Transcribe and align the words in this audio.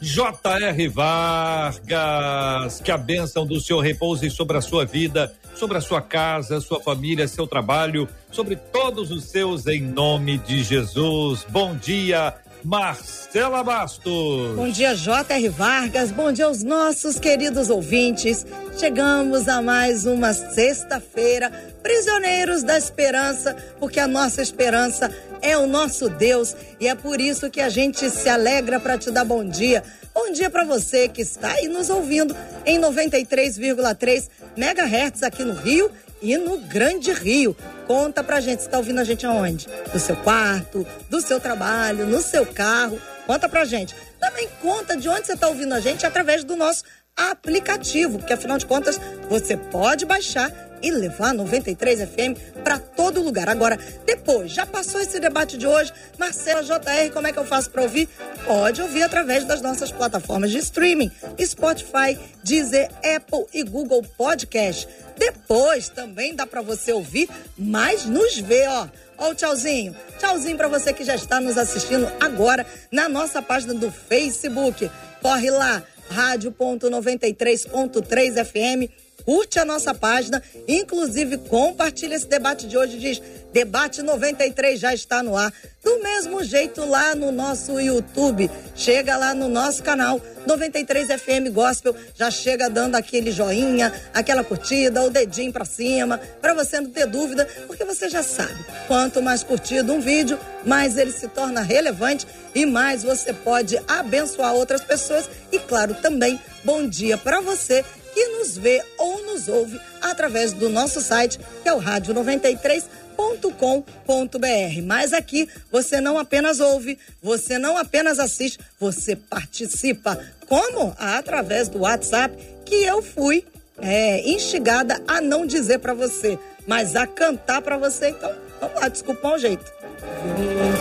J.R. 0.00 0.88
Vargas, 0.88 2.80
que 2.80 2.90
a 2.90 2.98
bênção 2.98 3.46
do 3.46 3.60
Senhor 3.60 3.80
repouse 3.80 4.30
sobre 4.30 4.56
a 4.56 4.60
sua 4.60 4.84
vida, 4.84 5.34
sobre 5.54 5.78
a 5.78 5.80
sua 5.80 6.02
casa, 6.02 6.60
sua 6.60 6.80
família, 6.80 7.26
seu 7.26 7.46
trabalho, 7.46 8.08
sobre 8.30 8.56
todos 8.56 9.10
os 9.10 9.24
seus, 9.24 9.66
em 9.66 9.80
nome 9.80 10.38
de 10.38 10.62
Jesus. 10.62 11.46
Bom 11.48 11.74
dia, 11.74 12.34
Marcela 12.66 13.62
Bastos. 13.62 14.56
Bom 14.56 14.68
dia, 14.68 14.92
J.R. 14.92 15.48
Vargas. 15.50 16.10
Bom 16.10 16.32
dia 16.32 16.46
aos 16.46 16.64
nossos 16.64 17.16
queridos 17.16 17.70
ouvintes. 17.70 18.44
Chegamos 18.76 19.48
a 19.48 19.62
mais 19.62 20.04
uma 20.04 20.32
sexta-feira, 20.32 21.48
prisioneiros 21.80 22.64
da 22.64 22.76
esperança, 22.76 23.54
porque 23.78 24.00
a 24.00 24.08
nossa 24.08 24.42
esperança 24.42 25.14
é 25.40 25.56
o 25.56 25.68
nosso 25.68 26.08
Deus 26.08 26.56
e 26.80 26.88
é 26.88 26.96
por 26.96 27.20
isso 27.20 27.48
que 27.48 27.60
a 27.60 27.68
gente 27.68 28.10
se 28.10 28.28
alegra 28.28 28.80
para 28.80 28.98
te 28.98 29.12
dar 29.12 29.24
bom 29.24 29.44
dia. 29.44 29.84
Bom 30.12 30.32
dia 30.32 30.50
para 30.50 30.64
você 30.64 31.06
que 31.06 31.22
está 31.22 31.52
aí 31.52 31.68
nos 31.68 31.88
ouvindo 31.88 32.34
em 32.64 32.80
93,3 32.80 34.28
megahertz 34.56 35.22
aqui 35.22 35.44
no 35.44 35.54
Rio 35.54 35.88
e 36.20 36.36
no 36.36 36.58
Grande 36.58 37.12
Rio. 37.12 37.56
Conta 37.86 38.22
pra 38.22 38.40
gente, 38.40 38.62
você 38.62 38.68
tá 38.68 38.78
ouvindo 38.78 39.00
a 39.00 39.04
gente 39.04 39.26
aonde? 39.26 39.66
Do 39.92 39.98
seu 39.98 40.16
quarto, 40.16 40.86
do 41.08 41.20
seu 41.20 41.40
trabalho, 41.40 42.06
no 42.06 42.20
seu 42.20 42.46
carro. 42.46 43.00
Conta 43.26 43.48
pra 43.48 43.64
gente. 43.64 43.94
Também 44.20 44.48
conta 44.60 44.96
de 44.96 45.08
onde 45.08 45.26
você 45.26 45.36
tá 45.36 45.48
ouvindo 45.48 45.74
a 45.74 45.80
gente 45.80 46.06
através 46.06 46.44
do 46.44 46.56
nosso 46.56 46.84
aplicativo, 47.16 48.18
porque 48.18 48.32
afinal 48.32 48.58
de 48.58 48.66
contas 48.66 49.00
você 49.28 49.56
pode 49.56 50.04
baixar 50.04 50.50
e 50.82 50.90
levar 50.90 51.34
93 51.34 52.08
FM 52.08 52.62
para 52.62 52.78
todo 52.78 53.22
lugar. 53.22 53.48
Agora, 53.48 53.78
depois, 54.04 54.52
já 54.52 54.66
passou 54.66 55.00
esse 55.00 55.18
debate 55.20 55.56
de 55.56 55.66
hoje? 55.66 55.92
Marcela 56.18 56.62
JR, 56.62 57.12
como 57.12 57.26
é 57.26 57.32
que 57.32 57.38
eu 57.38 57.44
faço 57.44 57.70
para 57.70 57.82
ouvir? 57.82 58.08
Pode 58.44 58.82
ouvir 58.82 59.02
através 59.02 59.44
das 59.44 59.60
nossas 59.60 59.90
plataformas 59.90 60.50
de 60.50 60.58
streaming: 60.58 61.10
Spotify, 61.40 62.18
Deezer, 62.42 62.90
Apple 63.16 63.46
e 63.52 63.62
Google 63.62 64.02
Podcast. 64.16 64.88
Depois 65.16 65.88
também 65.88 66.34
dá 66.34 66.46
para 66.46 66.60
você 66.60 66.92
ouvir, 66.92 67.28
mas 67.56 68.04
nos 68.04 68.38
ver, 68.38 68.68
ó. 68.68 68.88
Ó 69.18 69.30
o 69.30 69.34
tchauzinho. 69.34 69.96
Tchauzinho 70.18 70.56
para 70.56 70.68
você 70.68 70.92
que 70.92 71.04
já 71.04 71.14
está 71.14 71.40
nos 71.40 71.56
assistindo 71.56 72.06
agora 72.20 72.66
na 72.90 73.08
nossa 73.08 73.40
página 73.40 73.72
do 73.72 73.90
Facebook. 73.90 74.90
Corre 75.22 75.50
lá, 75.50 75.82
rádio.93.3 76.10 78.44
FM 78.44 79.05
curte 79.26 79.58
a 79.58 79.64
nossa 79.64 79.92
página, 79.92 80.40
inclusive 80.68 81.36
compartilha 81.36 82.14
esse 82.14 82.28
debate 82.28 82.68
de 82.68 82.78
hoje. 82.78 82.96
Diz: 82.96 83.20
Debate 83.52 84.00
93 84.00 84.78
já 84.78 84.94
está 84.94 85.22
no 85.22 85.36
ar. 85.36 85.52
Do 85.82 86.02
mesmo 86.02 86.42
jeito 86.44 86.84
lá 86.84 87.14
no 87.14 87.32
nosso 87.32 87.80
YouTube. 87.80 88.50
Chega 88.74 89.16
lá 89.16 89.34
no 89.34 89.48
nosso 89.48 89.82
canal 89.82 90.20
93 90.46 91.08
FM 91.20 91.52
Gospel, 91.52 91.96
já 92.14 92.30
chega 92.30 92.70
dando 92.70 92.94
aquele 92.94 93.32
joinha, 93.32 93.92
aquela 94.14 94.44
curtida, 94.44 95.02
o 95.02 95.10
dedinho 95.10 95.52
para 95.52 95.64
cima, 95.64 96.18
para 96.40 96.54
você 96.54 96.80
não 96.80 96.90
ter 96.90 97.06
dúvida, 97.06 97.48
porque 97.66 97.84
você 97.84 98.08
já 98.08 98.22
sabe. 98.22 98.64
Quanto 98.86 99.20
mais 99.20 99.42
curtido 99.42 99.92
um 99.92 100.00
vídeo, 100.00 100.38
mais 100.64 100.96
ele 100.96 101.10
se 101.10 101.26
torna 101.28 101.62
relevante 101.62 102.26
e 102.54 102.64
mais 102.64 103.02
você 103.02 103.32
pode 103.32 103.76
abençoar 103.88 104.54
outras 104.54 104.82
pessoas 104.82 105.28
e 105.50 105.58
claro, 105.58 105.94
também 105.94 106.40
bom 106.64 106.86
dia 106.86 107.16
para 107.16 107.40
você 107.40 107.84
que 108.16 108.26
nos 108.28 108.56
vê 108.56 108.82
ou 108.96 109.22
nos 109.26 109.46
ouve 109.46 109.78
através 110.00 110.54
do 110.54 110.70
nosso 110.70 111.02
site, 111.02 111.38
que 111.62 111.68
é 111.68 111.74
o 111.74 111.76
rádio 111.76 112.14
93.com.br. 112.14 114.82
Mas 114.82 115.12
aqui 115.12 115.46
você 115.70 116.00
não 116.00 116.16
apenas 116.16 116.58
ouve, 116.58 116.98
você 117.22 117.58
não 117.58 117.76
apenas 117.76 118.18
assiste, 118.18 118.58
você 118.80 119.14
participa. 119.14 120.18
Como? 120.48 120.96
Através 120.98 121.68
do 121.68 121.80
WhatsApp, 121.80 122.34
que 122.64 122.76
eu 122.76 123.02
fui 123.02 123.44
é, 123.82 124.26
instigada 124.26 124.98
a 125.06 125.20
não 125.20 125.44
dizer 125.44 125.80
para 125.80 125.92
você, 125.92 126.38
mas 126.66 126.96
a 126.96 127.06
cantar 127.06 127.60
para 127.60 127.76
você. 127.76 128.08
Então, 128.08 128.34
vamos 128.58 128.80
lá, 128.80 128.88
desculpa 128.88 129.28
o 129.28 129.38
jeito. 129.38 129.70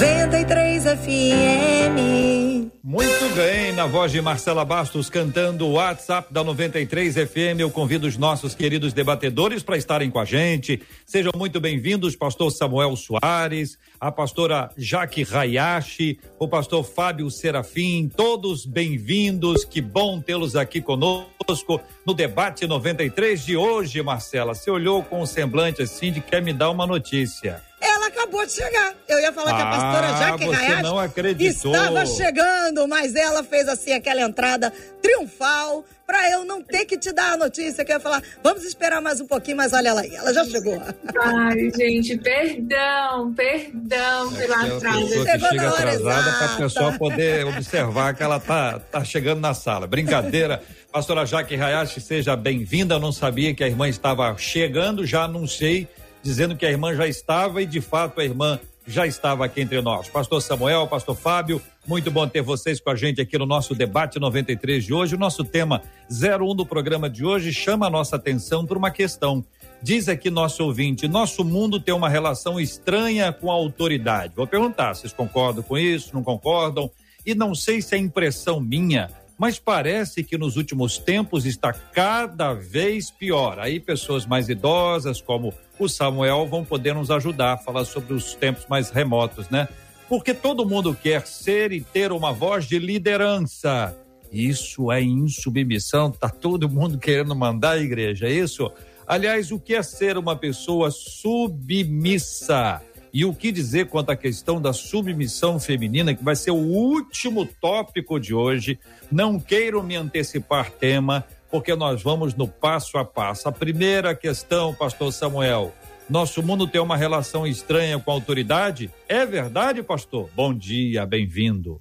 93 0.00 0.80
FM. 1.04 2.73
Muito 2.86 3.34
bem, 3.34 3.72
na 3.72 3.86
voz 3.86 4.12
de 4.12 4.20
Marcela 4.20 4.62
Bastos 4.62 5.08
cantando 5.08 5.66
o 5.66 5.72
WhatsApp 5.72 6.30
da 6.30 6.44
93 6.44 7.14
FM. 7.14 7.60
Eu 7.60 7.70
convido 7.70 8.06
os 8.06 8.18
nossos 8.18 8.54
queridos 8.54 8.92
debatedores 8.92 9.62
para 9.62 9.78
estarem 9.78 10.10
com 10.10 10.18
a 10.18 10.26
gente. 10.26 10.82
Sejam 11.06 11.32
muito 11.34 11.58
bem-vindos, 11.62 12.14
pastor 12.14 12.50
Samuel 12.50 12.94
Soares, 12.94 13.78
a 13.98 14.12
pastora 14.12 14.68
Jaque 14.76 15.26
Hayashi, 15.32 16.18
o 16.38 16.46
pastor 16.46 16.84
Fábio 16.84 17.30
Serafim, 17.30 18.06
todos 18.14 18.66
bem-vindos. 18.66 19.64
Que 19.64 19.80
bom 19.80 20.20
tê-los 20.20 20.54
aqui 20.54 20.82
conosco 20.82 21.80
no 22.06 22.12
debate 22.12 22.66
93 22.66 23.46
de 23.46 23.56
hoje, 23.56 24.02
Marcela. 24.02 24.54
Você 24.54 24.70
olhou 24.70 25.02
com 25.02 25.22
um 25.22 25.26
semblante 25.26 25.80
assim 25.80 26.12
de 26.12 26.20
quer 26.20 26.42
me 26.42 26.52
dar 26.52 26.68
uma 26.68 26.86
notícia. 26.86 27.62
Ela 27.84 28.06
acabou 28.06 28.46
de 28.46 28.52
chegar. 28.52 28.94
Eu 29.06 29.20
ia 29.20 29.32
falar 29.32 29.50
ah, 29.50 29.54
que 29.54 29.62
a 29.62 29.66
pastora 29.66 30.06
ah, 30.06 30.18
Jaque 30.18 31.04
acreditou. 31.04 31.74
estava 31.74 32.06
chegando, 32.06 32.88
mas 32.88 33.14
ela 33.14 33.44
fez 33.44 33.68
assim 33.68 33.92
aquela 33.92 34.22
entrada 34.22 34.72
triunfal 35.02 35.84
para 36.06 36.30
eu 36.30 36.44
não 36.44 36.62
ter 36.62 36.84
que 36.84 36.98
te 36.98 37.12
dar 37.12 37.32
a 37.32 37.36
notícia 37.36 37.84
que 37.84 37.90
eu 37.90 37.96
ia 37.96 38.00
falar, 38.00 38.22
vamos 38.42 38.64
esperar 38.64 39.00
mais 39.00 39.20
um 39.20 39.26
pouquinho, 39.26 39.56
mas 39.56 39.72
olha 39.72 39.88
ela 39.88 40.02
aí, 40.02 40.14
ela 40.14 40.32
já 40.32 40.44
chegou. 40.44 40.80
Ai, 41.18 41.70
gente, 41.74 42.18
perdão, 42.18 43.32
perdão 43.32 44.34
é 44.34 44.38
pela 44.38 44.76
atrasa. 44.76 45.08
Chegou 45.08 45.24
que 45.24 45.38
chega 45.38 45.68
atrasada 45.68 46.32
para 46.32 46.46
a 46.46 46.56
pessoa 46.56 46.92
poder 46.92 47.46
observar 47.46 48.14
que 48.14 48.22
ela 48.22 48.38
tá, 48.38 48.78
tá 48.78 49.04
chegando 49.04 49.40
na 49.40 49.54
sala. 49.54 49.86
Brincadeira. 49.86 50.62
Pastora 50.92 51.26
Jaque 51.26 51.56
Hayashi, 51.56 52.00
seja 52.00 52.36
bem-vinda. 52.36 52.94
Eu 52.94 53.00
não 53.00 53.10
sabia 53.10 53.52
que 53.52 53.64
a 53.64 53.66
irmã 53.66 53.88
estava 53.88 54.36
chegando, 54.38 55.04
já 55.04 55.24
anunciei 55.24 55.88
dizendo 56.24 56.56
que 56.56 56.64
a 56.64 56.70
irmã 56.70 56.94
já 56.94 57.06
estava 57.06 57.60
e 57.60 57.66
de 57.66 57.82
fato 57.82 58.18
a 58.18 58.24
irmã 58.24 58.58
já 58.86 59.06
estava 59.06 59.44
aqui 59.44 59.60
entre 59.60 59.80
nós. 59.82 60.08
Pastor 60.08 60.40
Samuel, 60.40 60.86
Pastor 60.86 61.14
Fábio, 61.14 61.60
muito 61.86 62.10
bom 62.10 62.26
ter 62.26 62.40
vocês 62.40 62.80
com 62.80 62.90
a 62.90 62.96
gente 62.96 63.20
aqui 63.20 63.36
no 63.36 63.46
nosso 63.46 63.74
debate 63.74 64.18
93 64.18 64.84
de 64.84 64.94
hoje. 64.94 65.14
O 65.14 65.18
nosso 65.18 65.44
tema 65.44 65.82
01 66.10 66.56
do 66.56 66.64
programa 66.64 67.08
de 67.08 67.24
hoje 67.24 67.52
chama 67.52 67.86
a 67.86 67.90
nossa 67.90 68.16
atenção 68.16 68.66
por 68.66 68.76
uma 68.76 68.90
questão. 68.90 69.44
Diz 69.82 70.08
aqui 70.08 70.30
nosso 70.30 70.64
ouvinte: 70.64 71.06
nosso 71.06 71.44
mundo 71.44 71.78
tem 71.78 71.94
uma 71.94 72.08
relação 72.08 72.58
estranha 72.58 73.30
com 73.30 73.50
a 73.50 73.54
autoridade. 73.54 74.32
Vou 74.34 74.46
perguntar, 74.46 74.94
vocês 74.94 75.12
concordam 75.12 75.62
com 75.62 75.76
isso? 75.76 76.10
Não 76.14 76.24
concordam? 76.24 76.90
E 77.24 77.34
não 77.34 77.54
sei 77.54 77.82
se 77.82 77.94
é 77.94 77.98
impressão 77.98 78.60
minha, 78.60 79.10
mas 79.38 79.58
parece 79.58 80.22
que 80.22 80.38
nos 80.38 80.56
últimos 80.56 80.98
tempos 80.98 81.44
está 81.44 81.72
cada 81.72 82.54
vez 82.54 83.10
pior. 83.10 83.58
Aí 83.58 83.80
pessoas 83.80 84.26
mais 84.26 84.48
idosas, 84.48 85.20
como 85.20 85.52
o 85.78 85.88
Samuel, 85.88 86.46
vão 86.46 86.64
poder 86.64 86.94
nos 86.94 87.10
ajudar 87.10 87.54
a 87.54 87.58
falar 87.58 87.84
sobre 87.84 88.14
os 88.14 88.34
tempos 88.34 88.66
mais 88.68 88.90
remotos, 88.90 89.48
né? 89.48 89.68
Porque 90.08 90.34
todo 90.34 90.68
mundo 90.68 90.94
quer 90.94 91.26
ser 91.26 91.72
e 91.72 91.80
ter 91.80 92.12
uma 92.12 92.32
voz 92.32 92.66
de 92.66 92.78
liderança. 92.78 93.96
Isso 94.30 94.90
é 94.90 95.02
insubmissão, 95.02 96.10
tá 96.10 96.28
todo 96.28 96.68
mundo 96.68 96.98
querendo 96.98 97.34
mandar 97.34 97.72
a 97.72 97.78
igreja, 97.78 98.26
é 98.26 98.32
isso? 98.32 98.70
Aliás, 99.06 99.52
o 99.52 99.60
que 99.60 99.74
é 99.74 99.82
ser 99.82 100.16
uma 100.16 100.34
pessoa 100.34 100.90
submissa? 100.90 102.80
E 103.12 103.24
o 103.24 103.32
que 103.32 103.52
dizer 103.52 103.86
quanto 103.86 104.10
à 104.10 104.16
questão 104.16 104.60
da 104.60 104.72
submissão 104.72 105.60
feminina, 105.60 106.14
que 106.14 106.24
vai 106.24 106.34
ser 106.34 106.50
o 106.50 106.56
último 106.56 107.46
tópico 107.46 108.18
de 108.18 108.34
hoje. 108.34 108.76
Não 109.12 109.38
queiro 109.38 109.84
me 109.84 109.94
antecipar 109.94 110.72
tema, 110.72 111.24
porque 111.54 111.76
nós 111.76 112.02
vamos 112.02 112.34
no 112.34 112.48
passo 112.48 112.98
a 112.98 113.04
passo. 113.04 113.48
A 113.48 113.52
primeira 113.52 114.12
questão, 114.12 114.74
pastor 114.74 115.12
Samuel, 115.12 115.72
nosso 116.10 116.42
mundo 116.42 116.66
tem 116.66 116.80
uma 116.80 116.96
relação 116.96 117.46
estranha 117.46 117.96
com 117.96 118.10
a 118.10 118.14
autoridade? 118.14 118.92
É 119.08 119.24
verdade, 119.24 119.80
pastor? 119.80 120.28
Bom 120.34 120.52
dia, 120.52 121.06
bem-vindo. 121.06 121.80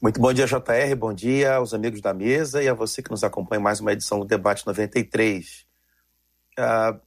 Muito 0.00 0.18
bom 0.18 0.32
dia, 0.32 0.46
JR. 0.46 0.96
Bom 0.96 1.12
dia 1.12 1.56
aos 1.56 1.74
amigos 1.74 2.00
da 2.00 2.14
mesa 2.14 2.62
e 2.62 2.68
a 2.70 2.72
você 2.72 3.02
que 3.02 3.10
nos 3.10 3.22
acompanha 3.22 3.60
em 3.60 3.62
mais 3.62 3.78
uma 3.78 3.92
edição 3.92 4.18
do 4.18 4.24
Debate 4.24 4.66
93. 4.66 5.66
Uh, 6.58 6.98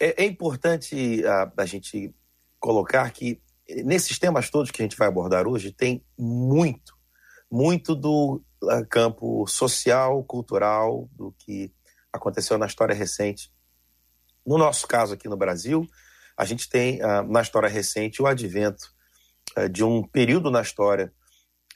é, 0.00 0.24
é 0.24 0.26
importante 0.26 1.24
a, 1.24 1.52
a 1.56 1.66
gente 1.66 2.12
colocar 2.58 3.08
que 3.12 3.40
nesses 3.84 4.18
temas 4.18 4.50
todos 4.50 4.72
que 4.72 4.82
a 4.82 4.84
gente 4.84 4.96
vai 4.96 5.06
abordar 5.06 5.46
hoje, 5.46 5.70
tem 5.70 6.04
muito, 6.18 6.94
muito 7.48 7.94
do 7.94 8.42
campo 8.90 9.46
social, 9.46 10.22
cultural, 10.24 11.08
do 11.12 11.34
que 11.38 11.72
aconteceu 12.12 12.58
na 12.58 12.66
história 12.66 12.94
recente. 12.94 13.52
No 14.46 14.58
nosso 14.58 14.86
caso 14.86 15.14
aqui 15.14 15.28
no 15.28 15.36
Brasil, 15.36 15.86
a 16.36 16.44
gente 16.44 16.68
tem 16.68 17.00
uh, 17.02 17.22
na 17.30 17.42
história 17.42 17.68
recente 17.68 18.22
o 18.22 18.26
advento 18.26 18.92
uh, 19.56 19.68
de 19.68 19.84
um 19.84 20.02
período 20.02 20.50
na 20.50 20.62
história 20.62 21.12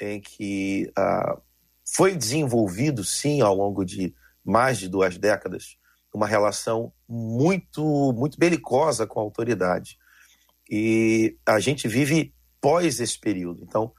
em 0.01 0.21
que 0.21 0.91
foi 1.87 2.17
desenvolvido, 2.17 3.05
sim, 3.05 3.41
ao 3.41 3.55
longo 3.55 3.85
de 3.85 4.13
mais 4.45 4.79
de 4.79 4.89
duas 4.89 5.17
décadas, 5.17 5.77
uma 6.13 6.27
relação 6.27 6.93
muito, 7.09 8.13
muito 8.13 8.39
belicosa 8.39 9.07
com 9.07 9.21
a 9.21 9.23
autoridade. 9.23 9.97
E 10.71 11.37
a 11.47 11.59
gente 11.61 11.89
vive 11.89 12.35
pós 12.61 13.01
esse 13.01 13.19
período. 13.19 13.63
Então, 13.63 13.93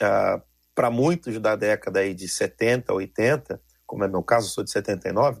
ah, 0.00 0.40
para 0.78 0.92
muitos 0.92 1.40
da 1.40 1.56
década 1.56 1.98
aí 1.98 2.14
de 2.14 2.28
70, 2.28 2.94
80, 2.94 3.60
como 3.84 4.04
é 4.04 4.08
meu 4.08 4.22
caso, 4.22 4.48
sou 4.48 4.62
de 4.62 4.70
79, 4.70 5.40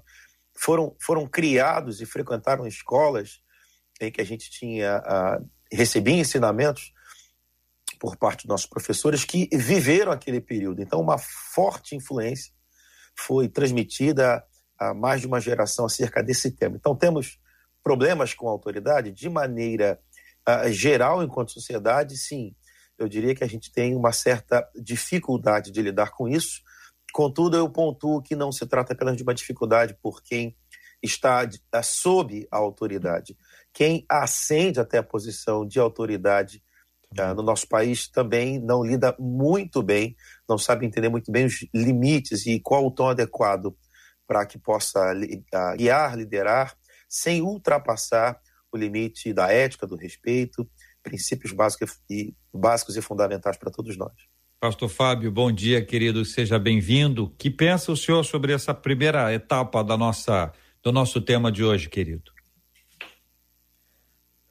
foram, 0.52 0.96
foram 1.00 1.28
criados 1.28 2.00
e 2.00 2.06
frequentaram 2.06 2.66
escolas 2.66 3.40
em 4.00 4.10
que 4.10 4.20
a 4.20 4.24
gente 4.24 4.50
tinha 4.50 4.96
ah, 4.96 5.40
recebia 5.70 6.16
ensinamentos 6.16 6.92
por 8.00 8.16
parte 8.16 8.48
dos 8.48 8.48
nossos 8.48 8.66
professores 8.66 9.24
que 9.24 9.48
viveram 9.52 10.10
aquele 10.10 10.40
período. 10.40 10.82
Então, 10.82 11.00
uma 11.00 11.18
forte 11.18 11.94
influência 11.94 12.52
foi 13.16 13.48
transmitida 13.48 14.44
a 14.76 14.92
mais 14.92 15.20
de 15.20 15.28
uma 15.28 15.40
geração 15.40 15.86
acerca 15.86 16.20
desse 16.20 16.50
tema. 16.50 16.74
Então, 16.74 16.96
temos 16.96 17.38
problemas 17.80 18.34
com 18.34 18.48
a 18.48 18.50
autoridade 18.50 19.12
de 19.12 19.28
maneira 19.28 20.00
uh, 20.48 20.68
geral, 20.72 21.22
enquanto 21.22 21.52
sociedade, 21.52 22.16
sim. 22.16 22.56
Eu 22.98 23.08
diria 23.08 23.34
que 23.34 23.44
a 23.44 23.48
gente 23.48 23.70
tem 23.70 23.94
uma 23.94 24.12
certa 24.12 24.68
dificuldade 24.74 25.70
de 25.70 25.80
lidar 25.80 26.10
com 26.10 26.28
isso. 26.28 26.60
Contudo, 27.12 27.56
eu 27.56 27.70
pontuo 27.70 28.20
que 28.20 28.34
não 28.34 28.50
se 28.50 28.66
trata 28.66 28.92
apenas 28.92 29.16
de 29.16 29.22
uma 29.22 29.34
dificuldade 29.34 29.96
por 30.02 30.22
quem 30.22 30.56
está 31.02 31.44
uh, 31.44 31.82
sob 31.82 32.46
a 32.50 32.56
autoridade. 32.56 33.36
Quem 33.72 34.04
ascende 34.08 34.80
até 34.80 34.98
a 34.98 35.02
posição 35.02 35.66
de 35.66 35.78
autoridade 35.78 36.62
uh, 37.18 37.34
no 37.34 37.42
nosso 37.42 37.68
país 37.68 38.08
também 38.08 38.58
não 38.58 38.84
lida 38.84 39.14
muito 39.18 39.82
bem, 39.82 40.16
não 40.48 40.58
sabe 40.58 40.84
entender 40.84 41.08
muito 41.08 41.30
bem 41.30 41.46
os 41.46 41.66
limites 41.72 42.46
e 42.46 42.60
qual 42.60 42.84
o 42.84 42.90
tom 42.90 43.08
adequado 43.08 43.76
para 44.26 44.44
que 44.44 44.58
possa 44.58 45.14
guiar, 45.76 46.16
liderar, 46.16 46.76
sem 47.08 47.40
ultrapassar 47.40 48.38
o 48.70 48.76
limite 48.76 49.32
da 49.32 49.50
ética, 49.50 49.86
do 49.86 49.96
respeito, 49.96 50.68
princípios 51.08 51.52
básicos 51.52 51.98
e, 52.10 52.34
básicos 52.52 52.96
e 52.96 53.02
fundamentais 53.02 53.56
para 53.56 53.70
todos 53.70 53.96
nós. 53.96 54.12
Pastor 54.60 54.88
Fábio, 54.88 55.30
bom 55.30 55.50
dia, 55.50 55.84
querido, 55.84 56.24
seja 56.24 56.58
bem-vindo. 56.58 57.32
Que 57.38 57.48
pensa 57.48 57.92
o 57.92 57.96
senhor 57.96 58.24
sobre 58.24 58.52
essa 58.52 58.74
primeira 58.74 59.32
etapa 59.32 59.82
da 59.82 59.96
nossa, 59.96 60.52
do 60.82 60.92
nosso 60.92 61.20
tema 61.20 61.50
de 61.50 61.64
hoje, 61.64 61.88
querido? 61.88 62.32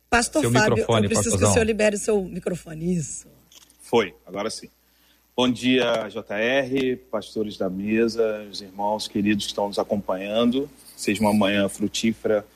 Pastor 0.10 0.42
seu 0.42 0.52
Fábio, 0.52 0.78
eu 0.80 0.86
preciso 0.86 1.10
pastorzão. 1.10 1.40
que 1.40 1.44
o 1.44 1.54
senhor 1.54 1.66
libere 1.66 1.96
o 1.98 2.00
seu 2.00 2.24
microfone, 2.24 2.96
isso. 2.96 3.28
Foi, 3.82 4.16
agora 4.26 4.50
sim. 4.50 4.70
Bom 5.36 5.52
dia, 5.52 6.08
JR, 6.08 6.98
pastores 7.12 7.58
da 7.58 7.70
mesa, 7.70 8.48
os 8.50 8.62
irmãos 8.62 9.08
queridos 9.08 9.46
que 9.46 9.52
estão 9.52 9.68
nos 9.68 9.78
acompanhando. 9.78 10.70
Seja 10.96 11.22
uma 11.22 11.34
manhã 11.34 11.70
frutífera, 11.70 12.48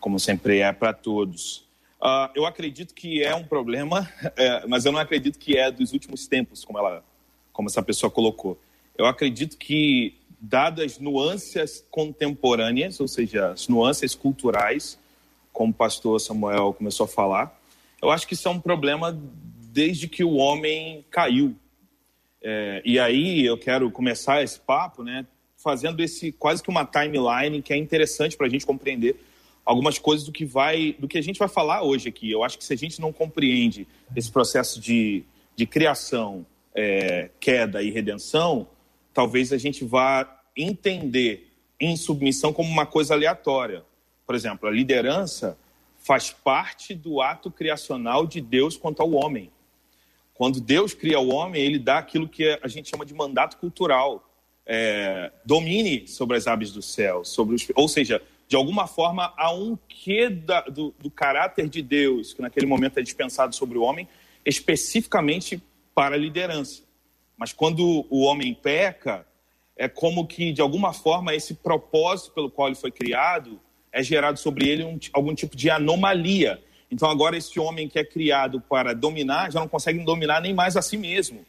como 0.00 0.18
sempre 0.18 0.58
é 0.58 0.72
para 0.72 0.92
todos. 0.92 1.67
Uh, 2.00 2.30
eu 2.34 2.46
acredito 2.46 2.94
que 2.94 3.22
é 3.22 3.34
um 3.34 3.44
problema, 3.44 4.08
é, 4.36 4.66
mas 4.66 4.84
eu 4.84 4.92
não 4.92 5.00
acredito 5.00 5.38
que 5.38 5.56
é 5.56 5.70
dos 5.70 5.92
últimos 5.92 6.26
tempos, 6.26 6.64
como, 6.64 6.78
ela, 6.78 7.04
como 7.52 7.68
essa 7.68 7.82
pessoa 7.82 8.10
colocou. 8.10 8.58
Eu 8.96 9.06
acredito 9.06 9.56
que, 9.56 10.14
dadas 10.40 10.98
nuances 10.98 11.84
contemporâneas, 11.90 13.00
ou 13.00 13.08
seja, 13.08 13.52
as 13.52 13.66
nuances 13.66 14.14
culturais, 14.14 14.98
como 15.52 15.72
o 15.72 15.74
pastor 15.74 16.20
Samuel 16.20 16.72
começou 16.72 17.04
a 17.04 17.08
falar, 17.08 17.60
eu 18.00 18.10
acho 18.10 18.26
que 18.26 18.34
isso 18.34 18.46
é 18.46 18.50
um 18.50 18.60
problema 18.60 19.18
desde 19.72 20.06
que 20.06 20.22
o 20.22 20.34
homem 20.34 21.04
caiu 21.10 21.56
é, 22.42 22.80
e 22.84 22.98
aí 22.98 23.44
eu 23.44 23.58
quero 23.58 23.90
começar 23.90 24.42
esse 24.42 24.58
papo, 24.60 25.02
né, 25.02 25.26
fazendo 25.56 26.00
esse 26.00 26.30
quase 26.30 26.62
que 26.62 26.70
uma 26.70 26.84
timeline 26.84 27.60
que 27.60 27.72
é 27.72 27.76
interessante 27.76 28.36
para 28.36 28.46
a 28.46 28.50
gente 28.50 28.64
compreender 28.64 29.16
algumas 29.68 29.98
coisas 29.98 30.24
do 30.24 30.32
que 30.32 30.46
vai, 30.46 30.96
do 30.98 31.06
que 31.06 31.18
a 31.18 31.20
gente 31.20 31.38
vai 31.38 31.46
falar 31.46 31.82
hoje 31.82 32.08
aqui. 32.08 32.30
Eu 32.30 32.42
acho 32.42 32.56
que 32.56 32.64
se 32.64 32.72
a 32.72 32.76
gente 32.76 32.98
não 33.02 33.12
compreende 33.12 33.86
esse 34.16 34.30
processo 34.30 34.80
de, 34.80 35.22
de 35.54 35.66
criação, 35.66 36.46
é, 36.74 37.28
queda 37.38 37.82
e 37.82 37.90
redenção, 37.90 38.66
talvez 39.12 39.52
a 39.52 39.58
gente 39.58 39.84
vá 39.84 40.42
entender 40.56 41.52
em 41.78 41.98
submissão 41.98 42.50
como 42.50 42.70
uma 42.70 42.86
coisa 42.86 43.12
aleatória. 43.12 43.84
Por 44.26 44.34
exemplo, 44.34 44.66
a 44.66 44.72
liderança 44.72 45.58
faz 45.98 46.30
parte 46.30 46.94
do 46.94 47.20
ato 47.20 47.50
criacional 47.50 48.26
de 48.26 48.40
Deus 48.40 48.74
quanto 48.74 49.02
ao 49.02 49.12
homem. 49.12 49.50
Quando 50.32 50.62
Deus 50.62 50.94
cria 50.94 51.20
o 51.20 51.28
homem, 51.28 51.60
ele 51.60 51.78
dá 51.78 51.98
aquilo 51.98 52.26
que 52.26 52.58
a 52.62 52.68
gente 52.68 52.88
chama 52.88 53.04
de 53.04 53.12
mandato 53.12 53.58
cultural. 53.58 54.24
É, 54.64 55.30
domine 55.44 56.08
sobre 56.08 56.38
as 56.38 56.46
aves 56.46 56.72
do 56.72 56.80
céu, 56.80 57.22
sobre 57.22 57.54
os, 57.54 57.66
ou 57.74 57.86
seja, 57.86 58.22
de 58.48 58.56
alguma 58.56 58.86
forma 58.86 59.32
há 59.36 59.52
um 59.52 59.78
quê 59.88 60.28
da, 60.28 60.62
do, 60.62 60.94
do 60.98 61.10
caráter 61.10 61.68
de 61.68 61.82
Deus 61.82 62.32
que 62.32 62.42
naquele 62.42 62.66
momento 62.66 62.98
é 62.98 63.02
dispensado 63.02 63.54
sobre 63.54 63.78
o 63.78 63.82
homem, 63.82 64.08
especificamente 64.44 65.62
para 65.94 66.16
a 66.16 66.18
liderança. 66.18 66.82
Mas 67.36 67.52
quando 67.52 68.06
o 68.10 68.22
homem 68.22 68.54
peca, 68.54 69.24
é 69.76 69.86
como 69.86 70.26
que 70.26 70.52
de 70.52 70.60
alguma 70.60 70.92
forma 70.92 71.34
esse 71.34 71.54
propósito 71.54 72.32
pelo 72.32 72.50
qual 72.50 72.68
ele 72.68 72.76
foi 72.76 72.90
criado 72.90 73.60
é 73.92 74.02
gerado 74.02 74.38
sobre 74.38 74.68
ele 74.68 74.82
um, 74.82 74.98
algum 75.12 75.34
tipo 75.34 75.56
de 75.56 75.70
anomalia 75.70 76.60
então 76.90 77.08
agora 77.10 77.36
esse 77.36 77.58
homem 77.60 77.88
que 77.88 77.98
é 77.98 78.04
criado 78.04 78.60
para 78.60 78.94
dominar 78.94 79.52
já 79.52 79.60
não 79.60 79.68
consegue 79.68 80.02
dominar 80.04 80.40
nem 80.40 80.54
mais 80.54 80.76
a 80.76 80.82
si 80.82 80.96
mesmo. 80.96 81.44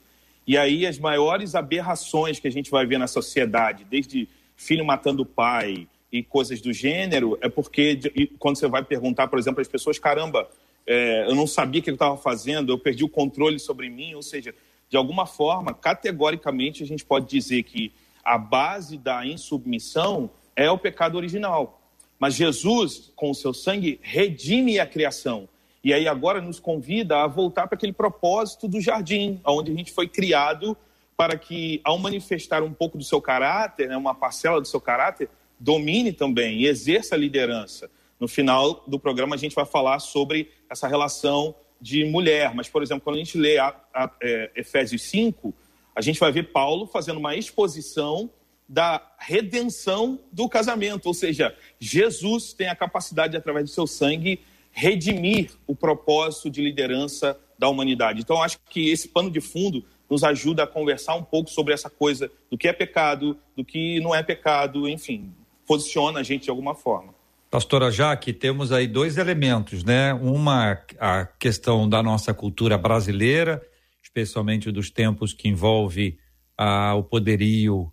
E 0.45 0.57
aí 0.57 0.85
as 0.85 0.99
maiores 0.99 1.55
aberrações 1.55 2.39
que 2.39 2.47
a 2.47 2.51
gente 2.51 2.69
vai 2.69 2.85
ver 2.85 2.97
na 2.97 3.07
sociedade, 3.07 3.85
desde 3.85 4.27
filho 4.55 4.83
matando 4.83 5.21
o 5.21 5.25
pai 5.25 5.87
e 6.11 6.23
coisas 6.23 6.61
do 6.61 6.73
gênero, 6.73 7.37
é 7.41 7.49
porque 7.49 7.99
quando 8.39 8.57
você 8.57 8.67
vai 8.67 8.83
perguntar, 8.83 9.27
por 9.27 9.37
exemplo, 9.37 9.61
às 9.61 9.67
pessoas, 9.67 9.99
caramba, 9.99 10.49
é, 10.85 11.25
eu 11.27 11.35
não 11.35 11.45
sabia 11.45 11.81
o 11.81 11.83
que 11.83 11.89
eu 11.89 11.95
estava 11.95 12.17
fazendo, 12.17 12.71
eu 12.71 12.79
perdi 12.79 13.03
o 13.03 13.09
controle 13.09 13.59
sobre 13.59 13.89
mim, 13.89 14.15
ou 14.15 14.23
seja, 14.23 14.55
de 14.89 14.97
alguma 14.97 15.27
forma, 15.27 15.73
categoricamente, 15.73 16.81
a 16.81 16.87
gente 16.87 17.05
pode 17.05 17.27
dizer 17.27 17.61
que 17.63 17.91
a 18.23 18.37
base 18.37 18.97
da 18.97 19.25
insubmissão 19.25 20.31
é 20.55 20.69
o 20.69 20.77
pecado 20.77 21.15
original. 21.15 21.79
Mas 22.17 22.33
Jesus, 22.33 23.11
com 23.15 23.29
o 23.29 23.35
seu 23.35 23.53
sangue, 23.53 23.99
redime 24.01 24.79
a 24.79 24.85
criação. 24.85 25.47
E 25.83 25.93
aí 25.93 26.07
agora 26.07 26.41
nos 26.41 26.59
convida 26.59 27.23
a 27.23 27.27
voltar 27.27 27.67
para 27.67 27.75
aquele 27.75 27.93
propósito 27.93 28.67
do 28.67 28.81
jardim, 28.81 29.39
onde 29.45 29.71
a 29.71 29.75
gente 29.75 29.93
foi 29.93 30.07
criado 30.07 30.75
para 31.15 31.37
que, 31.37 31.79
ao 31.83 31.97
manifestar 31.97 32.63
um 32.63 32.73
pouco 32.73 32.97
do 32.97 33.03
seu 33.03 33.21
caráter, 33.21 33.87
né, 33.87 33.95
uma 33.95 34.13
parcela 34.15 34.59
do 34.59 34.67
seu 34.67 34.81
caráter, 34.81 35.29
domine 35.59 36.13
também 36.13 36.61
e 36.61 36.67
exerça 36.67 37.15
a 37.15 37.17
liderança. 37.17 37.89
No 38.19 38.27
final 38.27 38.83
do 38.87 38.99
programa, 38.99 39.35
a 39.35 39.37
gente 39.37 39.55
vai 39.55 39.65
falar 39.65 39.99
sobre 39.99 40.49
essa 40.69 40.87
relação 40.87 41.55
de 41.79 42.03
mulher. 42.05 42.53
Mas, 42.53 42.67
por 42.67 42.83
exemplo, 42.83 43.01
quando 43.01 43.15
a 43.15 43.19
gente 43.19 43.37
lê 43.37 43.57
a, 43.57 43.75
a, 43.93 44.11
é, 44.21 44.51
Efésios 44.55 45.01
5, 45.03 45.53
a 45.95 46.01
gente 46.01 46.19
vai 46.19 46.31
ver 46.31 46.51
Paulo 46.51 46.85
fazendo 46.87 47.17
uma 47.17 47.35
exposição 47.35 48.29
da 48.67 49.01
redenção 49.17 50.19
do 50.31 50.47
casamento, 50.47 51.07
ou 51.07 51.13
seja, 51.13 51.55
Jesus 51.79 52.53
tem 52.53 52.67
a 52.67 52.75
capacidade, 52.75 53.35
através 53.35 53.65
do 53.65 53.73
seu 53.73 53.87
sangue, 53.87 54.41
redimir 54.71 55.51
o 55.65 55.75
propósito 55.75 56.51
de 56.51 56.61
liderança 56.61 57.35
da 57.57 57.67
humanidade. 57.67 58.21
Então, 58.21 58.41
acho 58.41 58.59
que 58.69 58.91
esse 58.91 59.07
pano 59.07 59.31
de 59.31 59.41
fundo 59.41 59.83
nos 60.07 60.23
ajuda 60.23 60.63
a 60.63 60.67
conversar 60.67 61.15
um 61.15 61.23
pouco 61.23 61.49
sobre 61.49 61.73
essa 61.73 61.89
coisa 61.89 62.31
do 62.49 62.57
que 62.57 62.67
é 62.67 62.73
pecado, 62.73 63.37
do 63.55 63.65
que 63.65 63.99
não 63.99 64.13
é 64.13 64.21
pecado, 64.21 64.87
enfim, 64.87 65.33
posiciona 65.69 66.21
a 66.21 66.23
gente 66.23 66.45
de 66.45 66.49
alguma 66.49 66.73
forma. 66.73 67.13
Pastora 67.51 67.91
Jaque, 67.91 68.33
temos 68.33 68.71
aí 68.71 68.87
dois 68.87 69.17
elementos, 69.17 69.83
né? 69.83 70.15
Uma, 70.15 70.79
a 70.99 71.27
questão 71.27 71.87
da 71.87 72.01
nossa 72.01 72.33
cultura 72.33 72.75
brasileira, 72.75 73.61
especialmente 74.03 74.71
dos 74.71 74.89
tempos 74.89 75.31
que 75.31 75.47
envolve 75.47 76.17
ah, 76.57 76.95
o 76.95 77.03
poderio 77.03 77.91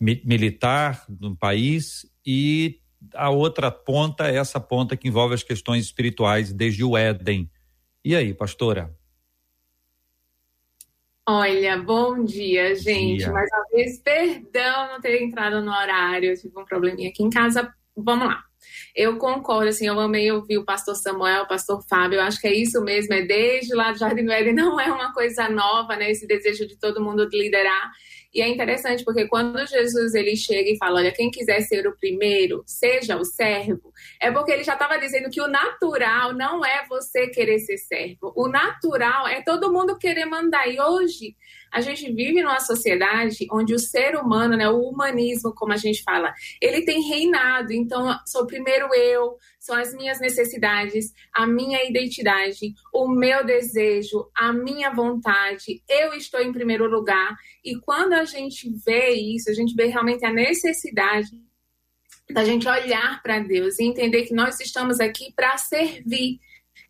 mi 0.00 0.22
militar 0.24 1.04
no 1.20 1.36
país 1.36 2.06
e 2.24 2.80
a 3.14 3.28
outra 3.28 3.70
ponta 3.70 4.26
essa 4.26 4.58
ponta 4.58 4.96
que 4.96 5.08
envolve 5.08 5.34
as 5.34 5.42
questões 5.42 5.84
espirituais 5.84 6.50
desde 6.50 6.82
o 6.82 6.96
Éden. 6.96 7.50
E 8.02 8.16
aí, 8.16 8.32
pastora? 8.32 8.96
Olha, 11.30 11.76
bom 11.76 12.24
dia, 12.24 12.74
gente. 12.74 13.18
Dia. 13.18 13.30
Mais 13.30 13.50
uma 13.52 13.64
vez, 13.70 14.00
perdão 14.00 14.92
não 14.92 14.98
ter 14.98 15.22
entrado 15.22 15.60
no 15.60 15.70
horário, 15.70 16.30
eu 16.30 16.40
tive 16.40 16.58
um 16.58 16.64
probleminha 16.64 17.10
aqui 17.10 17.22
em 17.22 17.28
casa. 17.28 17.70
Vamos 17.94 18.28
lá. 18.28 18.42
Eu 18.96 19.18
concordo, 19.18 19.68
assim, 19.68 19.86
eu 19.86 20.00
amei 20.00 20.32
ouvir 20.32 20.56
o 20.56 20.64
pastor 20.64 20.94
Samuel, 20.94 21.42
o 21.42 21.46
pastor 21.46 21.82
Fábio, 21.86 22.16
eu 22.16 22.22
acho 22.22 22.40
que 22.40 22.48
é 22.48 22.54
isso 22.54 22.80
mesmo, 22.80 23.12
é 23.12 23.26
desde 23.26 23.74
lá 23.74 23.92
do 23.92 23.98
Jardim 23.98 24.24
do 24.24 24.32
Éden, 24.32 24.54
não 24.54 24.80
é 24.80 24.90
uma 24.90 25.12
coisa 25.12 25.50
nova, 25.50 25.96
né, 25.96 26.10
esse 26.10 26.26
desejo 26.26 26.66
de 26.66 26.78
todo 26.78 27.04
mundo 27.04 27.28
liderar, 27.30 27.90
e 28.32 28.42
é 28.42 28.48
interessante 28.48 29.04
porque 29.04 29.26
quando 29.26 29.66
Jesus 29.66 30.14
ele 30.14 30.36
chega 30.36 30.70
e 30.70 30.76
fala, 30.76 31.00
olha, 31.00 31.12
quem 31.12 31.30
quiser 31.30 31.62
ser 31.62 31.86
o 31.86 31.96
primeiro, 31.96 32.62
seja 32.66 33.16
o 33.16 33.24
servo, 33.24 33.92
é 34.20 34.30
porque 34.30 34.52
ele 34.52 34.64
já 34.64 34.74
estava 34.74 34.98
dizendo 34.98 35.30
que 35.30 35.40
o 35.40 35.48
natural 35.48 36.34
não 36.34 36.64
é 36.64 36.86
você 36.88 37.28
querer 37.28 37.58
ser 37.60 37.78
servo. 37.78 38.32
O 38.36 38.48
natural 38.48 39.26
é 39.26 39.42
todo 39.42 39.72
mundo 39.72 39.98
querer 39.98 40.26
mandar. 40.26 40.68
E 40.68 40.78
hoje 40.78 41.34
a 41.72 41.80
gente 41.80 42.12
vive 42.12 42.42
numa 42.42 42.60
sociedade 42.60 43.46
onde 43.50 43.74
o 43.74 43.78
ser 43.78 44.16
humano, 44.16 44.56
né, 44.56 44.68
o 44.68 44.80
humanismo, 44.80 45.54
como 45.54 45.72
a 45.72 45.76
gente 45.76 46.02
fala, 46.02 46.32
ele 46.60 46.84
tem 46.84 47.02
reinado. 47.02 47.72
Então, 47.72 48.18
sou 48.26 48.46
primeiro 48.46 48.92
eu, 48.94 49.36
são 49.58 49.76
as 49.76 49.94
minhas 49.94 50.20
necessidades, 50.20 51.12
a 51.32 51.46
minha 51.46 51.84
identidade, 51.84 52.74
o 52.92 53.08
meu 53.08 53.44
desejo, 53.44 54.30
a 54.34 54.52
minha 54.52 54.90
vontade. 54.90 55.82
Eu 55.88 56.14
estou 56.14 56.40
em 56.40 56.52
primeiro 56.52 56.88
lugar. 56.88 57.36
E 57.64 57.76
quando 57.80 58.14
a 58.14 58.24
gente 58.24 58.70
vê 58.84 59.12
isso, 59.12 59.50
a 59.50 59.54
gente 59.54 59.74
vê 59.74 59.86
realmente 59.86 60.24
a 60.24 60.32
necessidade 60.32 61.28
da 62.30 62.44
gente 62.44 62.68
olhar 62.68 63.22
para 63.22 63.38
Deus 63.40 63.78
e 63.78 63.84
entender 63.84 64.24
que 64.24 64.34
nós 64.34 64.60
estamos 64.60 65.00
aqui 65.00 65.32
para 65.34 65.56
servir 65.56 66.38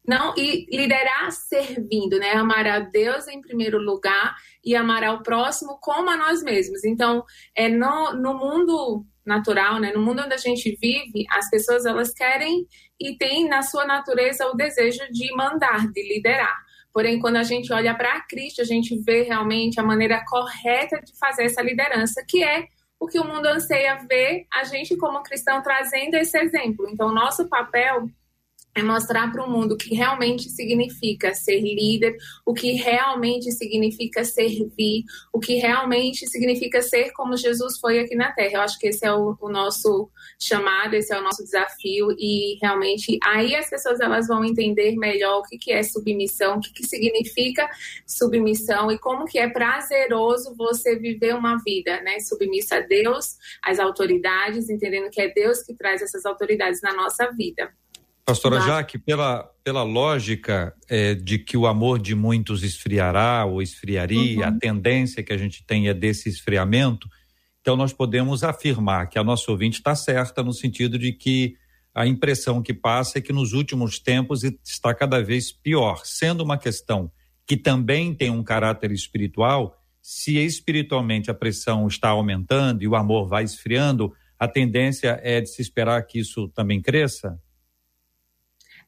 não 0.08 0.34
e 0.38 0.66
liderar 0.74 1.30
servindo, 1.30 2.18
né? 2.18 2.32
Amar 2.32 2.66
a 2.66 2.80
Deus 2.80 3.28
em 3.28 3.42
primeiro 3.42 3.78
lugar 3.78 4.34
e 4.64 4.74
amar 4.74 5.04
ao 5.04 5.22
próximo 5.22 5.78
como 5.80 6.10
a 6.10 6.16
nós 6.16 6.42
mesmos. 6.42 6.84
Então, 6.84 7.24
é 7.54 7.68
no, 7.68 8.12
no 8.14 8.34
mundo 8.34 9.04
natural, 9.24 9.78
né? 9.78 9.92
No 9.92 10.00
mundo 10.00 10.22
onde 10.24 10.34
a 10.34 10.38
gente 10.38 10.76
vive, 10.80 11.26
as 11.30 11.48
pessoas 11.50 11.84
elas 11.84 12.12
querem 12.12 12.66
e 12.98 13.16
têm 13.16 13.48
na 13.48 13.62
sua 13.62 13.84
natureza 13.84 14.46
o 14.46 14.56
desejo 14.56 15.00
de 15.12 15.34
mandar, 15.36 15.86
de 15.92 16.02
liderar. 16.02 16.56
Porém, 16.92 17.20
quando 17.20 17.36
a 17.36 17.42
gente 17.42 17.72
olha 17.72 17.94
para 17.94 18.20
Cristo, 18.22 18.62
a 18.62 18.64
gente 18.64 18.98
vê 19.02 19.22
realmente 19.22 19.78
a 19.78 19.84
maneira 19.84 20.24
correta 20.26 21.00
de 21.00 21.16
fazer 21.18 21.44
essa 21.44 21.62
liderança, 21.62 22.24
que 22.26 22.42
é 22.42 22.66
o 22.98 23.06
que 23.06 23.20
o 23.20 23.24
mundo 23.24 23.46
anseia 23.46 23.96
ver 24.08 24.46
a 24.52 24.64
gente 24.64 24.96
como 24.96 25.22
cristão 25.22 25.62
trazendo 25.62 26.16
esse 26.16 26.36
exemplo. 26.36 26.88
Então, 26.88 27.12
nosso 27.12 27.48
papel 27.48 28.08
é 28.74 28.82
mostrar 28.82 29.30
para 29.32 29.44
o 29.44 29.50
mundo 29.50 29.72
o 29.72 29.76
que 29.76 29.94
realmente 29.94 30.48
significa 30.48 31.34
ser 31.34 31.60
líder, 31.60 32.16
o 32.46 32.54
que 32.54 32.72
realmente 32.72 33.50
significa 33.50 34.24
servir, 34.24 35.04
o 35.32 35.40
que 35.40 35.54
realmente 35.54 36.28
significa 36.28 36.80
ser 36.80 37.12
como 37.12 37.36
Jesus 37.36 37.78
foi 37.78 37.98
aqui 37.98 38.14
na 38.14 38.32
Terra. 38.32 38.54
Eu 38.54 38.60
acho 38.60 38.78
que 38.78 38.88
esse 38.88 39.04
é 39.04 39.12
o, 39.12 39.36
o 39.40 39.48
nosso 39.48 40.10
chamado, 40.38 40.94
esse 40.94 41.12
é 41.12 41.18
o 41.18 41.22
nosso 41.22 41.42
desafio 41.42 42.14
e 42.18 42.56
realmente 42.62 43.18
aí 43.24 43.54
as 43.56 43.68
pessoas 43.68 44.00
elas 44.00 44.28
vão 44.28 44.44
entender 44.44 44.96
melhor 44.96 45.40
o 45.40 45.42
que, 45.42 45.58
que 45.58 45.72
é 45.72 45.82
submissão, 45.82 46.56
o 46.56 46.60
que, 46.60 46.72
que 46.72 46.86
significa 46.86 47.68
submissão 48.06 48.92
e 48.92 48.98
como 48.98 49.24
que 49.24 49.38
é 49.38 49.48
prazeroso 49.48 50.54
você 50.56 50.96
viver 50.96 51.34
uma 51.34 51.56
vida, 51.64 52.00
né, 52.02 52.20
submissa 52.20 52.76
a 52.76 52.80
Deus, 52.80 53.36
às 53.62 53.78
autoridades, 53.78 54.70
entendendo 54.70 55.10
que 55.10 55.20
é 55.20 55.28
Deus 55.28 55.62
que 55.62 55.74
traz 55.74 56.00
essas 56.02 56.24
autoridades 56.24 56.80
na 56.80 56.92
nossa 56.92 57.30
vida. 57.32 57.72
Pastora 58.28 58.60
Jaque, 58.60 58.98
pela, 58.98 59.50
pela 59.64 59.82
lógica 59.82 60.74
é, 60.86 61.14
de 61.14 61.38
que 61.38 61.56
o 61.56 61.66
amor 61.66 61.98
de 61.98 62.14
muitos 62.14 62.62
esfriará 62.62 63.46
ou 63.46 63.62
esfriaria, 63.62 64.40
uhum. 64.40 64.44
a 64.44 64.52
tendência 64.52 65.22
que 65.22 65.32
a 65.32 65.38
gente 65.38 65.64
tem 65.64 65.88
é 65.88 65.94
desse 65.94 66.28
esfriamento, 66.28 67.08
então 67.62 67.74
nós 67.74 67.90
podemos 67.90 68.44
afirmar 68.44 69.08
que 69.08 69.18
a 69.18 69.24
nossa 69.24 69.50
ouvinte 69.50 69.78
está 69.78 69.94
certa 69.94 70.42
no 70.42 70.52
sentido 70.52 70.98
de 70.98 71.10
que 71.10 71.56
a 71.94 72.06
impressão 72.06 72.60
que 72.60 72.74
passa 72.74 73.16
é 73.16 73.22
que 73.22 73.32
nos 73.32 73.54
últimos 73.54 73.98
tempos 73.98 74.44
está 74.44 74.92
cada 74.94 75.22
vez 75.22 75.50
pior, 75.50 76.02
sendo 76.04 76.44
uma 76.44 76.58
questão 76.58 77.10
que 77.46 77.56
também 77.56 78.14
tem 78.14 78.28
um 78.28 78.44
caráter 78.44 78.92
espiritual, 78.92 79.82
se 80.02 80.36
espiritualmente 80.36 81.30
a 81.30 81.34
pressão 81.34 81.86
está 81.86 82.10
aumentando 82.10 82.82
e 82.82 82.88
o 82.88 82.94
amor 82.94 83.26
vai 83.26 83.44
esfriando, 83.44 84.12
a 84.38 84.46
tendência 84.46 85.18
é 85.22 85.40
de 85.40 85.48
se 85.48 85.62
esperar 85.62 86.02
que 86.02 86.18
isso 86.18 86.46
também 86.48 86.82
cresça? 86.82 87.40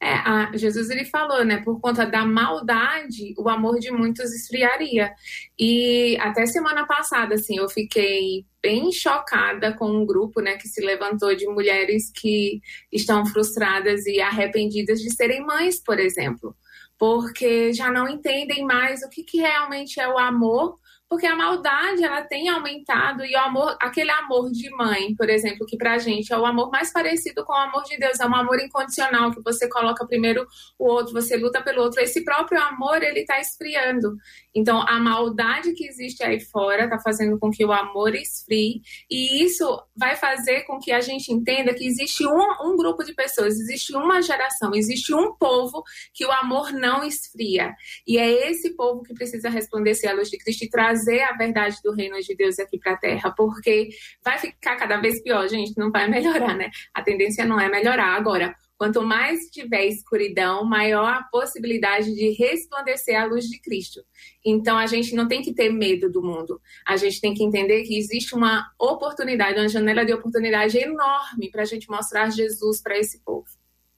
É, 0.01 0.13
a, 0.13 0.51
Jesus 0.55 0.89
ele 0.89 1.05
falou, 1.05 1.45
né? 1.45 1.61
Por 1.63 1.79
conta 1.79 2.05
da 2.05 2.25
maldade, 2.25 3.35
o 3.37 3.47
amor 3.47 3.79
de 3.79 3.91
muitos 3.91 4.33
esfriaria. 4.33 5.13
E 5.59 6.17
até 6.19 6.47
semana 6.47 6.87
passada, 6.87 7.35
assim, 7.35 7.57
eu 7.57 7.69
fiquei 7.69 8.43
bem 8.63 8.91
chocada 8.91 9.73
com 9.73 9.85
um 9.89 10.05
grupo, 10.05 10.41
né, 10.41 10.55
que 10.55 10.67
se 10.67 10.81
levantou 10.81 11.35
de 11.35 11.47
mulheres 11.47 12.11
que 12.15 12.61
estão 12.91 13.25
frustradas 13.25 14.05
e 14.05 14.21
arrependidas 14.21 14.99
de 14.99 15.13
serem 15.15 15.43
mães, 15.43 15.81
por 15.83 15.99
exemplo, 15.99 16.55
porque 16.97 17.73
já 17.73 17.91
não 17.91 18.07
entendem 18.07 18.63
mais 18.63 19.01
o 19.01 19.09
que, 19.09 19.23
que 19.23 19.39
realmente 19.39 19.99
é 19.99 20.07
o 20.07 20.17
amor 20.17 20.77
porque 21.11 21.27
a 21.27 21.35
maldade 21.35 22.05
ela 22.05 22.21
tem 22.21 22.47
aumentado 22.47 23.25
e 23.25 23.35
o 23.35 23.37
amor, 23.37 23.75
aquele 23.81 24.09
amor 24.11 24.49
de 24.49 24.69
mãe, 24.69 25.13
por 25.13 25.29
exemplo, 25.29 25.65
que 25.67 25.75
pra 25.75 25.97
gente 25.97 26.31
é 26.31 26.37
o 26.37 26.45
amor 26.45 26.71
mais 26.71 26.93
parecido 26.93 27.43
com 27.43 27.51
o 27.51 27.57
amor 27.57 27.83
de 27.83 27.97
Deus, 27.97 28.17
é 28.21 28.25
um 28.25 28.33
amor 28.33 28.57
incondicional 28.61 29.29
que 29.29 29.41
você 29.43 29.67
coloca 29.67 30.07
primeiro 30.07 30.47
o 30.79 30.87
outro, 30.87 31.11
você 31.11 31.35
luta 31.35 31.61
pelo 31.61 31.81
outro. 31.81 31.99
Esse 31.99 32.23
próprio 32.23 32.61
amor 32.61 33.03
ele 33.03 33.25
tá 33.25 33.41
esfriando. 33.41 34.15
Então, 34.53 34.81
a 34.81 34.99
maldade 34.99 35.73
que 35.73 35.85
existe 35.87 36.23
aí 36.23 36.39
fora 36.39 36.83
está 36.83 36.99
fazendo 36.99 37.39
com 37.39 37.49
que 37.49 37.65
o 37.65 37.71
amor 37.71 38.13
esfrie, 38.15 38.81
e 39.09 39.43
isso 39.43 39.65
vai 39.95 40.15
fazer 40.15 40.61
com 40.63 40.79
que 40.79 40.91
a 40.91 40.99
gente 40.99 41.31
entenda 41.31 41.73
que 41.73 41.85
existe 41.85 42.25
um, 42.25 42.47
um 42.63 42.75
grupo 42.75 43.03
de 43.03 43.13
pessoas, 43.13 43.59
existe 43.59 43.95
uma 43.95 44.21
geração, 44.21 44.71
existe 44.73 45.13
um 45.13 45.33
povo 45.35 45.83
que 46.13 46.25
o 46.25 46.31
amor 46.31 46.73
não 46.73 47.03
esfria. 47.03 47.73
E 48.05 48.17
é 48.17 48.49
esse 48.49 48.75
povo 48.75 49.03
que 49.03 49.13
precisa 49.13 49.49
resplandecer 49.49 50.09
a 50.09 50.13
luz 50.13 50.29
de 50.29 50.37
Cristo 50.37 50.65
e 50.65 50.69
trazer 50.69 51.21
a 51.21 51.33
verdade 51.33 51.77
do 51.83 51.93
reino 51.93 52.19
de 52.19 52.35
Deus 52.35 52.59
aqui 52.59 52.77
para 52.77 52.93
a 52.93 52.97
terra, 52.97 53.33
porque 53.35 53.89
vai 54.23 54.37
ficar 54.37 54.75
cada 54.75 54.99
vez 54.99 55.21
pior, 55.21 55.47
gente, 55.47 55.77
não 55.77 55.91
vai 55.91 56.09
melhorar, 56.09 56.55
né? 56.55 56.69
A 56.93 57.01
tendência 57.01 57.45
não 57.45 57.59
é 57.59 57.69
melhorar. 57.69 58.15
Agora, 58.15 58.55
Quanto 58.81 59.03
mais 59.03 59.41
tiver 59.51 59.85
escuridão, 59.85 60.65
maior 60.65 61.05
a 61.05 61.21
possibilidade 61.21 62.15
de 62.15 62.31
resplandecer 62.31 63.15
a 63.15 63.25
luz 63.25 63.45
de 63.45 63.61
Cristo. 63.61 64.01
Então 64.43 64.75
a 64.75 64.87
gente 64.87 65.13
não 65.13 65.27
tem 65.27 65.43
que 65.43 65.53
ter 65.53 65.71
medo 65.71 66.11
do 66.11 66.19
mundo. 66.19 66.59
A 66.83 66.97
gente 66.97 67.21
tem 67.21 67.31
que 67.31 67.43
entender 67.43 67.83
que 67.83 67.95
existe 67.95 68.33
uma 68.33 68.71
oportunidade, 68.79 69.59
uma 69.59 69.69
janela 69.69 70.03
de 70.03 70.11
oportunidade 70.11 70.79
enorme 70.79 71.51
para 71.51 71.61
a 71.61 71.65
gente 71.65 71.87
mostrar 71.91 72.31
Jesus 72.31 72.81
para 72.81 72.97
esse 72.97 73.23
povo. 73.23 73.45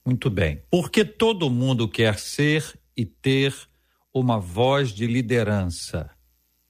Muito 0.04 0.28
bem. 0.28 0.62
Porque 0.70 1.02
todo 1.02 1.48
mundo 1.48 1.88
quer 1.88 2.18
ser 2.18 2.78
e 2.94 3.06
ter 3.06 3.54
uma 4.12 4.38
voz 4.38 4.90
de 4.90 5.06
liderança. 5.06 6.10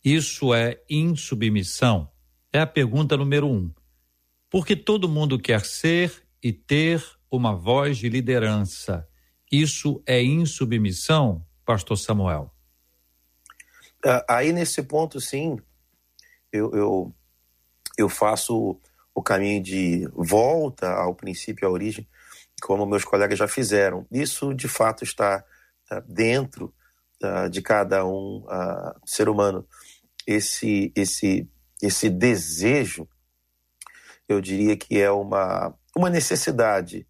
Isso 0.04 0.54
é 0.54 0.80
insubmissão? 0.88 2.09
É 2.52 2.61
a 2.61 2.66
pergunta 2.66 3.16
número 3.16 3.49
um. 3.49 3.73
Porque 4.49 4.76
todo 4.76 5.09
mundo 5.09 5.37
quer 5.37 5.64
ser 5.64 6.23
e 6.40 6.52
ter 6.52 7.02
uma 7.36 7.54
voz 7.54 7.98
de 7.98 8.08
liderança. 8.08 9.08
Isso 9.50 10.02
é 10.06 10.22
insubmissão, 10.22 11.44
pastor 11.64 11.96
Samuel? 11.96 12.52
Ah, 14.04 14.24
aí 14.28 14.52
nesse 14.52 14.82
ponto, 14.82 15.20
sim, 15.20 15.56
eu, 16.52 16.70
eu, 16.72 17.14
eu 17.96 18.08
faço 18.08 18.78
o 19.14 19.22
caminho 19.22 19.62
de 19.62 20.08
volta 20.12 20.88
ao 20.88 21.14
princípio, 21.14 21.66
à 21.66 21.70
origem, 21.70 22.06
como 22.62 22.86
meus 22.86 23.04
colegas 23.04 23.38
já 23.38 23.46
fizeram. 23.46 24.06
Isso, 24.10 24.52
de 24.52 24.68
fato, 24.68 25.04
está 25.04 25.44
dentro 26.06 26.74
de 27.50 27.62
cada 27.62 28.04
um 28.04 28.44
ser 29.04 29.28
humano. 29.28 29.66
Esse, 30.26 30.92
esse, 30.96 31.48
esse 31.82 32.10
desejo, 32.10 33.08
eu 34.28 34.40
diria 34.40 34.76
que 34.76 34.98
é 34.98 35.10
uma, 35.10 35.74
uma 35.96 36.10
necessidade 36.10 37.06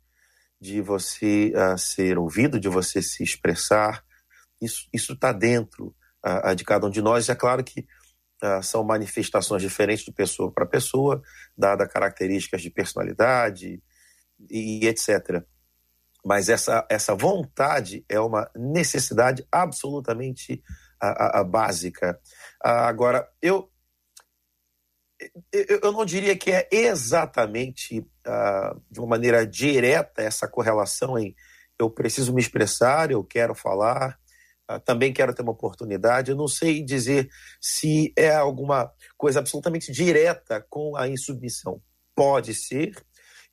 de 0.64 0.80
você 0.80 1.52
uh, 1.54 1.76
ser 1.76 2.16
ouvido, 2.16 2.58
de 2.58 2.70
você 2.70 3.02
se 3.02 3.22
expressar. 3.22 4.02
Isso 4.58 5.12
está 5.12 5.30
dentro 5.30 5.94
uh, 6.24 6.56
de 6.56 6.64
cada 6.64 6.86
um 6.86 6.90
de 6.90 7.02
nós. 7.02 7.28
É 7.28 7.34
claro 7.34 7.62
que 7.62 7.80
uh, 8.42 8.62
são 8.62 8.82
manifestações 8.82 9.60
diferentes 9.60 10.06
de 10.06 10.12
pessoa 10.12 10.50
para 10.50 10.64
pessoa, 10.64 11.20
dada 11.54 11.86
características 11.86 12.62
de 12.62 12.70
personalidade 12.70 13.82
e, 14.48 14.80
e 14.82 14.88
etc. 14.88 15.44
Mas 16.24 16.48
essa, 16.48 16.86
essa 16.88 17.14
vontade 17.14 18.02
é 18.08 18.18
uma 18.18 18.50
necessidade 18.56 19.46
absolutamente 19.52 20.62
básica. 21.50 22.18
agora, 22.62 23.28
eu, 23.42 23.70
eu 25.52 25.92
não 25.92 26.04
diria 26.04 26.36
que 26.36 26.50
é 26.50 26.68
exatamente 26.70 28.00
uh, 28.00 28.80
de 28.90 28.98
uma 28.98 29.08
maneira 29.08 29.46
direta 29.46 30.22
essa 30.22 30.48
correlação 30.48 31.18
em 31.18 31.34
eu 31.78 31.90
preciso 31.90 32.32
me 32.32 32.40
expressar, 32.40 33.10
eu 33.10 33.24
quero 33.24 33.54
falar, 33.54 34.18
uh, 34.70 34.78
também 34.80 35.12
quero 35.12 35.34
ter 35.34 35.42
uma 35.42 35.52
oportunidade. 35.52 36.30
Eu 36.30 36.36
não 36.36 36.46
sei 36.46 36.84
dizer 36.84 37.28
se 37.60 38.12
é 38.16 38.34
alguma 38.34 38.92
coisa 39.16 39.40
absolutamente 39.40 39.90
direta 39.90 40.64
com 40.68 40.96
a 40.96 41.08
insubmissão. 41.08 41.80
Pode 42.14 42.54
ser, 42.54 42.94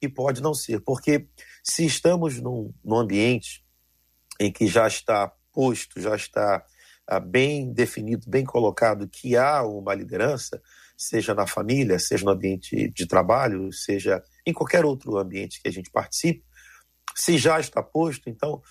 e 0.01 0.09
pode 0.09 0.41
não 0.41 0.53
ser. 0.53 0.81
Porque 0.81 1.27
se 1.63 1.85
estamos 1.85 2.41
num, 2.41 2.73
num 2.83 2.97
ambiente 2.97 3.63
em 4.39 4.51
que 4.51 4.67
já 4.67 4.87
está 4.87 5.31
posto, 5.53 6.01
já 6.01 6.15
está 6.15 6.65
ah, 7.07 7.19
bem 7.19 7.71
definido, 7.71 8.27
bem 8.27 8.43
colocado 8.43 9.07
que 9.07 9.37
há 9.37 9.63
uma 9.63 9.93
liderança, 9.93 10.61
seja 11.01 11.33
na 11.33 11.47
família, 11.47 11.97
seja 11.97 12.23
no 12.23 12.31
ambiente 12.31 12.89
de 12.89 13.07
trabalho, 13.07 13.71
seja 13.73 14.21
em 14.45 14.53
qualquer 14.53 14.85
outro 14.85 15.17
ambiente 15.17 15.61
que 15.61 15.67
a 15.67 15.71
gente 15.71 15.89
participe, 15.89 16.43
se 17.15 17.37
já 17.37 17.59
está 17.59 17.81
posto, 17.81 18.29
então 18.29 18.61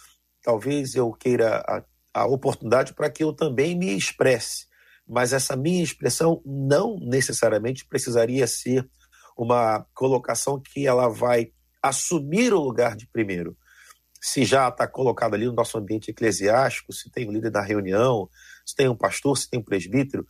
talvez 0.43 0.95
eu 0.95 1.13
queira 1.13 1.63
a, 1.67 1.85
a 2.15 2.27
oportunidade 2.27 2.95
para 2.95 3.11
que 3.11 3.25
eu 3.25 3.33
também 3.33 3.77
me 3.77 3.97
expresse. 3.97 4.67
Mas 5.07 5.33
essa 5.33 5.57
minha 5.57 5.83
expressão 5.83 6.41
não 6.47 6.97
necessariamente 7.01 7.85
precisaria 7.85 8.47
ser 8.47 8.89
uma 9.37 9.85
colocação 9.93 10.61
que 10.61 10.87
ela 10.87 11.09
vai 11.09 11.53
assumir 11.83 12.53
o 12.53 12.61
lugar 12.61 12.95
de 12.95 13.09
primeiro. 13.09 13.57
Se 14.23 14.45
já 14.45 14.69
está 14.69 14.87
colocado 14.87 15.35
ali 15.35 15.47
no 15.47 15.53
nosso 15.53 15.79
ambiente 15.79 16.11
eclesiástico, 16.11 16.93
se 16.93 17.11
tem 17.11 17.29
um 17.29 17.33
líder 17.33 17.51
da 17.51 17.63
reunião, 17.63 18.29
se 18.65 18.77
tem 18.77 18.89
um 18.89 18.97
pastor, 18.97 19.37
se 19.37 19.49
tem 19.49 19.59
um 19.59 19.65
presbítero, 19.65 20.27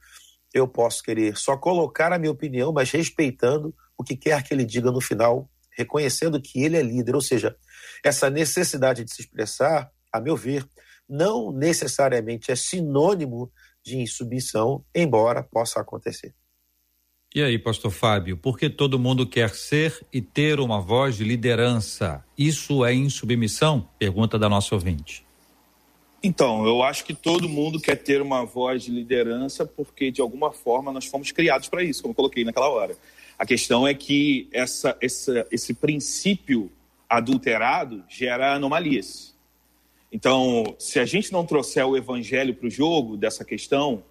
eu 0.53 0.67
posso 0.67 1.03
querer 1.03 1.37
só 1.37 1.57
colocar 1.57 2.13
a 2.13 2.19
minha 2.19 2.33
opinião, 2.33 2.73
mas 2.73 2.91
respeitando 2.91 3.75
o 3.97 4.03
que 4.03 4.17
quer 4.17 4.43
que 4.43 4.53
ele 4.53 4.65
diga 4.65 4.91
no 4.91 5.01
final, 5.01 5.49
reconhecendo 5.77 6.41
que 6.41 6.63
ele 6.63 6.77
é 6.77 6.83
líder. 6.83 7.15
Ou 7.15 7.21
seja, 7.21 7.57
essa 8.05 8.29
necessidade 8.29 9.05
de 9.05 9.13
se 9.13 9.23
expressar, 9.23 9.91
a 10.13 10.21
meu 10.21 10.37
ver, 10.37 10.67
não 11.09 11.53
necessariamente 11.53 12.51
é 12.51 12.57
sinônimo 12.57 13.51
de 13.85 13.99
insubmissão, 13.99 14.85
embora 14.95 15.43
possa 15.43 15.81
acontecer. 15.81 16.35
E 17.33 17.43
aí, 17.43 17.59
pastor 17.59 17.93
Fábio, 17.93 18.37
por 18.37 18.59
que 18.59 18.69
todo 18.69 18.99
mundo 18.99 19.25
quer 19.25 19.51
ser 19.51 20.05
e 20.13 20.21
ter 20.21 20.59
uma 20.59 20.81
voz 20.81 21.17
de 21.17 21.23
liderança? 21.23 22.25
Isso 22.37 22.85
é 22.85 22.93
insubmissão? 22.93 23.89
Pergunta 23.99 24.37
da 24.37 24.49
nossa 24.49 24.75
ouvinte. 24.75 25.25
Então, 26.23 26.67
eu 26.67 26.83
acho 26.83 27.05
que 27.05 27.15
todo 27.15 27.49
mundo 27.49 27.81
quer 27.81 27.97
ter 27.97 28.21
uma 28.21 28.45
voz 28.45 28.83
de 28.83 28.91
liderança 28.91 29.65
porque, 29.65 30.11
de 30.11 30.21
alguma 30.21 30.53
forma, 30.53 30.93
nós 30.93 31.07
fomos 31.07 31.33
criados 31.33 31.69
para 31.69 31.83
isso, 31.83 32.03
como 32.03 32.13
eu 32.13 32.17
coloquei 32.17 32.45
naquela 32.45 32.69
hora. 32.69 32.95
A 33.39 33.47
questão 33.47 33.89
é 33.89 33.95
que 33.95 34.47
essa, 34.53 34.97
essa, 35.01 35.47
esse 35.51 35.73
princípio 35.73 36.71
adulterado 37.09 38.05
gera 38.07 38.55
anomalias. 38.55 39.35
Então, 40.13 40.77
se 40.79 41.01
a 41.01 41.07
gente 41.07 41.33
não 41.33 41.47
trouxer 41.47 41.87
o 41.87 41.97
evangelho 41.97 42.55
para 42.55 42.67
o 42.67 42.71
jogo 42.71 43.17
dessa 43.17 43.43
questão, 43.43 44.03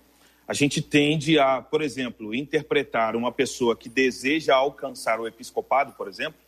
a 0.48 0.54
gente 0.54 0.82
tende 0.82 1.38
a, 1.38 1.62
por 1.62 1.82
exemplo, 1.82 2.34
interpretar 2.34 3.16
uma 3.16 3.32
pessoa 3.32 3.76
que 3.76 3.88
deseja 3.88 4.56
alcançar 4.56 5.20
o 5.20 5.28
episcopado, 5.28 5.94
por 5.94 6.08
exemplo, 6.08 6.40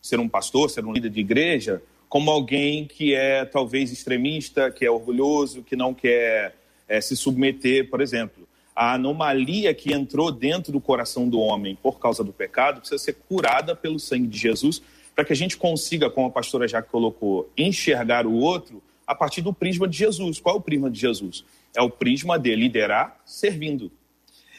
ser 0.00 0.20
um 0.20 0.28
pastor, 0.28 0.70
ser 0.70 0.84
um 0.84 0.92
líder 0.92 1.10
de 1.10 1.18
igreja, 1.18 1.82
como 2.10 2.28
alguém 2.28 2.86
que 2.86 3.14
é 3.14 3.44
talvez 3.44 3.92
extremista, 3.92 4.68
que 4.68 4.84
é 4.84 4.90
orgulhoso, 4.90 5.62
que 5.62 5.76
não 5.76 5.94
quer 5.94 6.56
é, 6.88 7.00
se 7.00 7.16
submeter, 7.16 7.88
por 7.88 8.00
exemplo. 8.00 8.48
A 8.74 8.94
anomalia 8.94 9.72
que 9.72 9.92
entrou 9.92 10.32
dentro 10.32 10.72
do 10.72 10.80
coração 10.80 11.28
do 11.28 11.38
homem 11.38 11.78
por 11.80 12.00
causa 12.00 12.24
do 12.24 12.32
pecado 12.32 12.80
precisa 12.80 12.98
ser 12.98 13.12
curada 13.28 13.76
pelo 13.76 14.00
sangue 14.00 14.26
de 14.26 14.36
Jesus, 14.36 14.82
para 15.14 15.24
que 15.24 15.32
a 15.32 15.36
gente 15.36 15.56
consiga, 15.56 16.10
como 16.10 16.26
a 16.26 16.30
pastora 16.30 16.66
já 16.66 16.82
colocou, 16.82 17.48
enxergar 17.56 18.26
o 18.26 18.34
outro 18.34 18.82
a 19.06 19.14
partir 19.14 19.40
do 19.40 19.52
prisma 19.52 19.86
de 19.86 19.96
Jesus. 19.96 20.40
Qual 20.40 20.56
é 20.56 20.58
o 20.58 20.62
prisma 20.62 20.90
de 20.90 20.98
Jesus? 20.98 21.44
É 21.76 21.80
o 21.80 21.88
prisma 21.88 22.36
de 22.40 22.56
liderar 22.56 23.20
servindo. 23.24 23.92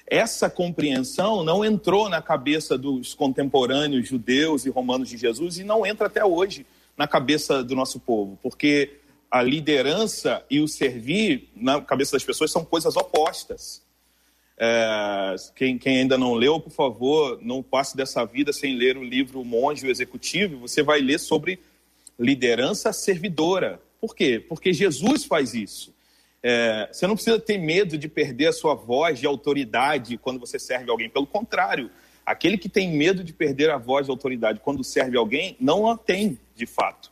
Essa 0.07 0.49
compreensão 0.49 1.43
não 1.43 1.65
entrou 1.65 2.07
na 2.07 2.21
cabeça 2.21 2.77
dos 2.77 3.13
contemporâneos 3.13 4.07
judeus 4.07 4.65
e 4.65 4.69
romanos 4.69 5.09
de 5.09 5.17
Jesus 5.17 5.57
e 5.57 5.65
não 5.65 5.85
entra 5.85 6.07
até 6.07 6.23
hoje 6.23 6.65
na 6.97 7.07
cabeça 7.07 7.63
do 7.63 7.75
nosso 7.75 7.99
povo, 7.99 8.37
porque 8.41 8.99
a 9.29 9.41
liderança 9.41 10.45
e 10.49 10.59
o 10.59 10.67
servir 10.67 11.49
na 11.55 11.81
cabeça 11.81 12.13
das 12.13 12.23
pessoas 12.23 12.51
são 12.51 12.65
coisas 12.65 12.97
opostas. 12.97 13.81
É, 14.57 15.35
quem, 15.55 15.77
quem, 15.77 15.99
ainda 15.99 16.17
não 16.17 16.33
leu, 16.33 16.59
por 16.59 16.71
favor, 16.71 17.39
não 17.41 17.63
passe 17.63 17.95
dessa 17.95 18.23
vida 18.25 18.53
sem 18.53 18.75
ler 18.75 18.97
o 18.97 19.03
livro 19.03 19.43
Monge 19.43 19.87
o 19.87 19.89
Executivo. 19.89 20.59
Você 20.59 20.83
vai 20.83 20.99
ler 20.99 21.19
sobre 21.19 21.59
liderança 22.19 22.93
servidora. 22.93 23.81
Por 23.99 24.15
quê? 24.15 24.43
Porque 24.47 24.73
Jesus 24.73 25.25
faz 25.25 25.53
isso. 25.53 25.93
É, 26.43 26.89
você 26.91 27.07
não 27.07 27.15
precisa 27.15 27.39
ter 27.39 27.57
medo 27.57 27.97
de 27.97 28.07
perder 28.07 28.47
a 28.47 28.53
sua 28.53 28.75
voz 28.75 29.19
de 29.19 29.25
autoridade 29.25 30.17
quando 30.17 30.39
você 30.39 30.59
serve 30.59 30.91
alguém. 30.91 31.09
Pelo 31.09 31.25
contrário, 31.25 31.89
aquele 32.31 32.57
que 32.57 32.69
tem 32.69 32.91
medo 32.91 33.23
de 33.23 33.33
perder 33.33 33.69
a 33.69 33.77
voz 33.77 34.05
de 34.05 34.11
autoridade 34.11 34.59
quando 34.59 34.83
serve 34.83 35.17
alguém, 35.17 35.55
não 35.59 35.87
a 35.87 35.97
tem, 35.97 36.39
de 36.55 36.65
fato. 36.65 37.11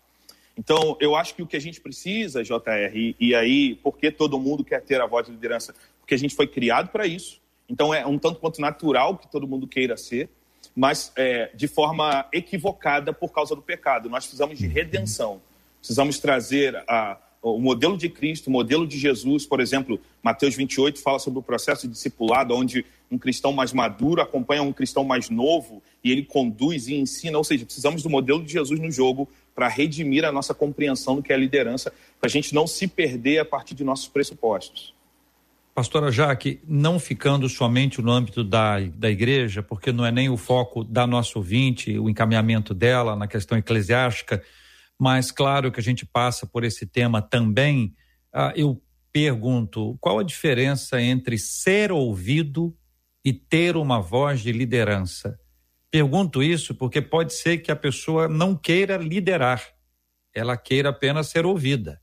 Então, 0.57 0.97
eu 0.99 1.15
acho 1.15 1.35
que 1.35 1.41
o 1.41 1.47
que 1.47 1.55
a 1.55 1.61
gente 1.61 1.79
precisa, 1.79 2.43
JR, 2.43 3.15
e, 3.17 3.33
aí, 3.33 3.75
por 3.75 3.97
que 3.97 4.11
todo 4.11 4.37
mundo 4.39 4.63
quer 4.63 4.81
ter 4.81 4.99
a 4.99 5.05
voz 5.05 5.25
de 5.25 5.31
liderança? 5.31 5.73
Porque 6.01 6.13
a 6.13 6.17
gente 6.17 6.35
foi 6.35 6.47
criado 6.47 6.89
para 6.89 7.07
isso. 7.07 7.39
Então, 7.69 7.93
é 7.93 8.05
um 8.05 8.19
tanto 8.19 8.39
quanto 8.39 8.59
natural 8.59 9.17
que 9.17 9.31
todo 9.31 9.47
mundo 9.47 9.67
queira 9.67 9.95
ser, 9.95 10.29
mas 10.75 11.13
é, 11.15 11.49
de 11.55 11.67
forma 11.67 12.27
equivocada 12.33 13.13
por 13.13 13.31
causa 13.31 13.55
do 13.55 13.61
pecado. 13.61 14.09
Nós 14.09 14.25
precisamos 14.25 14.59
de 14.59 14.67
redenção. 14.67 15.41
Precisamos 15.79 16.19
trazer 16.19 16.75
a 16.87 17.17
o 17.41 17.59
modelo 17.59 17.97
de 17.97 18.09
Cristo, 18.09 18.47
o 18.47 18.51
modelo 18.51 18.85
de 18.85 18.97
Jesus, 18.97 19.45
por 19.45 19.59
exemplo, 19.59 19.99
Mateus 20.21 20.55
28 20.55 21.01
fala 21.01 21.19
sobre 21.19 21.39
o 21.39 21.43
processo 21.43 21.87
de 21.87 21.93
discipulado, 21.93 22.53
onde 22.53 22.85
um 23.09 23.17
cristão 23.17 23.53
mais 23.53 23.71
maduro 23.73 24.21
acompanha 24.21 24.61
um 24.61 24.73
cristão 24.73 25.03
mais 25.03 25.29
novo 25.29 25.81
e 26.03 26.11
ele 26.11 26.23
conduz 26.23 26.87
e 26.87 26.95
ensina. 26.95 27.37
Ou 27.37 27.43
seja, 27.43 27.65
precisamos 27.65 28.03
do 28.03 28.09
modelo 28.09 28.43
de 28.43 28.51
Jesus 28.51 28.79
no 28.79 28.91
jogo 28.91 29.27
para 29.55 29.67
redimir 29.67 30.25
a 30.25 30.31
nossa 30.31 30.53
compreensão 30.53 31.15
do 31.15 31.23
que 31.23 31.33
é 31.33 31.37
liderança, 31.37 31.93
para 32.19 32.27
a 32.27 32.29
gente 32.29 32.53
não 32.53 32.67
se 32.67 32.87
perder 32.87 33.39
a 33.39 33.45
partir 33.45 33.73
de 33.73 33.83
nossos 33.83 34.07
pressupostos. 34.07 34.93
Pastora 35.73 36.11
Jaque, 36.11 36.59
não 36.67 36.99
ficando 36.99 37.47
somente 37.47 38.01
no 38.01 38.11
âmbito 38.11 38.43
da, 38.43 38.79
da 38.79 39.09
igreja, 39.09 39.63
porque 39.63 39.93
não 39.93 40.05
é 40.05 40.11
nem 40.11 40.29
o 40.29 40.35
foco 40.35 40.83
da 40.83 41.07
nossa 41.07 41.39
ouvinte, 41.39 41.97
o 41.97 42.09
encaminhamento 42.09 42.73
dela 42.73 43.15
na 43.15 43.27
questão 43.27 43.57
eclesiástica, 43.57 44.43
mas 44.99 45.31
claro 45.31 45.71
que 45.71 45.79
a 45.79 45.83
gente 45.83 46.05
passa 46.05 46.45
por 46.45 46.65
esse 46.65 46.85
tema 46.85 47.21
também. 47.21 47.95
Ah, 48.33 48.51
eu 48.55 48.81
pergunto: 49.13 49.97
qual 50.01 50.19
a 50.19 50.23
diferença 50.23 51.01
entre 51.01 51.37
ser 51.37 51.91
ouvido 51.91 52.75
e 53.23 53.31
ter 53.31 53.77
uma 53.77 54.01
voz 54.01 54.41
de 54.41 54.51
liderança? 54.51 55.39
Pergunto 55.89 56.43
isso 56.43 56.75
porque 56.75 57.01
pode 57.01 57.33
ser 57.33 57.59
que 57.59 57.71
a 57.71 57.75
pessoa 57.75 58.27
não 58.27 58.55
queira 58.55 58.97
liderar, 58.97 59.63
ela 60.35 60.55
queira 60.55 60.89
apenas 60.89 61.27
ser 61.27 61.45
ouvida. 61.45 61.99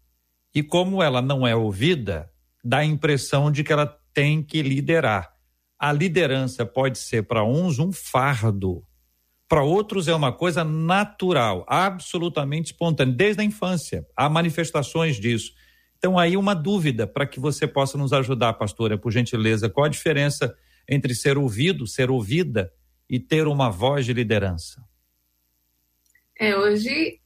E 0.55 0.63
como 0.63 1.03
ela 1.03 1.21
não 1.21 1.47
é 1.47 1.55
ouvida, 1.55 2.33
dá 2.65 2.79
a 2.79 2.85
impressão 2.85 3.53
de 3.53 3.63
que 3.63 3.73
ela 3.73 3.87
tem 4.13 4.43
que 4.43 4.63
liderar. 4.63 5.31
A 5.79 5.93
liderança 5.93 6.65
pode 6.65 6.99
ser 6.99 7.25
para 7.25 7.45
uns 7.45 7.79
um 7.79 7.93
fardo, 7.93 8.83
para 9.49 9.63
outros 9.63 10.09
é 10.09 10.15
uma 10.15 10.33
coisa 10.33 10.65
natural, 10.65 11.65
absolutamente 11.69 12.73
espontânea, 12.73 13.15
desde 13.15 13.43
a 13.43 13.45
infância. 13.45 14.07
Há 14.17 14.29
manifestações 14.29 15.17
disso. 15.17 15.53
Então, 15.99 16.19
aí 16.19 16.37
uma 16.37 16.55
dúvida 16.55 17.07
para 17.07 17.27
que 17.27 17.41
você 17.41 17.67
possa 17.67 17.97
nos 17.97 18.13
ajudar, 18.13 18.55
pastora, 18.55 18.99
por 18.99 19.13
gentileza. 19.13 19.69
Qual 19.71 19.87
a 19.87 19.89
diferença 19.89 20.57
entre 20.89 21.15
ser 21.15 21.39
ouvido, 21.39 21.87
ser 21.87 22.11
ouvida 22.11 22.73
e 23.09 23.19
ter 23.19 23.47
uma 23.47 23.71
voz 23.71 24.05
de 24.05 24.13
liderança? 24.13 24.83
É, 26.39 26.57
hoje 26.57 27.21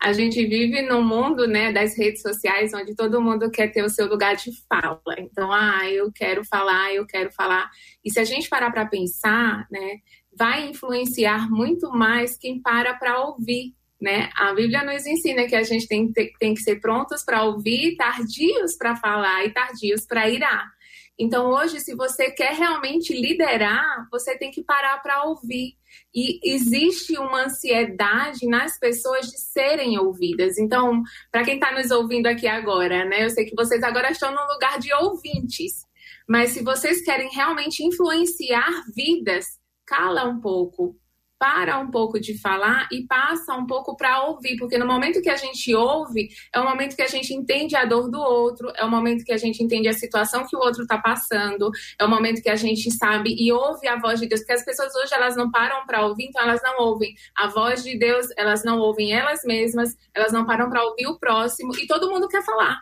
a 0.00 0.12
gente 0.12 0.44
vive 0.46 0.82
num 0.82 1.02
mundo 1.02 1.46
né, 1.46 1.72
das 1.72 1.96
redes 1.96 2.22
sociais 2.22 2.72
onde 2.74 2.94
todo 2.94 3.22
mundo 3.22 3.50
quer 3.50 3.68
ter 3.68 3.82
o 3.82 3.88
seu 3.88 4.06
lugar 4.06 4.36
de 4.36 4.50
fala. 4.68 5.00
Então, 5.18 5.50
ah, 5.52 5.88
eu 5.90 6.12
quero 6.12 6.44
falar, 6.44 6.92
eu 6.94 7.06
quero 7.06 7.30
falar. 7.32 7.70
E 8.04 8.10
se 8.10 8.20
a 8.20 8.24
gente 8.24 8.48
parar 8.48 8.70
para 8.70 8.86
pensar, 8.86 9.66
né, 9.70 9.98
vai 10.36 10.68
influenciar 10.68 11.50
muito 11.50 11.90
mais 11.90 12.36
quem 12.36 12.60
para 12.60 12.94
para 12.94 13.20
ouvir. 13.22 13.74
Né? 14.00 14.28
A 14.36 14.52
Bíblia 14.52 14.84
nos 14.84 15.06
ensina 15.06 15.46
que 15.46 15.56
a 15.56 15.62
gente 15.62 15.86
tem, 15.86 16.12
tem 16.12 16.54
que 16.54 16.60
ser 16.60 16.80
prontos 16.80 17.24
para 17.24 17.44
ouvir, 17.44 17.96
tardios 17.96 18.76
para 18.76 18.96
falar 18.96 19.44
e 19.44 19.50
tardios 19.50 20.04
para 20.06 20.28
irar. 20.28 20.74
Então, 21.18 21.50
hoje, 21.50 21.78
se 21.80 21.94
você 21.94 22.30
quer 22.30 22.54
realmente 22.54 23.14
liderar, 23.14 24.08
você 24.10 24.36
tem 24.36 24.50
que 24.50 24.64
parar 24.64 25.00
para 25.00 25.24
ouvir. 25.24 25.76
E 26.12 26.40
existe 26.42 27.16
uma 27.16 27.44
ansiedade 27.44 28.46
nas 28.46 28.78
pessoas 28.78 29.26
de 29.30 29.38
serem 29.38 29.96
ouvidas. 29.96 30.58
Então, 30.58 31.02
para 31.30 31.44
quem 31.44 31.54
está 31.54 31.72
nos 31.72 31.90
ouvindo 31.92 32.26
aqui 32.26 32.48
agora, 32.48 33.04
né? 33.04 33.24
Eu 33.24 33.30
sei 33.30 33.44
que 33.44 33.54
vocês 33.54 33.82
agora 33.84 34.10
estão 34.10 34.32
no 34.32 34.52
lugar 34.52 34.78
de 34.80 34.92
ouvintes. 34.92 35.84
Mas 36.28 36.50
se 36.50 36.62
vocês 36.62 37.02
querem 37.04 37.30
realmente 37.32 37.84
influenciar 37.84 38.70
vidas, 38.94 39.46
cala 39.86 40.24
um 40.24 40.40
pouco, 40.40 40.96
para 41.38 41.78
um 41.78 41.90
pouco 41.90 42.18
de 42.18 42.40
falar 42.40 42.88
e 42.90 43.06
passa 43.06 43.54
um 43.54 43.66
pouco 43.66 43.96
para 43.96 44.22
ouvir, 44.24 44.56
porque 44.56 44.78
no 44.78 44.86
momento 44.86 45.20
que 45.20 45.28
a 45.28 45.36
gente 45.36 45.74
ouve, 45.74 46.28
é 46.54 46.60
o 46.60 46.64
momento 46.64 46.96
que 46.96 47.02
a 47.02 47.06
gente 47.06 47.34
entende 47.34 47.76
a 47.76 47.84
dor 47.84 48.10
do 48.10 48.18
outro, 48.18 48.72
é 48.76 48.84
o 48.84 48.90
momento 48.90 49.24
que 49.24 49.32
a 49.32 49.36
gente 49.36 49.62
entende 49.62 49.88
a 49.88 49.92
situação 49.92 50.46
que 50.46 50.56
o 50.56 50.60
outro 50.60 50.82
está 50.82 50.96
passando, 50.96 51.70
é 51.98 52.04
o 52.04 52.08
momento 52.08 52.40
que 52.40 52.48
a 52.48 52.56
gente 52.56 52.90
sabe 52.92 53.34
e 53.38 53.52
ouve 53.52 53.86
a 53.86 53.98
voz 53.98 54.20
de 54.20 54.26
Deus, 54.26 54.40
porque 54.40 54.54
as 54.54 54.64
pessoas 54.64 54.94
hoje 54.94 55.12
elas 55.12 55.36
não 55.36 55.50
param 55.50 55.84
para 55.84 56.06
ouvir, 56.06 56.28
então 56.28 56.42
elas 56.42 56.62
não 56.62 56.78
ouvem 56.78 57.14
a 57.36 57.48
voz 57.48 57.82
de 57.82 57.98
Deus, 57.98 58.26
elas 58.38 58.64
não 58.64 58.78
ouvem 58.78 59.12
elas 59.12 59.40
mesmas, 59.44 59.94
elas 60.14 60.32
não 60.32 60.46
param 60.46 60.70
para 60.70 60.82
ouvir 60.82 61.06
o 61.08 61.18
próximo 61.18 61.76
e 61.76 61.86
todo 61.86 62.10
mundo 62.10 62.28
quer 62.28 62.42
falar. 62.42 62.80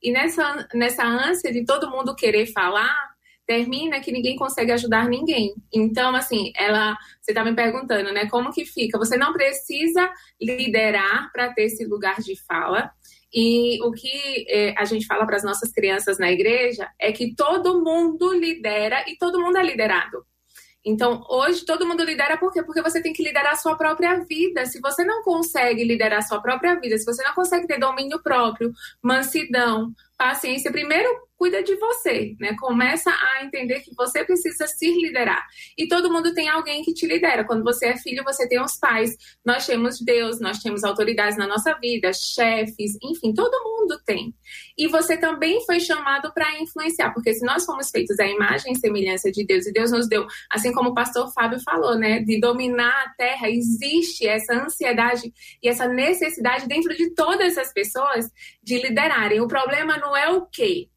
E 0.00 0.12
nessa, 0.12 0.68
nessa 0.74 1.04
ânsia 1.04 1.50
de 1.52 1.64
todo 1.64 1.90
mundo 1.90 2.14
querer 2.14 2.46
falar, 2.52 3.13
termina 3.46 4.00
que 4.00 4.12
ninguém 4.12 4.36
consegue 4.36 4.72
ajudar 4.72 5.08
ninguém. 5.08 5.54
Então, 5.72 6.14
assim, 6.14 6.52
ela, 6.56 6.96
você 7.20 7.32
está 7.32 7.44
me 7.44 7.54
perguntando, 7.54 8.12
né? 8.12 8.26
Como 8.28 8.52
que 8.52 8.64
fica? 8.64 8.98
Você 8.98 9.16
não 9.16 9.32
precisa 9.32 10.10
liderar 10.40 11.30
para 11.32 11.52
ter 11.52 11.64
esse 11.64 11.84
lugar 11.84 12.20
de 12.20 12.40
fala. 12.44 12.90
E 13.32 13.82
o 13.82 13.92
que 13.92 14.46
é, 14.48 14.74
a 14.78 14.84
gente 14.84 15.06
fala 15.06 15.26
para 15.26 15.36
as 15.36 15.44
nossas 15.44 15.72
crianças 15.72 16.18
na 16.18 16.30
igreja 16.30 16.88
é 16.98 17.12
que 17.12 17.34
todo 17.34 17.82
mundo 17.82 18.32
lidera 18.32 19.04
e 19.08 19.16
todo 19.18 19.40
mundo 19.40 19.58
é 19.58 19.62
liderado. 19.62 20.24
Então, 20.84 21.24
hoje 21.30 21.64
todo 21.64 21.86
mundo 21.86 22.04
lidera 22.04 22.36
por 22.36 22.52
quê? 22.52 22.62
Porque 22.62 22.82
você 22.82 23.02
tem 23.02 23.12
que 23.12 23.22
liderar 23.22 23.54
a 23.54 23.56
sua 23.56 23.74
própria 23.74 24.20
vida. 24.20 24.66
Se 24.66 24.80
você 24.80 25.02
não 25.02 25.22
consegue 25.22 25.82
liderar 25.82 26.18
a 26.18 26.22
sua 26.22 26.42
própria 26.42 26.78
vida, 26.78 26.98
se 26.98 27.06
você 27.06 27.22
não 27.24 27.34
consegue 27.34 27.66
ter 27.66 27.78
domínio 27.78 28.22
próprio, 28.22 28.70
mansidão, 29.02 29.92
paciência, 30.24 30.72
primeiro 30.72 31.06
cuida 31.36 31.62
de 31.62 31.74
você, 31.76 32.34
né? 32.40 32.54
Começa 32.58 33.10
a 33.10 33.44
entender 33.44 33.80
que 33.80 33.94
você 33.94 34.24
precisa 34.24 34.66
se 34.66 34.86
liderar. 34.86 35.44
E 35.76 35.86
todo 35.86 36.10
mundo 36.10 36.32
tem 36.32 36.48
alguém 36.48 36.82
que 36.82 36.94
te 36.94 37.06
lidera. 37.06 37.44
Quando 37.44 37.62
você 37.62 37.88
é 37.88 37.96
filho, 37.96 38.24
você 38.24 38.48
tem 38.48 38.60
os 38.62 38.78
pais. 38.78 39.14
Nós 39.44 39.66
temos 39.66 40.00
Deus, 40.00 40.40
nós 40.40 40.60
temos 40.60 40.84
autoridades 40.84 41.36
na 41.36 41.46
nossa 41.46 41.74
vida, 41.78 42.12
chefes, 42.12 42.96
enfim, 43.02 43.34
todo 43.34 43.62
mundo 43.62 44.00
tem. 44.06 44.34
E 44.78 44.88
você 44.88 45.16
também 45.16 45.64
foi 45.66 45.80
chamado 45.80 46.32
para 46.32 46.60
influenciar, 46.60 47.12
porque 47.12 47.34
se 47.34 47.44
nós 47.44 47.64
fomos 47.64 47.90
feitos 47.90 48.18
à 48.18 48.26
imagem 48.26 48.72
e 48.72 48.78
semelhança 48.78 49.30
de 49.30 49.44
Deus, 49.44 49.66
e 49.66 49.72
Deus 49.72 49.90
nos 49.90 50.08
deu, 50.08 50.26
assim 50.50 50.72
como 50.72 50.90
o 50.90 50.94
pastor 50.94 51.32
Fábio 51.32 51.60
falou, 51.60 51.98
né, 51.98 52.20
de 52.20 52.40
dominar 52.40 53.04
a 53.06 53.14
terra, 53.18 53.50
existe 53.50 54.26
essa 54.26 54.54
ansiedade 54.54 55.32
e 55.62 55.68
essa 55.68 55.86
necessidade 55.86 56.66
dentro 56.66 56.94
de 56.96 57.10
todas 57.14 57.58
as 57.58 57.72
pessoas 57.72 58.30
de 58.62 58.78
liderarem. 58.78 59.40
O 59.40 59.48
problema 59.48 59.98
não 59.98 60.13
é 60.16 60.30
o 60.30 60.46
quê, 60.46 60.88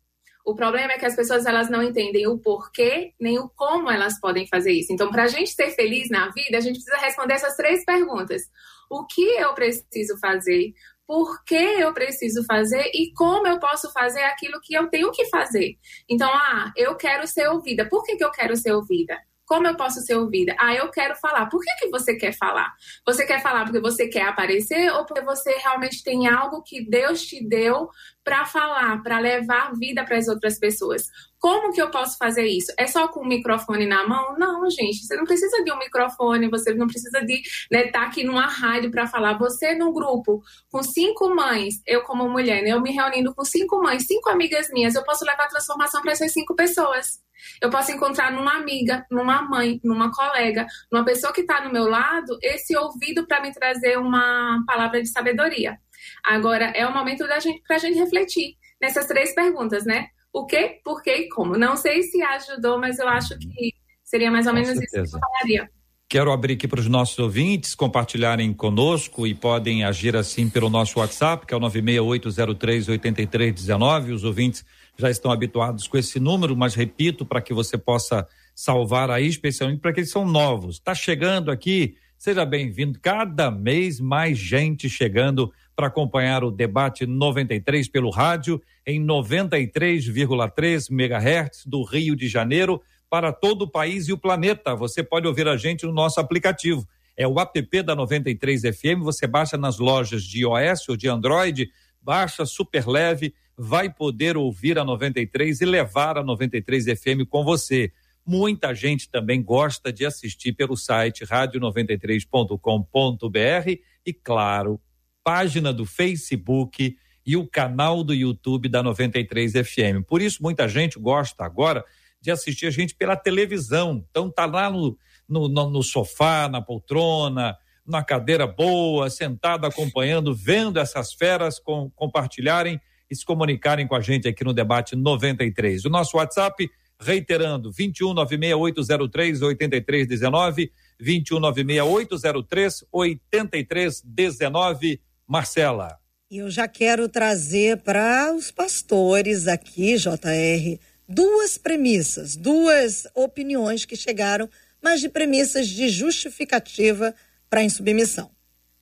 o 0.47 0.55
problema 0.55 0.93
é 0.93 0.97
que 0.97 1.05
as 1.05 1.13
pessoas 1.13 1.45
elas 1.45 1.69
não 1.69 1.83
entendem 1.83 2.25
o 2.25 2.39
porquê 2.39 3.13
nem 3.19 3.37
o 3.37 3.49
como 3.49 3.91
elas 3.91 4.17
podem 4.17 4.47
fazer 4.47 4.71
isso. 4.71 4.93
Então, 4.93 5.11
para 5.11 5.23
a 5.23 5.27
gente 5.27 5.51
ser 5.51 5.71
feliz 5.71 6.09
na 6.09 6.29
vida, 6.29 6.57
a 6.57 6.61
gente 6.61 6.81
precisa 6.81 7.05
responder 7.05 7.33
essas 7.33 7.57
três 7.57 7.83
perguntas: 7.83 8.43
o 8.89 9.05
que 9.05 9.21
eu 9.21 9.53
preciso 9.53 10.17
fazer? 10.19 10.73
Por 11.05 11.43
que 11.43 11.53
eu 11.53 11.93
preciso 11.93 12.45
fazer 12.45 12.89
e 12.93 13.11
como 13.13 13.45
eu 13.45 13.59
posso 13.59 13.91
fazer 13.91 14.23
aquilo 14.23 14.61
que 14.61 14.73
eu 14.73 14.87
tenho 14.87 15.11
que 15.11 15.25
fazer? 15.25 15.77
Então, 16.09 16.29
ah, 16.33 16.71
eu 16.77 16.95
quero 16.95 17.27
ser 17.27 17.49
ouvida. 17.49 17.87
Por 17.89 18.03
que, 18.03 18.15
que 18.15 18.23
eu 18.23 18.31
quero 18.31 18.55
ser 18.55 18.71
ouvida? 18.71 19.17
Como 19.47 19.65
eu 19.65 19.77
posso 19.77 20.01
ser 20.01 20.15
ouvida? 20.15 20.53
Ah, 20.59 20.75
eu 20.75 20.91
quero 20.91 21.15
falar. 21.15 21.45
Por 21.47 21.61
que, 21.61 21.73
que 21.79 21.89
você 21.89 22.15
quer 22.15 22.33
falar? 22.33 22.73
Você 23.05 23.25
quer 23.25 23.41
falar 23.41 23.63
porque 23.63 23.79
você 23.79 24.09
quer 24.09 24.23
aparecer 24.23 24.91
ou 24.91 25.05
porque 25.05 25.23
você 25.23 25.51
realmente 25.59 26.03
tem 26.03 26.27
algo 26.27 26.61
que 26.61 26.87
Deus 26.87 27.21
te 27.21 27.41
deu 27.47 27.87
para 28.25 28.45
falar, 28.45 29.01
para 29.01 29.19
levar 29.19 29.71
vida 29.71 30.03
para 30.03 30.17
as 30.17 30.27
outras 30.27 30.59
pessoas? 30.59 31.03
Como 31.39 31.71
que 31.71 31.81
eu 31.81 31.89
posso 31.89 32.17
fazer 32.17 32.45
isso? 32.45 32.73
É 32.77 32.87
só 32.87 33.07
com 33.07 33.21
o 33.21 33.25
microfone 33.25 33.85
na 33.85 34.05
mão? 34.05 34.35
Não, 34.37 34.69
gente. 34.69 35.05
Você 35.05 35.15
não 35.15 35.23
precisa 35.23 35.63
de 35.63 35.71
um 35.71 35.79
microfone, 35.79 36.49
você 36.49 36.73
não 36.73 36.87
precisa 36.87 37.21
de 37.21 37.35
estar 37.35 37.69
né, 37.71 37.87
tá 37.89 38.01
aqui 38.01 38.25
numa 38.25 38.47
rádio 38.47 38.91
para 38.91 39.07
falar. 39.07 39.37
Você 39.37 39.75
num 39.75 39.93
grupo 39.93 40.43
com 40.69 40.83
cinco 40.83 41.33
mães, 41.33 41.75
eu 41.85 42.01
como 42.03 42.27
mulher, 42.27 42.63
né, 42.63 42.71
eu 42.71 42.81
me 42.81 42.91
reunindo 42.91 43.33
com 43.33 43.45
cinco 43.45 43.81
mães, 43.81 44.05
cinco 44.05 44.29
amigas 44.29 44.67
minhas, 44.73 44.93
eu 44.93 45.05
posso 45.05 45.23
levar 45.23 45.47
transformação 45.47 46.01
para 46.01 46.11
essas 46.11 46.33
cinco 46.33 46.53
pessoas. 46.53 47.25
Eu 47.61 47.69
posso 47.69 47.91
encontrar 47.91 48.31
numa 48.31 48.55
amiga, 48.55 49.05
numa 49.11 49.41
mãe, 49.41 49.79
numa 49.83 50.11
colega, 50.11 50.65
numa 50.91 51.05
pessoa 51.05 51.33
que 51.33 51.41
está 51.41 51.63
no 51.63 51.71
meu 51.71 51.87
lado, 51.87 52.37
esse 52.41 52.75
ouvido 52.77 53.27
para 53.27 53.41
me 53.41 53.51
trazer 53.51 53.97
uma 53.97 54.63
palavra 54.65 55.01
de 55.01 55.07
sabedoria. 55.07 55.77
Agora, 56.23 56.65
é 56.75 56.85
o 56.85 56.93
momento 56.93 57.27
da 57.27 57.39
gente, 57.39 57.61
para 57.67 57.77
a 57.77 57.79
gente 57.79 57.97
refletir 57.97 58.55
nessas 58.81 59.05
três 59.05 59.33
perguntas, 59.33 59.85
né? 59.85 60.07
O 60.31 60.45
que, 60.45 60.79
por 60.83 61.01
que 61.01 61.11
e 61.11 61.29
como. 61.29 61.57
Não 61.57 61.75
sei 61.75 62.03
se 62.03 62.21
ajudou, 62.21 62.79
mas 62.79 62.99
eu 62.99 63.07
acho 63.07 63.37
que 63.39 63.73
seria 64.03 64.29
mais 64.29 64.45
ou 64.45 64.53
menos 64.53 64.69
isso 64.69 64.91
que 64.91 64.99
eu 64.99 65.07
falaria. 65.07 65.67
Quero 66.09 66.31
abrir 66.31 66.53
aqui 66.53 66.69
para 66.69 66.79
os 66.79 66.87
nossos 66.87 67.19
ouvintes 67.19 67.75
compartilharem 67.75 68.53
conosco 68.53 69.27
e 69.27 69.35
podem 69.35 69.83
agir 69.83 70.15
assim 70.15 70.49
pelo 70.49 70.69
nosso 70.69 70.99
WhatsApp, 70.99 71.45
que 71.45 71.53
é 71.53 71.57
o 71.57 71.59
968038319. 71.59 74.13
Os 74.13 74.23
ouvintes 74.23 74.63
já 74.97 75.09
estão 75.09 75.31
habituados 75.31 75.87
com 75.87 75.97
esse 75.97 76.19
número, 76.19 76.55
mas 76.57 76.73
repito 76.73 77.25
para 77.25 77.41
que 77.41 77.53
você 77.53 77.77
possa 77.77 78.27
salvar 78.55 79.11
aí, 79.11 79.27
especialmente 79.27 79.79
para 79.79 79.91
aqueles 79.91 80.09
que 80.09 80.13
são 80.13 80.25
novos. 80.25 80.75
Está 80.75 80.95
chegando 80.95 81.51
aqui, 81.51 81.95
seja 82.17 82.43
bem-vindo. 82.43 82.99
Cada 82.99 83.51
mês 83.51 83.99
mais 83.99 84.37
gente 84.37 84.89
chegando 84.89 85.53
para 85.75 85.87
acompanhar 85.87 86.43
o 86.43 86.49
debate 86.49 87.05
93 87.05 87.87
pelo 87.87 88.09
rádio 88.09 88.59
em 88.85 88.99
93,3 88.99 90.89
MHz 90.89 91.63
do 91.67 91.83
Rio 91.83 92.15
de 92.15 92.27
Janeiro 92.27 92.81
para 93.07 93.31
todo 93.31 93.61
o 93.63 93.69
país 93.69 94.07
e 94.07 94.13
o 94.13 94.17
planeta. 94.17 94.75
Você 94.75 95.03
pode 95.03 95.27
ouvir 95.27 95.47
a 95.47 95.55
gente 95.55 95.85
no 95.85 95.93
nosso 95.93 96.19
aplicativo. 96.19 96.87
É 97.15 97.27
o 97.27 97.39
app 97.39 97.83
da 97.83 97.95
93 97.95 98.61
FM, 98.75 99.01
você 99.01 99.27
baixa 99.27 99.55
nas 99.57 99.77
lojas 99.77 100.23
de 100.23 100.41
iOS 100.41 100.89
ou 100.89 100.97
de 100.97 101.07
Android, 101.07 101.69
baixa 102.01 102.45
super 102.45 102.87
leve 102.87 103.33
vai 103.57 103.91
poder 103.91 104.37
ouvir 104.37 104.77
a 104.77 104.85
93 104.85 105.61
e 105.61 105.65
levar 105.65 106.15
a 106.17 106.23
93 106.23 106.85
FM 106.85 107.25
com 107.27 107.43
você. 107.43 107.91
Muita 108.25 108.73
gente 108.75 109.09
também 109.09 109.41
gosta 109.41 109.91
de 109.91 110.05
assistir 110.05 110.53
pelo 110.53 110.77
site 110.77 111.25
radio93.com.br 111.25 113.81
e, 114.05 114.13
claro, 114.13 114.79
página 115.23 115.73
do 115.73 115.85
Facebook 115.85 116.95
e 117.25 117.35
o 117.35 117.47
canal 117.47 118.03
do 118.03 118.13
YouTube 118.13 118.69
da 118.69 118.83
93 118.83 119.53
FM. 119.53 120.05
Por 120.07 120.21
isso, 120.21 120.43
muita 120.43 120.67
gente 120.67 120.99
gosta 120.99 121.43
agora 121.43 121.83
de 122.21 122.29
assistir 122.29 122.67
a 122.67 122.71
gente 122.71 122.93
pela 122.95 123.15
televisão. 123.15 124.05
Então, 124.09 124.29
tá 124.29 124.45
lá 124.45 124.69
no, 124.69 124.95
no, 125.27 125.47
no 125.47 125.81
sofá, 125.81 126.47
na 126.47 126.61
poltrona, 126.61 127.57
na 127.85 128.03
cadeira 128.03 128.45
boa, 128.45 129.09
sentado 129.09 129.65
acompanhando, 129.65 130.35
vendo 130.35 130.79
essas 130.79 131.13
feras 131.13 131.57
com, 131.59 131.89
compartilharem 131.91 132.79
e 133.09 133.15
se 133.15 133.25
comunicarem 133.25 133.87
com 133.87 133.95
a 133.95 134.01
gente 134.01 134.27
aqui 134.27 134.43
no 134.43 134.53
debate 134.53 134.95
93. 134.95 135.85
O 135.85 135.89
nosso 135.89 136.17
WhatsApp, 136.17 136.69
reiterando, 136.99 137.71
21 137.71 138.13
96803 138.13 139.41
8319, 139.41 140.71
21 140.99 141.39
96803 141.39 142.85
8319. 142.91 145.01
Marcela. 145.27 145.97
Eu 146.31 146.49
já 146.49 146.67
quero 146.67 147.09
trazer 147.09 147.77
para 147.77 148.33
os 148.33 148.51
pastores 148.51 149.47
aqui, 149.47 149.97
JR, 149.97 150.79
duas 151.07 151.57
premissas, 151.57 152.35
duas 152.35 153.07
opiniões 153.13 153.85
que 153.85 153.95
chegaram, 153.95 154.49
mas 154.81 155.01
de 155.01 155.09
premissas 155.09 155.67
de 155.67 155.89
justificativa 155.89 157.13
para 157.49 157.61
a 157.61 157.63
insubmissão. 157.63 158.31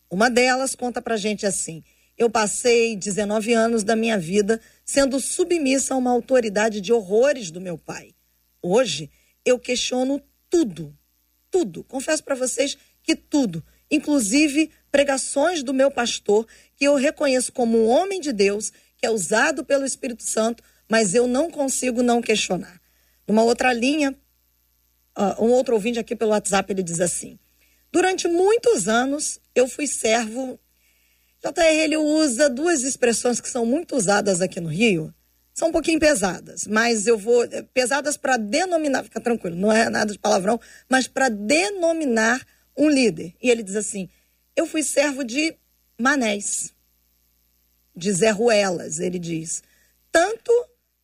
Uma 0.10 0.30
delas 0.30 0.76
conta 0.76 1.02
para 1.02 1.18
gente 1.18 1.46
assim: 1.46 1.84
eu 2.18 2.30
passei 2.30 2.96
19 2.96 3.54
anos 3.54 3.84
da 3.84 3.96
minha 3.96 4.18
vida 4.18 4.62
sendo 4.86 5.20
submissa 5.20 5.94
a 5.94 5.98
uma 5.98 6.12
autoridade 6.12 6.80
de 6.80 6.94
horrores 6.94 7.52
do 7.52 7.60
meu 7.60 7.78
pai. 7.78 8.14
Hoje, 8.62 9.12
eu 9.44 9.60
questiono 9.60 10.22
tudo, 10.50 10.98
tudo. 11.52 11.84
Confesso 11.84 12.24
para 12.24 12.36
vocês 12.36 12.78
que 13.04 13.16
tudo, 13.16 13.64
inclusive 13.92 14.72
pregações 14.92 15.62
do 15.62 15.74
meu 15.74 15.92
pastor, 15.92 16.48
que 16.76 16.86
eu 16.86 16.96
reconheço 16.96 17.52
como 17.52 17.78
um 17.78 17.88
homem 17.88 18.22
de 18.22 18.32
Deus, 18.32 18.72
que 18.98 19.06
é 19.06 19.10
usado 19.10 19.66
pelo 19.66 19.86
Espírito 19.86 20.24
Santo, 20.24 20.64
mas 20.90 21.14
eu 21.14 21.28
não 21.28 21.52
consigo 21.52 22.02
não 22.02 22.22
questionar. 22.22 22.80
Numa 23.28 23.44
outra 23.44 23.74
linha, 23.74 24.16
uh, 25.18 25.44
um 25.44 25.52
outro 25.52 25.74
ouvinte 25.74 26.00
aqui 26.00 26.16
pelo 26.16 26.32
WhatsApp, 26.32 26.72
ele 26.72 26.84
diz 26.84 27.02
assim: 27.02 27.38
Durante 27.92 28.28
muitos 28.28 28.88
anos, 28.88 29.40
eu 29.54 29.68
fui 29.68 29.88
servo 29.88 30.60
JR 31.52 31.62
ele 31.62 31.98
usa 31.98 32.50
duas 32.50 32.82
expressões 32.82 33.40
que 33.40 33.50
são 33.50 33.66
muito 33.66 33.96
usadas 33.96 34.42
aqui 34.42 34.60
no 34.60 34.70
Rio. 34.70 35.14
São 35.54 35.70
um 35.70 35.72
pouquinho 35.72 36.00
pesadas, 36.00 36.66
mas 36.68 37.08
eu 37.08 37.18
vou. 37.18 37.44
Eh, 37.46 37.62
pesadas 37.74 38.18
para 38.18 38.36
denominar, 38.36 39.04
fica 39.04 39.22
tranquilo, 39.22 39.56
não 39.56 39.72
é 39.72 39.90
nada 39.90 40.12
de 40.12 40.20
palavrão, 40.20 40.60
mas 40.90 41.08
para 41.08 41.30
denominar 41.30 42.46
um 42.76 42.90
líder. 42.90 43.34
E 43.42 43.50
ele 43.50 43.64
diz 43.64 43.76
assim: 43.76 44.10
Eu 44.56 44.66
fui 44.66 44.84
servo 44.84 45.24
de 45.24 45.56
manés, 45.98 46.74
de 47.96 48.12
Zé 48.12 48.32
Ruelas, 48.32 49.00
ele 49.00 49.18
diz. 49.18 49.64
Tanto 50.12 50.52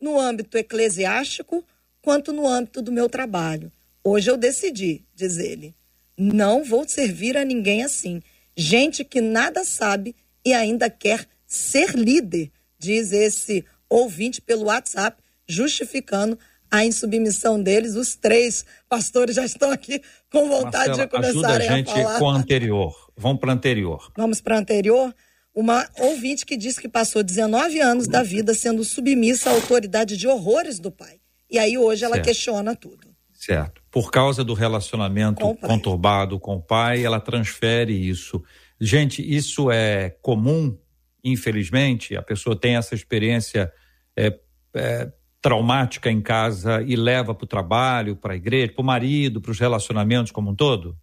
no 0.02 0.20
âmbito 0.20 0.58
eclesiástico 0.58 1.64
quanto 2.02 2.34
no 2.34 2.48
âmbito 2.48 2.82
do 2.82 2.92
meu 2.92 3.08
trabalho. 3.08 3.72
Hoje 4.04 4.32
eu 4.32 4.36
decidi, 4.36 5.06
diz 5.16 5.38
ele, 5.38 5.74
Não 6.18 6.64
vou 6.64 6.88
servir 6.90 7.38
a 7.38 7.46
ninguém 7.46 7.84
assim. 7.84 8.22
Gente 8.58 9.06
que 9.06 9.22
nada 9.22 9.64
sabe 9.64 10.14
e 10.46 10.54
ainda 10.54 10.90
quer 10.90 11.28
ser 11.46 11.96
líder, 11.96 12.52
diz 12.80 13.12
esse 13.12 13.66
ouvinte 13.90 14.42
pelo 14.42 14.66
WhatsApp, 14.66 15.22
justificando 15.48 16.38
a 16.72 16.86
insubmissão 16.86 17.62
deles. 17.62 17.96
Os 17.96 18.16
três 18.16 18.66
pastores 18.88 19.36
já 19.36 19.44
estão 19.44 19.70
aqui 19.70 20.02
com 20.32 20.48
vontade 20.48 20.98
Marcela, 20.98 21.06
de 21.06 21.08
começar 21.08 21.52
a, 21.52 21.60
gente 21.60 21.92
a 21.92 21.96
falar. 21.96 22.20
com 22.20 22.26
o 22.26 22.30
anterior. 22.30 23.12
Vamos 23.18 23.40
para 23.42 23.52
anterior. 23.52 24.12
Vamos 24.16 24.42
para 24.42 24.58
anterior. 24.58 25.14
Uma 25.54 25.86
ouvinte 26.00 26.46
que 26.46 26.56
diz 26.56 26.80
que 26.80 26.88
passou 26.88 27.22
19 27.22 27.82
anos 27.82 28.08
da 28.08 28.24
vida 28.24 28.54
sendo 28.54 28.86
submissa 28.86 29.50
à 29.50 29.54
autoridade 29.54 30.16
de 30.16 30.26
horrores 30.26 30.80
do 30.80 30.90
pai. 30.90 31.20
E 31.50 31.60
aí 31.60 31.78
hoje 31.78 32.06
ela 32.06 32.16
certo. 32.16 32.28
questiona 32.28 32.74
tudo. 32.74 33.12
Certo. 33.34 33.82
Por 33.92 34.10
causa 34.10 34.44
do 34.44 34.54
relacionamento 34.54 35.42
com 35.42 35.56
conturbado 35.58 36.40
com 36.40 36.56
o 36.56 36.62
pai, 36.62 37.04
ela 37.04 37.20
transfere 37.20 37.92
isso. 37.92 38.42
Gente, 38.84 39.22
isso 39.22 39.70
é 39.70 40.10
comum, 40.24 40.76
infelizmente. 41.24 42.18
A 42.18 42.22
pessoa 42.24 42.60
tem 42.60 42.78
essa 42.78 42.96
experiência 42.96 43.72
é, 44.18 44.40
é, 44.74 45.12
traumática 45.40 46.10
em 46.10 46.20
casa 46.20 46.82
e 46.82 46.96
leva 46.96 47.36
para 47.36 47.46
o 47.46 47.48
trabalho, 47.48 48.16
para 48.16 48.34
a 48.34 48.36
igreja, 48.36 48.74
para 48.74 48.82
o 48.82 48.86
marido, 48.86 49.40
para 49.40 49.52
os 49.52 49.60
relacionamentos 49.60 50.32
como 50.32 50.50
um 50.50 50.56
todo? 50.56 50.98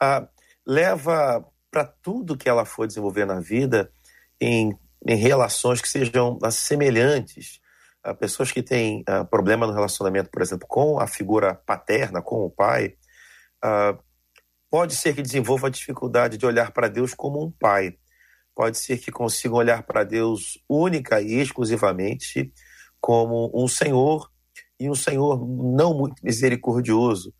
Ah, 0.00 0.28
leva 0.64 1.44
para 1.72 1.84
tudo 1.84 2.36
que 2.36 2.48
ela 2.48 2.64
for 2.64 2.86
desenvolver 2.86 3.24
na 3.24 3.40
vida 3.40 3.90
em, 4.40 4.78
em 5.08 5.16
relações 5.16 5.80
que 5.80 5.88
sejam 5.88 6.38
ah, 6.40 6.52
semelhantes. 6.52 7.60
a 8.00 8.14
pessoas 8.14 8.52
que 8.52 8.62
têm 8.62 9.02
ah, 9.08 9.24
problema 9.24 9.66
no 9.66 9.72
relacionamento, 9.72 10.30
por 10.30 10.40
exemplo, 10.40 10.68
com 10.68 11.00
a 11.00 11.08
figura 11.08 11.56
paterna, 11.66 12.22
com 12.22 12.44
o 12.44 12.50
pai, 12.50 12.94
ah, 13.60 13.98
pode 14.70 14.94
ser 14.94 15.14
que 15.14 15.22
desenvolva 15.22 15.68
a 15.68 15.70
dificuldade 15.70 16.36
de 16.36 16.46
olhar 16.46 16.72
para 16.72 16.88
Deus 16.88 17.14
como 17.14 17.44
um 17.44 17.50
pai. 17.50 17.96
Pode 18.54 18.78
ser 18.78 18.98
que 18.98 19.10
consigam 19.10 19.56
olhar 19.56 19.82
para 19.84 20.04
Deus 20.04 20.58
única 20.68 21.20
e 21.20 21.34
exclusivamente 21.34 22.52
como 23.00 23.50
um 23.54 23.68
Senhor 23.68 24.30
e 24.80 24.90
um 24.90 24.94
Senhor 24.94 25.38
não 25.46 25.96
muito 25.96 26.22
misericordioso, 26.22 27.32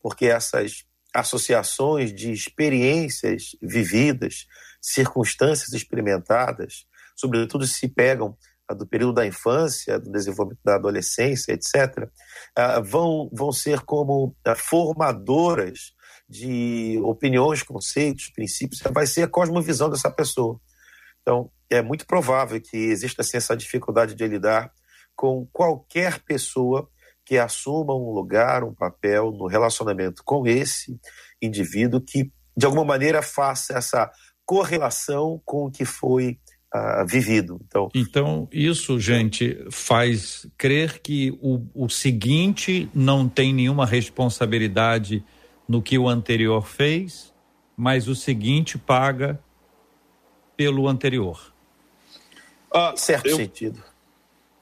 porque 0.00 0.26
essas 0.26 0.84
associações 1.14 2.12
de 2.12 2.30
experiências 2.30 3.56
vividas, 3.62 4.46
circunstâncias 4.80 5.72
experimentadas, 5.72 6.86
sobretudo 7.14 7.66
se 7.66 7.88
pegam 7.88 8.36
do 8.76 8.86
período 8.86 9.14
da 9.14 9.26
infância, 9.26 9.98
do 9.98 10.10
desenvolvimento 10.10 10.60
da 10.64 10.74
adolescência, 10.74 11.52
etc., 11.52 12.08
ah, 12.54 12.80
vão, 12.80 13.30
vão 13.32 13.52
ser 13.52 13.80
como 13.82 14.34
ah, 14.44 14.56
formadoras 14.56 15.94
de 16.28 16.98
opiniões, 17.02 17.62
conceitos, 17.62 18.30
princípios, 18.30 18.82
vai 18.92 19.06
ser 19.06 19.22
a 19.22 19.28
cosmovisão 19.28 19.88
dessa 19.88 20.10
pessoa. 20.10 20.60
Então, 21.22 21.50
é 21.70 21.82
muito 21.82 22.06
provável 22.06 22.60
que 22.60 22.76
exista 22.76 23.22
assim, 23.22 23.36
essa 23.36 23.56
dificuldade 23.56 24.14
de 24.14 24.26
lidar 24.26 24.72
com 25.14 25.46
qualquer 25.52 26.20
pessoa 26.20 26.88
que 27.24 27.36
assuma 27.38 27.94
um 27.94 28.12
lugar, 28.12 28.62
um 28.62 28.74
papel 28.74 29.32
no 29.32 29.46
relacionamento 29.46 30.22
com 30.24 30.46
esse 30.46 30.98
indivíduo 31.42 32.00
que, 32.00 32.30
de 32.56 32.66
alguma 32.66 32.84
maneira, 32.84 33.20
faça 33.22 33.76
essa 33.76 34.10
correlação 34.44 35.40
com 35.44 35.66
o 35.66 35.70
que 35.70 35.84
foi 35.84 36.38
uh, 36.72 37.04
vivido. 37.04 37.60
Então, 37.66 37.88
então, 37.92 38.48
isso, 38.52 39.00
gente, 39.00 39.58
faz 39.72 40.46
crer 40.56 41.00
que 41.00 41.36
o, 41.42 41.66
o 41.74 41.88
seguinte 41.88 42.88
não 42.94 43.28
tem 43.28 43.52
nenhuma 43.52 43.84
responsabilidade 43.84 45.24
no 45.68 45.82
que 45.82 45.98
o 45.98 46.08
anterior 46.08 46.66
fez, 46.66 47.34
mas 47.76 48.08
o 48.08 48.14
seguinte 48.14 48.78
paga 48.78 49.40
pelo 50.56 50.88
anterior. 50.88 51.52
Ah, 52.72 52.94
certo 52.96 53.26
eu... 53.26 53.36
sentido. 53.36 53.82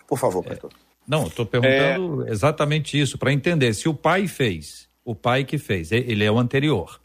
Por 0.07 0.19
favor, 0.19 0.45
é, 0.47 0.51
pastor. 0.51 0.71
É, 0.73 0.77
não, 1.07 1.27
estou 1.27 1.47
perguntando 1.47 2.27
é... 2.27 2.31
exatamente 2.31 2.99
isso, 2.99 3.19
para 3.19 3.33
entender. 3.33 3.73
Se 3.75 3.88
o 3.88 3.95
pai 3.95 4.27
fez, 4.27 4.88
o 5.05 5.14
pai 5.14 5.45
que 5.45 5.59
fez, 5.59 5.93
ele 5.93 6.25
é 6.25 6.31
o 6.31 6.38
anterior. 6.38 7.01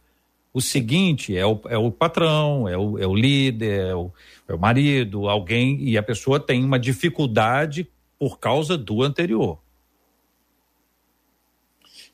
O 0.51 0.61
seguinte 0.61 1.37
é 1.37 1.45
o, 1.45 1.59
é 1.67 1.77
o 1.77 1.91
patrão, 1.91 2.67
é 2.67 2.77
o, 2.77 2.97
é 2.97 3.05
o 3.05 3.13
líder, 3.13 3.89
é 3.89 3.95
o, 3.95 4.11
é 4.47 4.53
o 4.53 4.59
marido, 4.59 5.29
alguém, 5.29 5.81
e 5.83 5.97
a 5.97 6.03
pessoa 6.03 6.39
tem 6.39 6.63
uma 6.63 6.79
dificuldade 6.79 7.87
por 8.17 8.39
causa 8.39 8.77
do 8.77 9.03
anterior. 9.03 9.59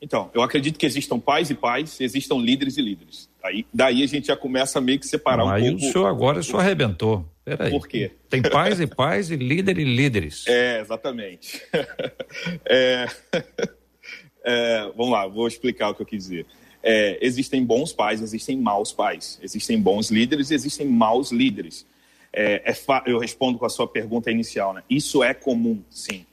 Então, 0.02 0.30
eu 0.34 0.42
acredito 0.42 0.78
que 0.78 0.86
existam 0.86 1.20
pais 1.20 1.50
e 1.50 1.56
pais, 1.56 2.00
existam 2.00 2.36
líderes 2.36 2.78
e 2.78 2.82
líderes. 2.82 3.30
Aí, 3.44 3.66
daí 3.74 4.04
a 4.04 4.08
gente 4.08 4.28
já 4.28 4.36
começa 4.36 4.80
a 4.80 4.82
meio 4.82 5.00
que 5.00 5.08
separar 5.08 5.44
Não, 5.44 5.48
um 5.48 5.52
aí 5.52 5.70
pouco. 5.70 5.86
o 5.86 5.92
senhor 5.92 6.06
agora 6.08 6.40
o 6.40 6.44
senhor 6.44 6.60
arrebentou. 6.60 7.26
Peraí. 7.44 7.70
Por 7.70 7.88
quê? 7.88 8.12
Tem 8.30 8.42
pais 8.42 8.80
e 8.80 8.88
pais 8.88 9.30
e 9.30 9.36
líder 9.36 9.78
e 9.78 9.84
líderes. 9.84 10.46
É, 10.48 10.82
exatamente. 10.82 11.62
é, 12.66 13.06
é, 14.44 14.92
vamos 14.96 15.12
lá, 15.12 15.28
vou 15.28 15.48
explicar 15.48 15.90
o 15.90 15.96
que 15.96 16.02
eu 16.02 16.06
quis 16.06 16.24
dizer. 16.24 16.46
É, 16.82 17.18
existem 17.22 17.64
bons 17.64 17.94
pais, 17.94 18.22
existem 18.22 18.58
maus 18.58 18.92
pais. 18.92 19.40
Existem 19.42 19.80
bons 19.80 20.10
líderes 20.12 20.52
e 20.52 20.56
existem 20.56 20.88
maus 20.88 21.32
líderes. 21.32 21.86
É, 22.34 22.64
é 22.72 22.76
eu 23.06 23.18
respondo 23.20 23.58
com 23.58 23.66
a 23.66 23.70
sua 23.70 23.88
pergunta 23.88 24.30
inicial, 24.30 24.74
né? 24.74 24.84
Isso 24.90 25.24
é 25.24 25.34
comum, 25.34 25.82
sim. 25.90 26.26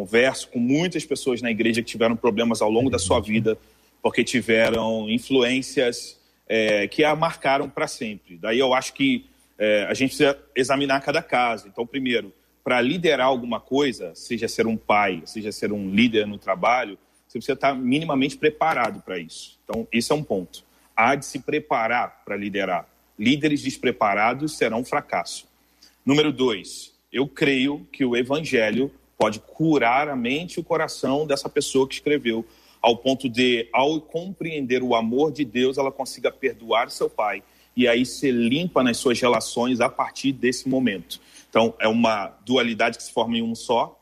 Converso 0.00 0.48
com 0.48 0.58
muitas 0.58 1.04
pessoas 1.04 1.42
na 1.42 1.50
igreja 1.50 1.82
que 1.82 1.88
tiveram 1.90 2.16
problemas 2.16 2.62
ao 2.62 2.70
longo 2.70 2.88
da 2.88 2.98
sua 2.98 3.20
vida 3.20 3.58
porque 4.00 4.24
tiveram 4.24 5.10
influências 5.10 6.18
é, 6.48 6.88
que 6.88 7.04
a 7.04 7.14
marcaram 7.14 7.68
para 7.68 7.86
sempre. 7.86 8.38
Daí 8.38 8.58
eu 8.58 8.72
acho 8.72 8.94
que 8.94 9.26
é, 9.58 9.84
a 9.84 9.92
gente 9.92 10.16
precisa 10.16 10.38
examinar 10.56 11.02
cada 11.02 11.22
caso. 11.22 11.68
Então, 11.68 11.86
primeiro, 11.86 12.32
para 12.64 12.80
liderar 12.80 13.26
alguma 13.26 13.60
coisa, 13.60 14.14
seja 14.14 14.48
ser 14.48 14.66
um 14.66 14.74
pai, 14.74 15.22
seja 15.26 15.52
ser 15.52 15.70
um 15.70 15.90
líder 15.90 16.26
no 16.26 16.38
trabalho, 16.38 16.96
você 17.28 17.38
precisa 17.38 17.52
estar 17.52 17.74
minimamente 17.74 18.38
preparado 18.38 19.02
para 19.02 19.18
isso. 19.18 19.58
Então, 19.64 19.86
esse 19.92 20.10
é 20.10 20.14
um 20.14 20.22
ponto. 20.22 20.64
Há 20.96 21.14
de 21.14 21.26
se 21.26 21.40
preparar 21.40 22.22
para 22.24 22.38
liderar. 22.38 22.88
Líderes 23.18 23.60
despreparados 23.60 24.56
serão 24.56 24.80
um 24.80 24.84
fracasso. 24.84 25.46
Número 26.06 26.32
dois, 26.32 26.94
eu 27.12 27.28
creio 27.28 27.86
que 27.92 28.02
o 28.02 28.16
evangelho 28.16 28.90
pode 29.20 29.38
curar 29.38 30.08
a 30.08 30.16
mente 30.16 30.54
e 30.54 30.60
o 30.60 30.64
coração 30.64 31.26
dessa 31.26 31.46
pessoa 31.46 31.86
que 31.86 31.92
escreveu, 31.92 32.42
ao 32.80 32.96
ponto 32.96 33.28
de, 33.28 33.68
ao 33.70 34.00
compreender 34.00 34.82
o 34.82 34.94
amor 34.94 35.30
de 35.30 35.44
Deus, 35.44 35.76
ela 35.76 35.92
consiga 35.92 36.32
perdoar 36.32 36.90
seu 36.90 37.10
pai 37.10 37.42
e 37.76 37.86
aí 37.86 38.06
ser 38.06 38.30
limpa 38.32 38.82
nas 38.82 38.96
suas 38.96 39.20
relações 39.20 39.78
a 39.82 39.90
partir 39.90 40.32
desse 40.32 40.66
momento. 40.66 41.20
Então, 41.50 41.74
é 41.78 41.86
uma 41.86 42.28
dualidade 42.46 42.96
que 42.96 43.04
se 43.04 43.12
forma 43.12 43.36
em 43.36 43.42
um 43.42 43.54
só, 43.54 44.00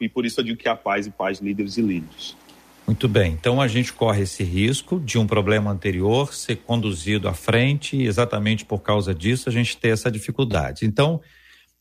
e 0.00 0.08
por 0.08 0.24
isso 0.24 0.38
eu 0.38 0.44
digo 0.44 0.56
que 0.56 0.68
há 0.68 0.76
paz 0.76 1.08
e 1.08 1.10
paz, 1.10 1.40
líderes 1.40 1.76
e 1.76 1.82
líderes. 1.82 2.36
Muito 2.86 3.08
bem, 3.08 3.32
então 3.32 3.60
a 3.60 3.66
gente 3.66 3.92
corre 3.92 4.22
esse 4.22 4.44
risco 4.44 5.00
de 5.00 5.18
um 5.18 5.26
problema 5.26 5.72
anterior 5.72 6.32
ser 6.32 6.56
conduzido 6.58 7.26
à 7.26 7.34
frente 7.34 7.96
e 7.96 8.06
exatamente 8.06 8.64
por 8.64 8.82
causa 8.82 9.12
disso 9.12 9.48
a 9.48 9.52
gente 9.52 9.76
ter 9.76 9.88
essa 9.88 10.12
dificuldade. 10.12 10.86
Então, 10.86 11.20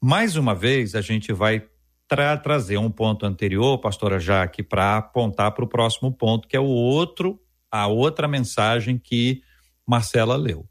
mais 0.01 0.35
uma 0.35 0.55
vez, 0.55 0.95
a 0.95 1.01
gente 1.01 1.31
vai 1.31 1.61
tra 2.07 2.37
trazer 2.37 2.77
um 2.77 2.91
ponto 2.91 3.25
anterior, 3.25 3.77
pastora 3.79 4.19
Jaque, 4.19 4.61
para 4.61 4.97
apontar 4.97 5.51
para 5.51 5.63
o 5.63 5.67
próximo 5.67 6.11
ponto, 6.11 6.47
que 6.47 6.55
é 6.55 6.59
o 6.59 6.65
outro, 6.65 7.39
a 7.71 7.87
outra 7.87 8.27
mensagem 8.27 8.97
que 8.97 9.41
Marcela 9.85 10.35
leu. 10.35 10.67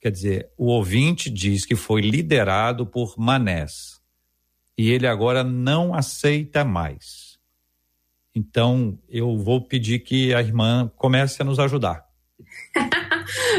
Quer 0.00 0.10
dizer, 0.10 0.50
o 0.56 0.66
ouvinte 0.66 1.28
diz 1.28 1.64
que 1.64 1.74
foi 1.74 2.00
liderado 2.00 2.86
por 2.86 3.18
Manés 3.18 4.00
e 4.78 4.90
ele 4.90 5.06
agora 5.06 5.42
não 5.42 5.94
aceita 5.94 6.64
mais. 6.64 7.38
Então, 8.34 8.98
eu 9.08 9.36
vou 9.38 9.62
pedir 9.62 10.00
que 10.00 10.34
a 10.34 10.40
irmã 10.40 10.90
comece 10.96 11.40
a 11.40 11.44
nos 11.44 11.58
ajudar. 11.58 12.04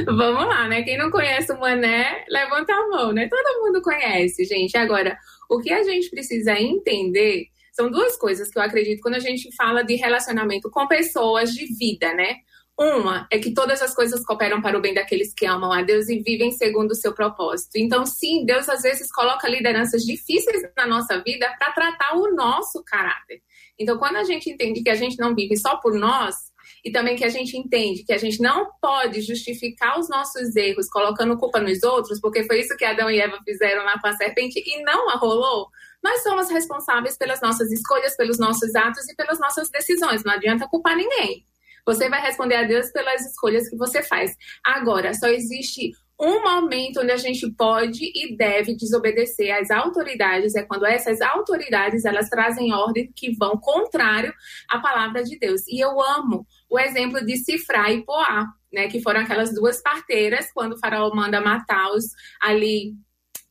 Vamos 0.06 0.46
lá, 0.46 0.68
né? 0.68 0.84
Quem 0.84 0.98
não 0.98 1.10
conhece 1.10 1.52
o 1.52 1.60
Mané, 1.60 2.26
levanta 2.30 2.74
a 2.74 2.88
mão, 2.88 3.12
né? 3.12 3.28
Todo 3.28 3.64
mundo 3.64 3.82
conhece, 3.82 4.46
gente. 4.46 4.78
Agora, 4.78 5.18
o 5.50 5.60
que 5.60 5.72
a 5.72 5.84
gente 5.84 6.10
precisa 6.10 6.60
entender 6.60 7.48
são 7.74 7.92
duas 7.92 8.18
coisas 8.18 8.50
que 8.50 8.58
eu 8.58 8.64
acredito 8.64 9.02
quando 9.02 9.16
a 9.16 9.20
gente 9.20 9.56
fala 9.56 9.84
de 9.84 9.96
relacionamento 9.96 10.70
com 10.72 10.88
pessoas 10.88 11.52
de 11.54 11.66
vida, 11.66 12.14
né? 12.14 12.38
Uma 12.80 13.28
é 13.32 13.40
que 13.40 13.56
todas 13.56 13.82
as 13.82 13.94
coisas 13.96 14.24
cooperam 14.24 14.62
para 14.62 14.78
o 14.78 14.82
bem 14.82 14.94
daqueles 14.94 15.34
que 15.34 15.48
amam 15.48 15.72
a 15.72 15.82
Deus 15.82 16.10
e 16.10 16.20
vivem 16.20 16.52
segundo 16.52 16.92
o 16.92 16.96
seu 16.96 17.12
propósito. 17.12 17.72
Então, 17.76 18.06
sim, 18.06 18.46
Deus 18.46 18.70
às 18.70 18.84
vezes 18.84 19.12
coloca 19.12 19.50
lideranças 19.50 20.04
difíceis 20.04 20.62
na 20.76 20.86
nossa 20.86 21.22
vida 21.24 21.52
para 21.58 21.72
tratar 21.72 22.16
o 22.16 22.36
nosso 22.36 22.84
caráter. 22.84 23.42
Então, 23.80 23.98
quando 23.98 24.18
a 24.18 24.24
gente 24.24 24.50
entende 24.50 24.84
que 24.84 24.92
a 24.92 24.96
gente 24.96 25.18
não 25.18 25.34
vive 25.34 25.58
só 25.58 25.78
por 25.78 25.96
nós, 25.96 26.36
e 26.84 26.92
também 26.92 27.16
que 27.16 27.24
a 27.26 27.30
gente 27.30 27.58
entende 27.58 28.04
que 28.04 28.14
a 28.14 28.18
gente 28.18 28.42
não 28.42 28.70
pode 28.82 29.22
justificar 29.22 30.00
os 30.00 30.10
nossos 30.10 30.56
erros 30.56 30.90
colocando 30.90 31.38
culpa 31.38 31.60
nos 31.60 31.84
outros, 31.84 32.20
porque 32.20 32.44
foi 32.44 32.62
isso 32.62 32.76
que 32.78 32.86
Adão 32.86 33.10
e 33.10 33.20
Eva 33.20 33.40
fizeram 33.44 33.84
lá 33.84 34.00
com 34.00 34.08
a 34.08 34.14
serpente 34.14 34.62
e 34.66 34.84
não 34.84 35.10
a 35.10 35.16
rolou. 35.16 35.68
Nós 36.04 36.24
somos 36.24 36.50
responsáveis 36.50 37.18
pelas 37.18 37.42
nossas 37.42 37.72
escolhas, 37.72 38.16
pelos 38.16 38.40
nossos 38.40 38.76
atos 38.76 39.08
e 39.10 39.16
pelas 39.16 39.40
nossas 39.40 39.70
decisões. 39.70 40.24
Não 40.24 40.34
adianta 40.34 40.68
culpar 40.68 40.96
ninguém. 40.96 41.46
Você 41.86 42.10
vai 42.10 42.22
responder 42.22 42.56
a 42.56 42.64
Deus 42.64 42.92
pelas 42.92 43.26
escolhas 43.26 43.70
que 43.70 43.78
você 43.78 44.04
faz. 44.04 44.36
Agora, 44.64 45.14
só 45.14 45.28
existe 45.28 45.92
um 46.20 46.42
momento 46.42 47.02
onde 47.02 47.12
a 47.12 47.18
gente 47.18 47.50
pode 47.52 48.12
e 48.14 48.36
deve 48.36 48.76
desobedecer 48.76 49.56
às 49.56 49.70
autoridades 49.70 50.56
é 50.56 50.64
quando 50.64 50.86
essas 50.86 51.22
autoridades 51.22 52.06
elas 52.06 52.28
trazem 52.28 52.74
ordens 52.74 53.12
que 53.16 53.36
vão 53.36 53.58
contrário 53.58 54.34
à 54.68 54.80
palavra 54.80 55.24
de 55.24 55.38
Deus. 55.38 55.62
E 55.68 55.80
eu 55.80 56.02
amo 56.02 56.46
o 56.70 56.80
exemplo 56.80 57.26
de 57.26 57.38
Cifra 57.38 57.92
e 57.92 58.04
Poá, 58.04 58.48
né, 58.72 58.88
que 58.88 59.02
foram 59.02 59.22
aquelas 59.22 59.54
duas 59.54 59.82
parteiras 59.82 60.52
quando 60.54 60.74
o 60.74 60.80
faraó 60.80 61.14
manda 61.14 61.40
matar 61.42 61.90
os 61.92 62.06
ali 62.42 62.94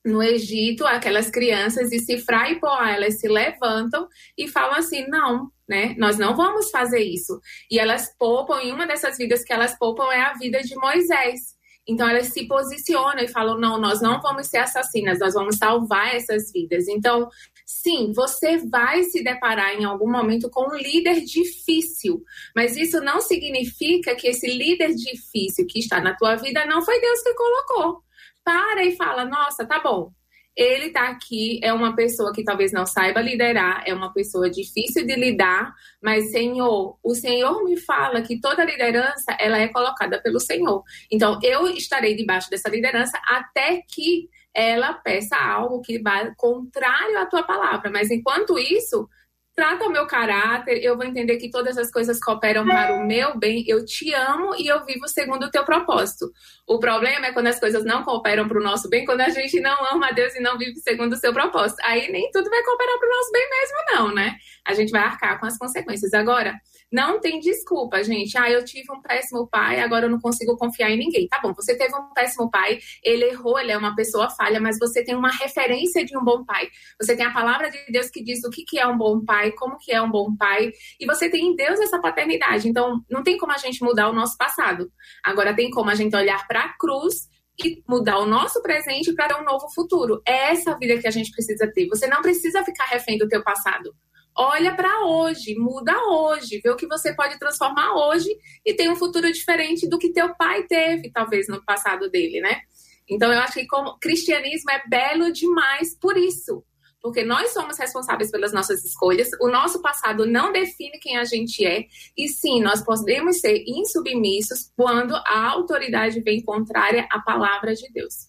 no 0.05 0.23
Egito, 0.23 0.87
aquelas 0.87 1.29
crianças 1.31 1.91
e 1.91 1.99
Cifra 1.99 2.51
e 2.51 2.61
Poá, 2.61 2.93
elas 2.93 3.19
se 3.19 3.29
levantam 3.29 4.07
e 4.39 4.47
falam 4.49 4.77
assim: 4.77 5.07
"Não, 5.09 5.51
né? 5.69 5.95
Nós 5.99 6.17
não 6.17 6.37
vamos 6.37 6.71
fazer 6.71 7.01
isso". 7.01 7.41
E 7.71 7.79
elas 7.79 8.15
poupam, 8.19 8.63
e 8.63 8.71
uma 8.71 8.87
dessas 8.87 9.19
vidas 9.19 9.43
que 9.43 9.53
elas 9.53 9.77
poupam 9.79 10.11
é 10.13 10.21
a 10.21 10.35
vida 10.35 10.63
de 10.63 10.77
Moisés. 10.77 11.57
Então 11.89 12.09
elas 12.09 12.29
se 12.29 12.47
posicionam 12.47 13.19
e 13.23 13.29
falam: 13.29 13.59
não, 13.59 13.81
nós 13.81 14.01
não 14.01 14.21
vamos 14.21 14.49
ser 14.49 14.59
assassinas, 14.59 15.19
nós 15.19 15.35
vamos 15.35 15.57
salvar 15.57 16.15
essas 16.15 16.53
vidas. 16.53 16.89
Então, 16.89 17.29
sim, 17.67 18.13
você 18.13 18.59
vai 18.59 19.03
se 19.03 19.25
deparar 19.25 19.75
em 19.75 19.85
algum 19.85 20.09
momento 20.09 20.49
com 20.49 20.71
um 20.73 20.77
líder 20.77 21.21
difícil, 21.23 22.23
mas 22.55 22.77
isso 22.77 23.01
não 23.01 23.21
significa 23.21 24.15
que 24.15 24.29
esse 24.29 24.47
líder 24.47 24.95
difícil 24.95 25.67
que 25.67 25.81
está 25.81 26.01
na 26.01 26.17
tua 26.17 26.37
vida 26.37 26.65
não 26.65 26.83
foi 26.85 27.01
Deus 27.01 27.21
que 27.23 27.35
colocou. 27.35 28.03
Para 28.45 28.85
e 28.85 28.95
fala: 28.95 29.25
nossa, 29.25 29.67
tá 29.67 29.81
bom, 29.81 30.13
ele 30.57 30.87
está 30.87 31.09
aqui, 31.09 31.61
é 31.63 31.73
uma 31.73 31.95
pessoa 31.95 32.33
que 32.33 32.43
talvez 32.45 32.73
não 32.73 32.87
saiba 32.87 33.21
liderar, 33.21 33.83
é 33.85 33.93
uma 33.93 34.13
pessoa 34.13 34.49
difícil 34.49 35.05
de 35.05 35.15
lidar, 35.15 35.75
mas 36.01 36.31
Senhor, 36.31 36.99
o 37.03 37.15
Senhor 37.15 37.63
me 37.65 37.77
fala 37.77 38.23
que 38.23 38.41
toda 38.41 38.65
liderança 38.65 39.37
ela 39.39 39.59
é 39.59 39.69
colocada 39.69 40.23
pelo 40.23 40.41
Senhor. 40.41 40.83
Então 41.11 41.39
eu 41.43 41.67
estarei 41.69 42.15
debaixo 42.15 42.49
dessa 42.49 42.71
liderança 42.71 43.21
até 43.27 43.83
que 43.87 44.31
ela 44.57 44.95
peça 44.95 45.37
algo 45.37 45.83
que 45.83 46.01
vá 46.01 46.35
contrário 46.35 47.19
à 47.19 47.27
tua 47.27 47.43
palavra. 47.43 47.91
Mas 47.91 48.11
enquanto 48.11 48.59
isso, 48.59 49.07
trata 49.55 49.85
o 49.85 49.91
meu 49.91 50.07
caráter, 50.07 50.83
eu 50.83 50.97
vou 50.97 51.05
entender 51.05 51.37
que 51.37 51.51
todas 51.51 51.77
as 51.77 51.91
coisas 51.91 52.19
cooperam 52.19 52.65
para 52.65 52.95
o 52.95 53.07
meu 53.07 53.39
bem, 53.39 53.65
eu 53.69 53.85
te 53.85 54.15
amo 54.15 54.55
e 54.57 54.67
eu 54.67 54.83
vivo 54.87 55.07
segundo 55.09 55.45
o 55.45 55.51
teu 55.51 55.63
propósito. 55.63 56.33
O 56.67 56.79
problema 56.79 57.27
é 57.27 57.33
quando 57.33 57.49
as 57.49 57.61
coisas 57.61 57.85
não 57.85 58.03
cooperam 58.03 58.49
para 58.49 58.59
o 58.59 58.63
nosso 58.63 58.89
bem, 58.89 59.05
quando 59.05 59.21
a 59.21 59.29
gente 59.29 59.61
não 59.61 59.77
ama 59.93 60.09
a 60.09 60.13
Deus 60.13 60.35
e 60.35 60.41
não 60.41 60.57
vive 60.57 60.77
segundo 60.77 61.13
o 61.13 61.17
seu 61.17 61.35
propósito. 61.35 61.81
Aí 61.85 62.11
nem 62.11 62.31
tudo 62.31 62.49
vai 62.49 62.63
cooperar 62.63 62.99
para 62.99 63.09
o 63.09 63.13
nosso 63.13 63.33
bem 63.33 63.51
mesmo, 63.51 63.77
não, 63.93 64.15
né? 64.15 64.37
A 64.65 64.73
gente 64.73 64.91
vai 64.91 65.03
arcar 65.03 65.39
com 65.39 65.45
as 65.45 65.59
consequências. 65.59 66.15
Agora, 66.15 66.55
não 66.91 67.21
tem 67.21 67.41
desculpa, 67.41 68.03
gente. 68.05 68.39
Ah, 68.39 68.51
eu 68.51 68.65
tive 68.65 68.93
um 68.93 69.01
péssimo 69.03 69.49
pai, 69.49 69.81
agora 69.81 70.07
eu 70.07 70.11
não 70.11 70.21
consigo 70.21 70.57
confiar 70.57 70.91
em 70.91 70.99
ninguém. 70.99 71.27
Tá 71.27 71.41
bom, 71.43 71.53
você 71.53 71.77
teve 71.77 71.95
um 71.95 72.13
péssimo 72.15 72.51
pai, 72.51 72.79
ele 73.03 73.25
errou, 73.25 73.59
ele 73.59 73.73
é 73.73 73.77
uma 73.77 73.95
pessoa 73.95 74.31
falha, 74.31 74.61
mas 74.61 74.79
você 74.79 75.05
tem 75.05 75.15
uma 75.15 75.31
referência 75.31 76.05
de 76.05 76.17
um 76.17 76.23
bom 76.23 76.45
pai. 76.45 76.69
Você 77.01 77.17
tem 77.17 77.27
a 77.27 77.33
palavra 77.33 77.71
de 77.71 77.79
Deus 77.91 78.09
que 78.09 78.23
diz 78.23 78.45
o 78.45 78.51
que, 78.51 78.65
que 78.65 78.79
é 78.79 78.87
um 78.87 78.97
bom 78.97 79.25
pai, 79.25 79.51
como 79.53 79.77
que 79.79 79.93
é 79.93 80.01
um 80.01 80.11
bom 80.11 80.35
pai, 80.37 80.71
e 81.01 81.07
você 81.07 81.29
tem 81.29 81.49
em 81.49 81.57
Deus 81.57 81.81
essa 81.81 82.01
paternidade. 82.01 82.69
Então, 82.69 83.01
não 83.11 83.23
tem 83.23 83.37
como 83.37 83.53
a 83.53 83.59
gente 83.59 83.83
mudar 83.83 84.09
o 84.09 84.15
nosso 84.15 84.37
passado. 84.37 84.91
Agora 85.25 85.55
tem 85.55 85.71
como 85.71 85.91
a 85.91 85.95
gente 85.95 86.15
olhar 86.15 86.47
para 86.47 86.61
a 86.61 86.79
cruz 86.79 87.29
e 87.59 87.83
mudar 87.89 88.19
o 88.19 88.27
nosso 88.27 88.63
presente 88.63 89.13
para 89.15 89.41
um 89.41 89.45
novo 89.45 89.67
futuro. 89.75 90.21
É 90.27 90.53
essa 90.53 90.77
vida 90.79 90.99
que 91.01 91.09
a 91.09 91.11
gente 91.11 91.31
precisa 91.31 91.67
ter. 91.73 91.89
Você 91.89 92.07
não 92.07 92.23
precisa 92.23 92.63
ficar 92.63 92.85
refém 92.85 93.19
do 93.19 93.29
teu 93.29 93.43
passado 93.43 93.95
olha 94.37 94.75
para 94.75 95.07
hoje, 95.07 95.55
muda 95.55 95.93
hoje, 96.09 96.61
vê 96.63 96.71
o 96.71 96.77
que 96.77 96.87
você 96.87 97.15
pode 97.15 97.39
transformar 97.39 97.95
hoje 97.95 98.29
e 98.65 98.75
tem 98.75 98.91
um 98.91 98.97
futuro 98.97 99.31
diferente 99.33 99.89
do 99.89 99.99
que 99.99 100.13
teu 100.13 100.35
pai 100.35 100.65
teve, 100.65 101.11
talvez 101.11 101.49
no 101.49 101.65
passado 101.65 102.11
dele, 102.11 102.41
né? 102.41 102.61
Então 103.09 103.33
eu 103.33 103.41
acho 103.41 103.55
que 103.55 103.67
como 103.67 103.99
cristianismo 103.99 104.71
é 104.71 104.83
belo 104.89 105.33
demais 105.33 105.97
por 105.99 106.17
isso, 106.17 106.63
porque 107.01 107.25
nós 107.25 107.53
somos 107.53 107.79
responsáveis 107.79 108.31
pelas 108.31 108.53
nossas 108.53 108.85
escolhas, 108.85 109.29
o 109.41 109.49
nosso 109.49 109.81
passado 109.81 110.27
não 110.27 110.53
define 110.53 110.99
quem 110.99 111.17
a 111.17 111.25
gente 111.25 111.65
é, 111.65 111.87
e 112.17 112.29
sim, 112.29 112.61
nós 112.61 112.85
podemos 112.85 113.41
ser 113.41 113.65
insubmissos 113.67 114.73
quando 114.77 115.15
a 115.15 115.51
autoridade 115.51 116.21
vem 116.21 116.43
contrária 116.43 117.07
à 117.11 117.21
palavra 117.21 117.75
de 117.75 117.91
Deus. 117.93 118.29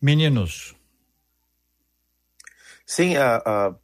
Meninos. 0.00 0.76
Sim, 2.86 3.16
a, 3.16 3.36
a 3.44 3.74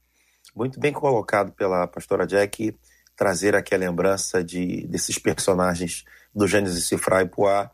muito 0.55 0.79
bem 0.79 0.93
colocado 0.93 1.53
pela 1.53 1.87
pastora 1.87 2.27
Jack 2.27 2.77
trazer 3.17 3.55
aqui 3.55 3.75
a 3.75 3.79
lembrança 3.79 4.43
de, 4.43 4.87
desses 4.87 5.19
personagens 5.19 6.05
do 6.35 6.47
Gênesis 6.47 6.91
e 6.91 7.27
Poá, 7.27 7.71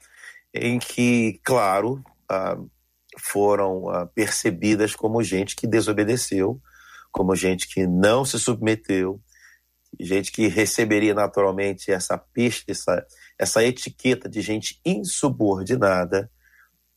em 0.52 0.78
que, 0.78 1.40
claro, 1.44 2.02
ah, 2.28 2.58
foram 3.18 3.88
ah, 3.88 4.06
percebidas 4.06 4.94
como 4.94 5.22
gente 5.22 5.56
que 5.56 5.66
desobedeceu, 5.66 6.60
como 7.10 7.34
gente 7.34 7.68
que 7.68 7.86
não 7.86 8.24
se 8.24 8.38
submeteu, 8.38 9.20
gente 9.98 10.30
que 10.30 10.46
receberia 10.46 11.14
naturalmente 11.14 11.90
essa 11.90 12.16
peste, 12.16 12.70
essa, 12.70 13.04
essa 13.38 13.64
etiqueta 13.64 14.28
de 14.28 14.40
gente 14.40 14.80
insubordinada. 14.84 16.30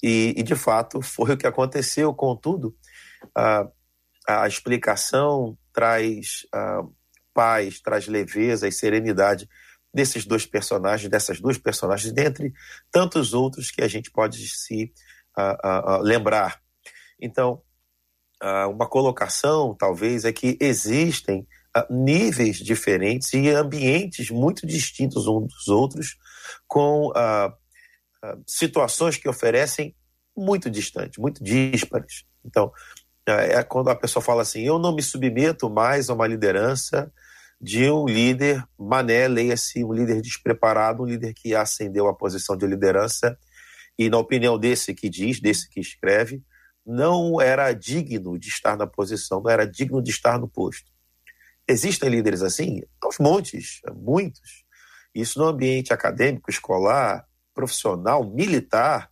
E, 0.02 0.34
e, 0.38 0.44
de 0.44 0.56
fato 0.56 1.02
foi 1.02 1.34
o 1.34 1.38
que 1.38 1.48
aconteceu. 1.48 2.14
Contudo, 2.14 2.76
a, 3.36 3.68
a 4.28 4.48
explicação 4.48 5.58
traz 5.74 6.46
uh, 6.54 6.94
paz, 7.34 7.80
traz 7.80 8.08
leveza 8.08 8.68
e 8.68 8.72
serenidade 8.72 9.50
desses 9.94 10.26
dois 10.26 10.46
personagens, 10.46 11.10
dessas 11.10 11.40
duas 11.40 11.58
personagens, 11.58 12.14
dentre 12.14 12.54
tantos 12.92 13.34
outros 13.34 13.72
que 13.72 13.82
a 13.82 13.88
gente 13.88 14.12
pode 14.12 14.48
se 14.48 14.92
uh, 15.38 15.98
uh, 15.98 16.02
lembrar. 16.02 16.62
Então, 17.20 17.62
uma 18.70 18.86
colocação, 18.86 19.74
talvez, 19.74 20.26
é 20.26 20.34
que 20.34 20.58
existem 20.60 21.48
níveis 21.90 22.58
diferentes 22.58 23.32
e 23.32 23.48
ambientes 23.50 24.30
muito 24.30 24.68
distintos 24.68 25.28
uns 25.28 25.48
dos 25.48 25.70
outros, 25.70 26.18
com 26.68 27.10
situações 28.46 29.16
que 29.16 29.30
oferecem 29.30 29.96
muito 30.36 30.70
distantes, 30.70 31.18
muito 31.18 31.42
díspares. 31.42 32.26
Então, 32.44 32.70
é, 33.28 33.56
é 33.56 33.64
quando 33.64 33.90
a 33.90 33.96
pessoa 33.96 34.24
fala 34.24 34.42
assim: 34.42 34.62
eu 34.62 34.80
não 34.80 34.96
me 34.96 35.02
submeto 35.02 35.70
mais 35.70 36.10
a 36.10 36.14
uma 36.14 36.28
liderança 36.28 37.12
de 37.60 37.90
um 37.90 38.06
líder 38.06 38.64
mané, 38.78 39.28
leia-se 39.28 39.84
um 39.84 39.94
líder 39.94 40.22
despreparado, 40.22 41.04
um 41.04 41.06
líder 41.06 41.34
que 41.34 41.56
ascendeu 41.56 42.08
à 42.08 42.14
posição 42.14 42.58
de 42.58 42.68
liderança 42.68 43.38
e, 43.98 44.10
na 44.10 44.18
opinião 44.18 44.58
desse 44.58 44.94
que 44.94 45.10
diz, 45.10 45.40
desse 45.40 45.70
que 45.70 45.80
escreve, 45.80 46.44
não 46.86 47.40
era 47.40 47.72
digno 47.72 48.38
de 48.38 48.50
estar 48.50 48.76
na 48.76 48.86
posição, 48.86 49.42
não 49.42 49.50
era 49.50 49.66
digno 49.66 50.02
de 50.04 50.12
estar 50.12 50.38
no 50.38 50.50
posto. 50.50 50.92
Existem 51.66 52.10
líderes 52.10 52.42
assim? 52.42 52.82
Aos 53.02 53.18
montes, 53.18 53.80
muitos. 53.96 54.66
Isso 55.16 55.40
no 55.40 55.46
ambiente 55.46 55.94
acadêmico, 55.94 56.50
escolar, 56.50 57.26
profissional, 57.54 58.30
militar, 58.30 59.10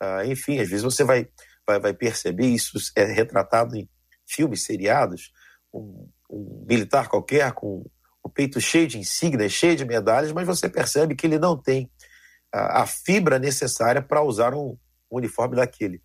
ah, 0.00 0.24
enfim, 0.26 0.58
às 0.58 0.68
vezes 0.68 0.84
você 0.84 1.04
vai 1.04 1.28
vai, 1.66 1.80
vai 1.80 1.94
perceber, 1.94 2.46
isso 2.46 2.78
é 2.96 3.04
retratado 3.04 3.76
em 3.76 3.88
filmes, 4.26 4.64
seriados, 4.64 5.32
um, 5.72 6.08
um 6.30 6.64
militar 6.68 7.08
qualquer 7.08 7.52
com 7.52 7.84
o 8.22 8.28
peito 8.28 8.60
cheio 8.60 8.86
de 8.86 8.98
insígnias, 8.98 9.52
cheio 9.52 9.76
de 9.76 9.84
medalhas, 9.84 10.32
mas 10.32 10.46
você 10.46 10.68
percebe 10.68 11.14
que 11.14 11.26
ele 11.26 11.38
não 11.38 11.60
tem 11.60 11.90
a, 12.52 12.82
a 12.82 12.86
fibra 12.86 13.38
necessária 13.38 14.00
para 14.00 14.22
usar 14.22 14.54
um, 14.54 14.78
um 15.10 15.16
uniforme 15.16 15.56
daquele. 15.56 16.00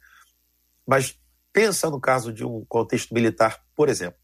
Mas 0.85 1.19
pensa 1.53 1.89
no 1.89 1.99
caso 1.99 2.31
de 2.31 2.45
um 2.45 2.65
contexto 2.67 3.13
militar, 3.13 3.61
por 3.75 3.89
exemplo. 3.89 4.19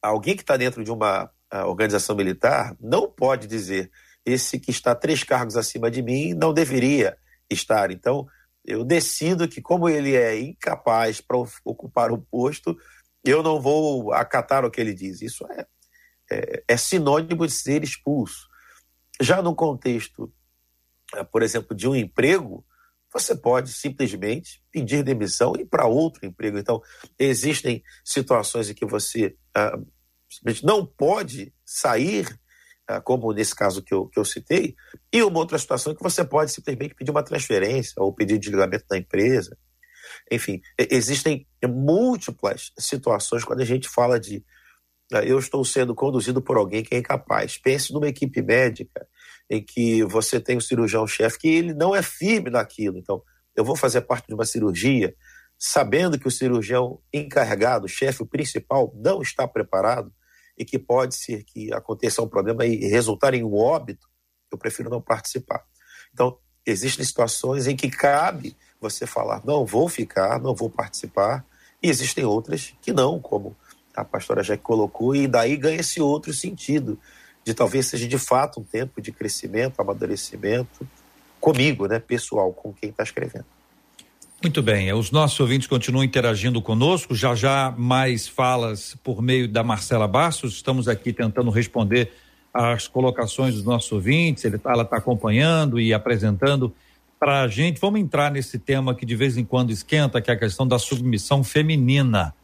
Alguém 0.00 0.34
que 0.34 0.42
está 0.42 0.56
dentro 0.56 0.82
de 0.82 0.90
uma 0.90 1.30
organização 1.66 2.16
militar 2.16 2.74
não 2.80 3.10
pode 3.10 3.46
dizer 3.46 3.90
esse 4.24 4.58
que 4.58 4.70
está 4.70 4.94
três 4.94 5.22
cargos 5.22 5.56
acima 5.56 5.90
de 5.90 6.02
mim 6.02 6.34
não 6.34 6.52
deveria 6.52 7.16
estar. 7.50 7.90
Então, 7.90 8.26
eu 8.64 8.84
decido 8.84 9.48
que, 9.48 9.60
como 9.60 9.88
ele 9.88 10.14
é 10.14 10.38
incapaz 10.38 11.20
para 11.20 11.36
ocupar 11.64 12.12
o 12.12 12.18
posto, 12.18 12.76
eu 13.24 13.42
não 13.42 13.60
vou 13.60 14.12
acatar 14.12 14.64
o 14.64 14.70
que 14.70 14.80
ele 14.80 14.94
diz. 14.94 15.20
Isso 15.22 15.44
é, 15.50 15.66
é, 16.30 16.64
é 16.68 16.76
sinônimo 16.76 17.46
de 17.46 17.52
ser 17.52 17.82
expulso. 17.82 18.48
Já 19.20 19.42
no 19.42 19.54
contexto, 19.54 20.32
eh, 21.14 21.24
por 21.24 21.42
exemplo, 21.42 21.76
de 21.76 21.88
um 21.88 21.94
emprego, 21.94 22.64
você 23.12 23.34
pode 23.36 23.72
simplesmente 23.72 24.62
pedir 24.70 25.04
demissão 25.04 25.52
e 25.56 25.62
ir 25.62 25.66
para 25.66 25.86
outro 25.86 26.24
emprego. 26.24 26.58
Então, 26.58 26.80
existem 27.18 27.82
situações 28.04 28.70
em 28.70 28.74
que 28.74 28.86
você 28.86 29.36
ah, 29.54 29.78
não 30.62 30.86
pode 30.86 31.52
sair 31.64 32.26
ah, 32.26 32.42
como 33.04 33.32
nesse 33.32 33.54
caso 33.54 33.82
que 33.82 33.94
eu, 33.94 34.06
que 34.08 34.18
eu 34.18 34.24
citei, 34.24 34.74
e 35.12 35.22
uma 35.22 35.38
outra 35.38 35.58
situação 35.58 35.94
que 35.94 36.02
você 36.02 36.24
pode 36.24 36.52
simplesmente 36.52 36.94
pedir 36.94 37.10
uma 37.10 37.22
transferência 37.22 37.94
ou 37.96 38.12
pedir 38.12 38.38
desligamento 38.38 38.84
da 38.88 38.98
empresa. 38.98 39.56
Enfim, 40.30 40.60
existem 40.78 41.46
múltiplas 41.64 42.72
situações 42.78 43.44
quando 43.44 43.60
a 43.60 43.64
gente 43.64 43.88
fala 43.88 44.18
de 44.18 44.44
né, 45.10 45.22
eu 45.26 45.38
estou 45.38 45.64
sendo 45.64 45.94
conduzido 45.94 46.40
por 46.40 46.56
alguém 46.56 46.82
que 46.82 46.94
é 46.94 46.98
incapaz. 46.98 47.58
Pense 47.58 47.92
numa 47.92 48.08
equipe 48.08 48.40
médica 48.42 49.06
em 49.50 49.62
que 49.62 50.02
você 50.04 50.40
tem 50.40 50.56
um 50.56 50.60
cirurgião-chefe 50.60 51.38
que 51.38 51.48
ele 51.48 51.74
não 51.74 51.94
é 51.94 52.02
firme 52.02 52.50
naquilo. 52.50 52.96
Então, 52.96 53.22
eu 53.54 53.64
vou 53.64 53.76
fazer 53.76 54.00
parte 54.02 54.26
de 54.26 54.34
uma 54.34 54.46
cirurgia 54.46 55.14
sabendo 55.58 56.18
que 56.18 56.26
o 56.26 56.30
cirurgião 56.30 56.98
encarregado, 57.12 57.84
o 57.84 57.88
chefe, 57.88 58.22
o 58.22 58.26
principal, 58.26 58.92
não 58.96 59.22
está 59.22 59.46
preparado 59.46 60.12
e 60.56 60.64
que 60.64 60.78
pode 60.78 61.14
ser 61.14 61.44
que 61.44 61.72
aconteça 61.72 62.22
um 62.22 62.28
problema 62.28 62.64
e 62.66 62.86
resultar 62.88 63.34
em 63.34 63.42
um 63.42 63.54
óbito, 63.54 64.08
eu 64.50 64.58
prefiro 64.58 64.90
não 64.90 65.00
participar. 65.00 65.64
Então, 66.12 66.38
existem 66.64 67.04
situações 67.04 67.66
em 67.66 67.74
que 67.74 67.90
cabe 67.90 68.56
você 68.80 69.06
falar, 69.06 69.42
não 69.44 69.64
vou 69.64 69.88
ficar, 69.88 70.40
não 70.40 70.54
vou 70.54 70.68
participar, 70.68 71.44
e 71.82 71.88
existem 71.88 72.24
outras 72.24 72.74
que 72.82 72.92
não, 72.92 73.18
como 73.18 73.56
a 73.94 74.04
pastora 74.04 74.42
já 74.42 74.56
colocou, 74.56 75.14
e 75.14 75.26
daí 75.26 75.56
ganha 75.56 75.80
esse 75.80 76.00
outro 76.00 76.32
sentido, 76.32 76.98
de 77.44 77.54
talvez 77.54 77.86
seja 77.86 78.06
de 78.06 78.18
fato 78.18 78.60
um 78.60 78.64
tempo 78.64 79.00
de 79.00 79.10
crescimento, 79.10 79.80
amadurecimento, 79.80 80.86
comigo, 81.40 81.86
né, 81.86 81.98
pessoal, 81.98 82.52
com 82.52 82.72
quem 82.72 82.90
está 82.90 83.02
escrevendo. 83.02 83.46
Muito 84.42 84.60
bem, 84.60 84.92
os 84.92 85.12
nossos 85.12 85.38
ouvintes 85.38 85.68
continuam 85.68 86.02
interagindo 86.02 86.60
conosco, 86.60 87.14
já 87.14 87.32
já 87.32 87.72
mais 87.78 88.26
falas 88.26 88.96
por 89.04 89.22
meio 89.22 89.46
da 89.46 89.62
Marcela 89.62 90.08
Bastos, 90.08 90.54
estamos 90.54 90.88
aqui 90.88 91.12
tentando 91.12 91.48
responder 91.48 92.10
as 92.52 92.88
colocações 92.88 93.54
dos 93.54 93.62
nossos 93.62 93.92
ouvintes, 93.92 94.44
ele, 94.44 94.60
ela 94.66 94.82
está 94.82 94.96
acompanhando 94.96 95.78
e 95.78 95.94
apresentando 95.94 96.74
para 97.20 97.42
a 97.42 97.48
gente. 97.48 97.80
Vamos 97.80 98.00
entrar 98.00 98.32
nesse 98.32 98.58
tema 98.58 98.96
que 98.96 99.06
de 99.06 99.14
vez 99.14 99.36
em 99.36 99.44
quando 99.44 99.70
esquenta, 99.70 100.20
que 100.20 100.28
é 100.28 100.34
a 100.34 100.38
questão 100.38 100.66
da 100.66 100.76
submissão 100.76 101.44
feminina. 101.44 102.34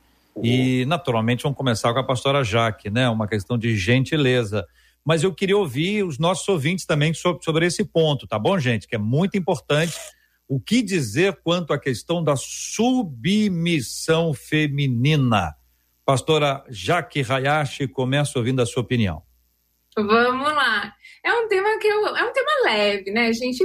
E, 0.40 0.84
naturalmente, 0.86 1.42
vamos 1.42 1.58
começar 1.58 1.92
com 1.92 1.98
a 1.98 2.04
pastora 2.04 2.44
Jaque, 2.44 2.88
né? 2.88 3.08
Uma 3.08 3.26
questão 3.26 3.58
de 3.58 3.76
gentileza. 3.76 4.64
Mas 5.04 5.24
eu 5.24 5.34
queria 5.34 5.58
ouvir 5.58 6.04
os 6.04 6.16
nossos 6.16 6.48
ouvintes 6.48 6.86
também 6.86 7.12
sobre, 7.12 7.42
sobre 7.42 7.66
esse 7.66 7.84
ponto, 7.84 8.24
tá 8.24 8.38
bom, 8.38 8.56
gente? 8.56 8.86
Que 8.86 8.94
é 8.94 8.98
muito 8.98 9.36
importante. 9.36 9.94
O 10.48 10.58
que 10.58 10.82
dizer 10.82 11.40
quanto 11.44 11.74
à 11.74 11.78
questão 11.78 12.24
da 12.24 12.34
submissão 12.34 14.32
feminina? 14.32 15.54
Pastora 16.06 16.64
Jaque 16.70 17.20
Hayashi, 17.20 17.86
começa 17.86 18.38
ouvindo 18.38 18.62
a 18.62 18.66
sua 18.66 18.82
opinião. 18.82 19.22
Vamos 19.94 20.48
lá. 20.54 20.94
É 21.22 21.32
um 21.34 21.48
tema 21.48 21.78
que 21.78 21.86
eu, 21.86 22.16
é 22.16 22.24
um 22.24 22.32
tema 22.32 22.50
leve, 22.64 23.10
né, 23.10 23.30
gente? 23.32 23.62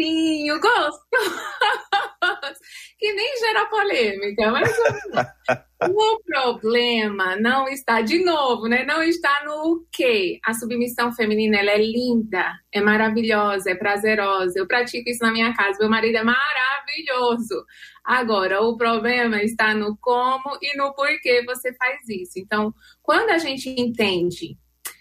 Facinho, 0.00 0.58
gostoso. 0.58 1.00
que 2.98 3.12
nem 3.12 3.38
gera 3.38 3.66
polêmica, 3.66 4.50
mas 4.50 4.70
o 5.90 6.20
problema 6.24 7.36
não 7.36 7.68
está, 7.68 8.00
de 8.00 8.22
novo, 8.24 8.66
né? 8.66 8.84
Não 8.84 9.02
está 9.02 9.42
no 9.44 9.86
quê? 9.92 10.38
A 10.44 10.54
submissão 10.54 11.12
feminina, 11.12 11.58
ela 11.58 11.70
é 11.70 11.78
linda, 11.78 12.52
é 12.72 12.80
maravilhosa, 12.80 13.70
é 13.70 13.74
prazerosa. 13.74 14.58
Eu 14.58 14.66
pratico 14.66 15.08
isso 15.08 15.22
na 15.22 15.32
minha 15.32 15.54
casa. 15.54 15.78
Meu 15.80 15.90
marido 15.90 16.16
é 16.16 16.24
maravilhoso. 16.24 17.64
Agora, 18.04 18.62
o 18.62 18.76
problema 18.76 19.42
está 19.42 19.74
no 19.74 19.96
como 19.98 20.58
e 20.62 20.76
no 20.76 20.94
porquê 20.94 21.44
você 21.44 21.74
faz 21.74 22.08
isso. 22.08 22.38
Então, 22.38 22.74
quando 23.02 23.30
a 23.30 23.38
gente 23.38 23.68
entende 23.68 24.58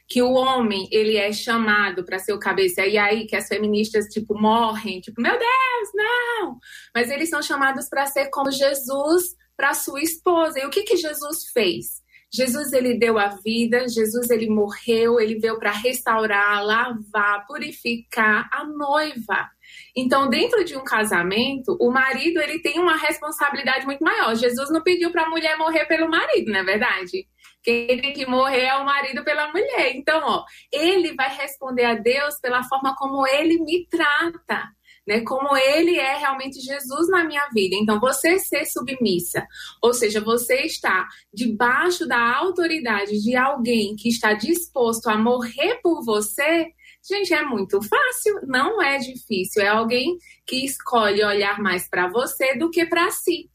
que 0.09 0.23
o 0.23 0.33
homem 0.33 0.87
ele 0.91 1.17
é 1.17 1.31
chamado 1.31 2.03
para 2.03 2.17
ser 2.17 2.33
o 2.33 2.39
cabeça 2.39 2.83
e 2.85 2.97
aí 2.97 3.27
que 3.27 3.35
as 3.35 3.47
feministas 3.47 4.05
tipo 4.05 4.33
morrem, 4.33 4.99
tipo, 4.99 5.21
meu 5.21 5.37
Deus, 5.37 5.89
não! 5.93 6.57
Mas 6.95 7.11
eles 7.11 7.29
são 7.29 7.43
chamados 7.43 7.87
para 7.87 8.07
ser 8.07 8.29
como 8.31 8.51
Jesus 8.51 9.35
para 9.55 9.75
sua 9.75 10.01
esposa. 10.01 10.59
E 10.59 10.65
o 10.65 10.69
que 10.69 10.83
que 10.83 10.97
Jesus 10.97 11.49
fez? 11.53 12.01
Jesus 12.31 12.73
ele 12.73 12.97
deu 12.97 13.17
a 13.19 13.27
vida, 13.27 13.87
Jesus 13.87 14.29
ele 14.29 14.49
morreu, 14.49 15.19
ele 15.19 15.39
veio 15.39 15.59
para 15.59 15.71
restaurar, 15.71 16.63
lavar, 16.63 17.45
purificar 17.45 18.47
a 18.51 18.63
noiva. 18.63 19.49
Então, 19.99 20.29
dentro 20.29 20.63
de 20.63 20.77
um 20.77 20.83
casamento, 20.83 21.75
o 21.79 21.91
marido 21.91 22.39
ele 22.39 22.59
tem 22.59 22.79
uma 22.79 22.95
responsabilidade 22.95 23.85
muito 23.85 24.03
maior. 24.03 24.33
Jesus 24.33 24.69
não 24.71 24.81
pediu 24.81 25.11
para 25.11 25.23
a 25.23 25.29
mulher 25.29 25.57
morrer 25.57 25.85
pelo 25.85 26.09
marido, 26.09 26.51
não 26.51 26.59
é 26.59 26.63
verdade? 26.63 27.27
Quem 27.61 27.99
tem 27.99 28.13
que 28.13 28.25
morrer 28.25 28.65
é 28.65 28.77
o 28.77 28.85
marido 28.85 29.23
pela 29.25 29.51
mulher. 29.51 29.93
Então, 29.95 30.21
ó, 30.23 30.45
ele 30.71 31.13
vai 31.15 31.35
responder 31.35 31.83
a 31.83 31.95
Deus 31.95 32.39
pela 32.39 32.63
forma 32.63 32.95
como 32.95 33.27
ele 33.27 33.61
me 33.61 33.85
trata. 33.87 34.69
Né, 35.07 35.21
como 35.21 35.57
ele 35.57 35.97
é 35.97 36.17
realmente 36.17 36.61
Jesus 36.61 37.09
na 37.09 37.23
minha 37.23 37.49
vida. 37.51 37.75
Então, 37.75 37.99
você 37.99 38.37
ser 38.37 38.65
submissa, 38.65 39.43
ou 39.81 39.91
seja, 39.91 40.21
você 40.21 40.57
está 40.65 41.07
debaixo 41.33 42.07
da 42.07 42.35
autoridade 42.35 43.19
de 43.19 43.35
alguém 43.35 43.95
que 43.95 44.07
está 44.07 44.33
disposto 44.33 45.07
a 45.07 45.17
morrer 45.17 45.79
por 45.81 46.05
você, 46.05 46.67
gente, 47.09 47.33
é 47.33 47.43
muito 47.43 47.81
fácil, 47.81 48.41
não 48.43 48.81
é 48.81 48.97
difícil. 48.97 49.63
É 49.63 49.67
alguém 49.67 50.17
que 50.45 50.63
escolhe 50.63 51.23
olhar 51.23 51.59
mais 51.59 51.89
para 51.89 52.07
você 52.07 52.55
do 52.55 52.69
que 52.69 52.85
para 52.85 53.09
si. 53.09 53.49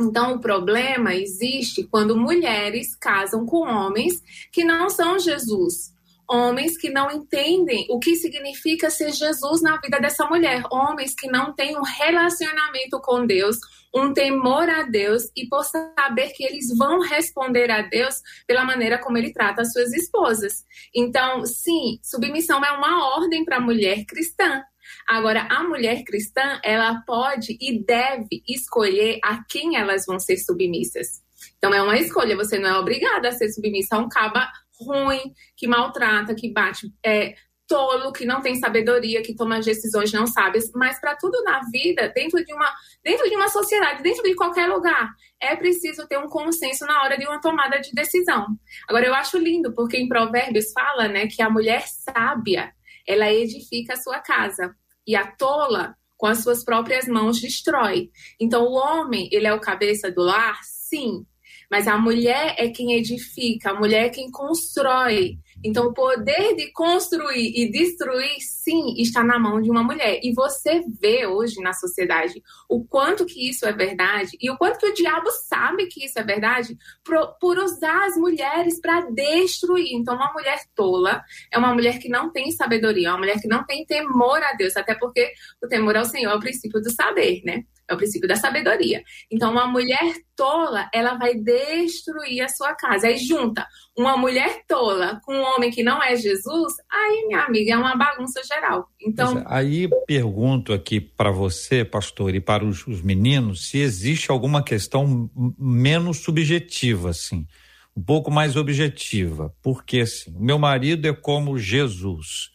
Então, 0.00 0.34
o 0.34 0.40
problema 0.40 1.14
existe 1.14 1.84
quando 1.84 2.16
mulheres 2.16 2.96
casam 2.96 3.46
com 3.46 3.68
homens 3.68 4.20
que 4.50 4.64
não 4.64 4.90
são 4.90 5.18
Jesus. 5.18 5.91
Homens 6.32 6.78
que 6.78 6.88
não 6.88 7.10
entendem 7.10 7.86
o 7.90 7.98
que 7.98 8.16
significa 8.16 8.88
ser 8.88 9.12
Jesus 9.12 9.60
na 9.60 9.76
vida 9.76 10.00
dessa 10.00 10.24
mulher. 10.24 10.62
Homens 10.72 11.14
que 11.14 11.30
não 11.30 11.52
têm 11.54 11.76
um 11.76 11.82
relacionamento 11.82 12.98
com 13.02 13.26
Deus, 13.26 13.58
um 13.94 14.14
temor 14.14 14.66
a 14.66 14.84
Deus 14.84 15.24
e 15.36 15.46
por 15.46 15.62
saber 15.62 16.30
que 16.30 16.42
eles 16.42 16.74
vão 16.78 17.00
responder 17.00 17.70
a 17.70 17.82
Deus 17.82 18.14
pela 18.46 18.64
maneira 18.64 18.96
como 18.96 19.18
ele 19.18 19.30
trata 19.30 19.60
as 19.60 19.74
suas 19.74 19.92
esposas. 19.92 20.64
Então, 20.94 21.44
sim, 21.44 21.98
submissão 22.02 22.64
é 22.64 22.72
uma 22.72 23.14
ordem 23.14 23.44
para 23.44 23.58
a 23.58 23.60
mulher 23.60 24.06
cristã. 24.06 24.62
Agora, 25.06 25.46
a 25.50 25.62
mulher 25.62 26.02
cristã, 26.02 26.58
ela 26.64 27.02
pode 27.06 27.58
e 27.60 27.84
deve 27.84 28.42
escolher 28.48 29.18
a 29.22 29.44
quem 29.46 29.76
elas 29.76 30.06
vão 30.06 30.18
ser 30.18 30.38
submissas. 30.38 31.20
Então, 31.58 31.74
é 31.74 31.82
uma 31.82 31.98
escolha, 31.98 32.36
você 32.36 32.58
não 32.58 32.70
é 32.70 32.78
obrigada 32.78 33.28
a 33.28 33.32
ser 33.32 33.50
submissa 33.50 33.96
a 33.96 33.98
um 33.98 34.08
caba 34.08 34.48
ruim, 34.82 35.32
que 35.56 35.66
maltrata, 35.66 36.34
que 36.34 36.52
bate, 36.52 36.92
é, 37.04 37.34
tolo, 37.72 38.12
que 38.12 38.26
não 38.26 38.42
tem 38.42 38.56
sabedoria, 38.56 39.22
que 39.22 39.34
toma 39.34 39.58
decisões 39.58 40.12
não 40.12 40.26
sábias, 40.26 40.70
mas 40.74 41.00
para 41.00 41.16
tudo 41.16 41.42
na 41.42 41.60
vida, 41.72 42.12
dentro 42.14 42.44
de 42.44 42.52
uma 42.52 42.70
dentro 43.02 43.28
de 43.28 43.34
uma 43.34 43.48
sociedade, 43.48 44.02
dentro 44.02 44.22
de 44.22 44.34
qualquer 44.34 44.66
lugar, 44.66 45.08
é 45.40 45.56
preciso 45.56 46.06
ter 46.06 46.18
um 46.18 46.28
consenso 46.28 46.84
na 46.84 47.02
hora 47.02 47.16
de 47.16 47.26
uma 47.26 47.40
tomada 47.40 47.80
de 47.80 47.90
decisão. 47.92 48.46
Agora 48.86 49.06
eu 49.06 49.14
acho 49.14 49.38
lindo 49.38 49.72
porque 49.74 49.96
em 49.96 50.06
Provérbios 50.06 50.70
fala, 50.72 51.08
né, 51.08 51.26
que 51.26 51.42
a 51.42 51.48
mulher 51.48 51.84
sábia, 51.86 52.72
ela 53.08 53.32
edifica 53.32 53.94
a 53.94 53.96
sua 53.96 54.20
casa 54.20 54.74
e 55.06 55.16
a 55.16 55.26
tola 55.26 55.96
com 56.16 56.26
as 56.26 56.42
suas 56.42 56.64
próprias 56.64 57.08
mãos 57.08 57.40
destrói. 57.40 58.10
Então 58.38 58.64
o 58.64 58.74
homem, 58.74 59.28
ele 59.32 59.46
é 59.46 59.54
o 59.54 59.60
cabeça 59.60 60.10
do 60.10 60.22
lar, 60.22 60.60
sim, 60.62 61.26
mas 61.72 61.88
a 61.88 61.96
mulher 61.96 62.54
é 62.58 62.68
quem 62.68 62.92
edifica, 62.92 63.70
a 63.70 63.74
mulher 63.74 64.04
é 64.04 64.08
quem 64.10 64.30
constrói. 64.30 65.38
Então, 65.64 65.86
o 65.86 65.94
poder 65.94 66.54
de 66.54 66.70
construir 66.70 67.50
e 67.56 67.70
destruir, 67.72 68.36
sim, 68.40 68.92
está 68.98 69.24
na 69.24 69.38
mão 69.38 69.58
de 69.58 69.70
uma 69.70 69.82
mulher. 69.82 70.20
E 70.22 70.34
você 70.34 70.82
vê 71.00 71.26
hoje 71.26 71.62
na 71.62 71.72
sociedade 71.72 72.42
o 72.68 72.84
quanto 72.84 73.24
que 73.24 73.48
isso 73.48 73.64
é 73.64 73.72
verdade 73.72 74.36
e 74.38 74.50
o 74.50 74.58
quanto 74.58 74.80
que 74.80 74.86
o 74.86 74.92
diabo 74.92 75.30
sabe 75.48 75.86
que 75.86 76.04
isso 76.04 76.18
é 76.18 76.22
verdade 76.22 76.76
por, 77.02 77.38
por 77.40 77.56
usar 77.56 78.04
as 78.04 78.18
mulheres 78.18 78.78
para 78.78 79.08
destruir. 79.10 79.94
Então, 79.94 80.14
uma 80.14 80.30
mulher 80.30 80.58
tola 80.74 81.22
é 81.50 81.56
uma 81.56 81.72
mulher 81.72 81.98
que 81.98 82.08
não 82.10 82.30
tem 82.30 82.50
sabedoria, 82.50 83.08
é 83.08 83.10
uma 83.12 83.18
mulher 83.20 83.40
que 83.40 83.48
não 83.48 83.64
tem 83.64 83.86
temor 83.86 84.42
a 84.42 84.52
Deus, 84.52 84.76
até 84.76 84.94
porque 84.94 85.32
o 85.64 85.66
temor 85.66 85.96
ao 85.96 86.04
Senhor 86.04 86.32
é 86.32 86.34
o 86.34 86.40
princípio 86.40 86.82
do 86.82 86.90
saber, 86.90 87.40
né? 87.46 87.64
É 87.92 87.94
o 87.94 87.98
princípio 87.98 88.26
da 88.28 88.36
sabedoria. 88.36 89.02
Então, 89.30 89.52
uma 89.52 89.66
mulher 89.66 90.14
tola, 90.34 90.88
ela 90.92 91.14
vai 91.14 91.34
destruir 91.34 92.40
a 92.42 92.48
sua 92.48 92.74
casa. 92.74 93.06
Aí 93.06 93.18
junta 93.18 93.66
uma 93.96 94.16
mulher 94.16 94.62
tola 94.66 95.20
com 95.24 95.34
um 95.34 95.42
homem 95.42 95.70
que 95.70 95.82
não 95.82 96.02
é 96.02 96.16
Jesus, 96.16 96.72
aí, 96.90 97.26
minha 97.26 97.42
amiga, 97.42 97.72
é 97.72 97.76
uma 97.76 97.94
bagunça 97.94 98.40
geral. 98.42 98.88
Então. 99.00 99.38
É, 99.38 99.44
aí 99.46 99.88
pergunto 100.06 100.72
aqui 100.72 101.00
para 101.00 101.30
você, 101.30 101.84
pastor, 101.84 102.34
e 102.34 102.40
para 102.40 102.64
os, 102.64 102.86
os, 102.86 103.02
meninos, 103.02 103.68
se 103.68 103.78
existe 103.78 104.30
alguma 104.30 104.62
questão 104.62 105.30
menos 105.58 106.18
subjetiva, 106.18 107.10
assim, 107.10 107.46
um 107.94 108.02
pouco 108.02 108.30
mais 108.30 108.56
objetiva. 108.56 109.54
Porque, 109.62 110.00
assim, 110.00 110.34
meu 110.38 110.58
marido 110.58 111.06
é 111.06 111.12
como 111.12 111.58
Jesus. 111.58 112.50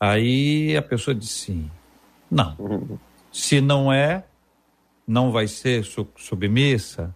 Aí 0.00 0.74
a 0.76 0.82
pessoa 0.82 1.14
diz 1.14 1.30
sim. 1.30 1.70
Não. 2.30 2.98
Se 3.30 3.60
não 3.60 3.92
é, 3.92 4.24
não 5.08 5.32
vai 5.32 5.48
ser 5.48 5.84
submissa. 6.16 7.14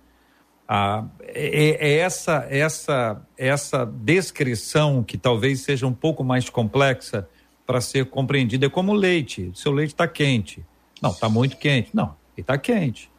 Ah, 0.67 1.05
é, 1.21 1.77
é, 1.79 1.99
essa 1.99 2.47
essa 2.49 3.23
essa 3.37 3.85
descrição 3.85 5.05
que 5.05 5.19
talvez 5.19 5.61
seja 5.61 5.87
um 5.87 5.93
pouco 5.93 6.25
mais 6.25 6.49
complexa 6.49 7.29
para 7.67 7.81
ser 7.81 8.07
compreendida 8.07 8.67
é 8.67 8.71
como 8.71 8.95
leite. 8.95 9.53
Seu 9.55 9.71
leite 9.71 9.91
está 9.91 10.09
quente. 10.09 10.65
Não, 11.01 11.11
está 11.11 11.29
muito 11.29 11.59
quente. 11.59 11.91
Não, 11.93 12.17
ele 12.37 12.43
está 12.43 12.57
quente. 12.57 13.11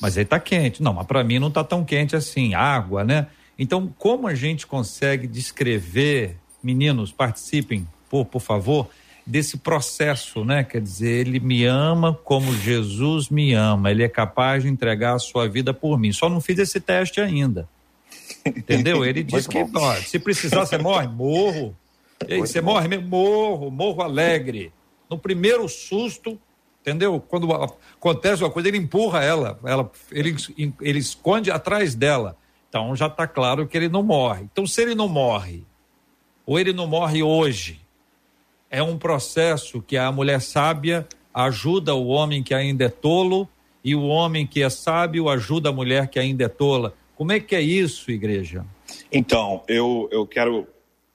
Mas 0.00 0.16
ele 0.16 0.24
está 0.24 0.38
quente. 0.38 0.82
Não, 0.82 0.92
mas 0.92 1.06
para 1.06 1.24
mim 1.24 1.38
não 1.38 1.48
está 1.48 1.64
tão 1.64 1.84
quente 1.84 2.14
assim. 2.14 2.54
Água, 2.54 3.04
né? 3.04 3.26
Então, 3.58 3.92
como 3.98 4.28
a 4.28 4.34
gente 4.34 4.66
consegue 4.66 5.26
descrever, 5.26 6.36
meninos, 6.62 7.10
participem, 7.10 7.86
por, 8.08 8.24
por 8.24 8.40
favor, 8.40 8.88
desse 9.28 9.58
processo, 9.58 10.42
né? 10.42 10.64
Quer 10.64 10.80
dizer, 10.80 11.26
ele 11.26 11.38
me 11.38 11.66
ama 11.66 12.18
como 12.24 12.56
Jesus 12.56 13.28
me 13.28 13.52
ama, 13.52 13.90
ele 13.90 14.02
é 14.02 14.08
capaz 14.08 14.62
de 14.62 14.70
entregar 14.70 15.14
a 15.14 15.18
sua 15.18 15.46
vida 15.46 15.74
por 15.74 15.98
mim. 15.98 16.12
Só 16.12 16.30
não 16.30 16.40
fiz 16.40 16.58
esse 16.58 16.80
teste 16.80 17.20
ainda. 17.20 17.68
Entendeu? 18.44 19.04
Ele 19.04 19.22
diz 19.24 19.46
que 19.46 19.58
ó, 19.74 19.94
se 19.96 20.18
precisar, 20.18 20.64
você 20.64 20.78
morre, 20.78 21.06
morro. 21.12 21.76
Ei, 22.26 22.40
você 22.40 22.60
bom. 22.62 22.72
morre, 22.72 22.98
morro, 22.98 23.70
morro 23.70 24.02
alegre. 24.02 24.72
No 25.10 25.18
primeiro 25.18 25.68
susto, 25.68 26.38
entendeu? 26.80 27.20
Quando 27.20 27.52
acontece 27.52 28.42
uma 28.42 28.50
coisa, 28.50 28.68
ele 28.68 28.78
empurra 28.78 29.22
ela, 29.22 29.60
ela 29.62 29.90
ele, 30.10 30.34
ele 30.80 30.98
esconde 30.98 31.50
atrás 31.50 31.94
dela. 31.94 32.34
Então 32.70 32.96
já 32.96 33.06
está 33.06 33.26
claro 33.26 33.68
que 33.68 33.76
ele 33.76 33.90
não 33.90 34.02
morre. 34.02 34.48
Então, 34.50 34.66
se 34.66 34.80
ele 34.80 34.94
não 34.94 35.08
morre, 35.08 35.64
ou 36.46 36.58
ele 36.58 36.72
não 36.72 36.86
morre 36.86 37.22
hoje, 37.22 37.78
é 38.70 38.82
um 38.82 38.98
processo 38.98 39.80
que 39.80 39.96
a 39.96 40.10
mulher 40.12 40.40
sábia 40.40 41.06
ajuda 41.32 41.94
o 41.94 42.08
homem 42.08 42.42
que 42.42 42.54
ainda 42.54 42.84
é 42.84 42.88
tolo 42.88 43.48
e 43.82 43.94
o 43.94 44.06
homem 44.06 44.46
que 44.46 44.62
é 44.62 44.68
sábio 44.68 45.28
ajuda 45.28 45.70
a 45.70 45.72
mulher 45.72 46.08
que 46.08 46.18
ainda 46.18 46.44
é 46.44 46.48
tola. 46.48 46.94
Como 47.16 47.32
é 47.32 47.40
que 47.40 47.54
é 47.54 47.60
isso, 47.60 48.10
igreja? 48.10 48.64
Então, 49.10 49.62
eu, 49.68 50.08
eu 50.12 50.26
quero 50.26 50.66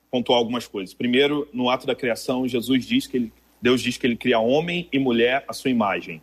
pontuar 0.10 0.38
algumas 0.38 0.68
coisas. 0.68 0.94
Primeiro, 0.94 1.48
no 1.54 1.70
ato 1.70 1.86
da 1.88 1.96
criação, 1.96 2.48
Jesus 2.48 2.86
diz 2.86 3.08
que 3.08 3.18
ele, 3.18 3.34
Deus 3.62 3.82
diz 3.82 3.98
que 3.98 4.06
ele 4.06 4.16
cria 4.16 4.40
homem 4.40 4.88
e 4.92 5.00
mulher 5.00 5.44
à 5.48 5.54
sua 5.54 5.72
imagem. 5.72 6.22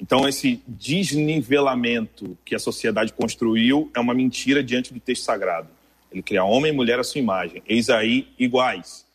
Então, 0.00 0.26
esse 0.26 0.62
desnivelamento 0.66 2.36
que 2.44 2.54
a 2.54 2.58
sociedade 2.58 3.12
construiu 3.12 3.90
é 3.94 4.00
uma 4.00 4.14
mentira 4.14 4.64
diante 4.64 4.94
do 4.94 4.98
texto 4.98 5.24
sagrado. 5.24 5.68
Ele 6.10 6.22
cria 6.22 6.42
homem 6.42 6.72
e 6.72 6.74
mulher 6.74 6.98
à 6.98 7.04
sua 7.04 7.20
imagem. 7.20 7.62
Eis 7.68 7.90
aí 7.90 8.28
iguais. 8.38 9.06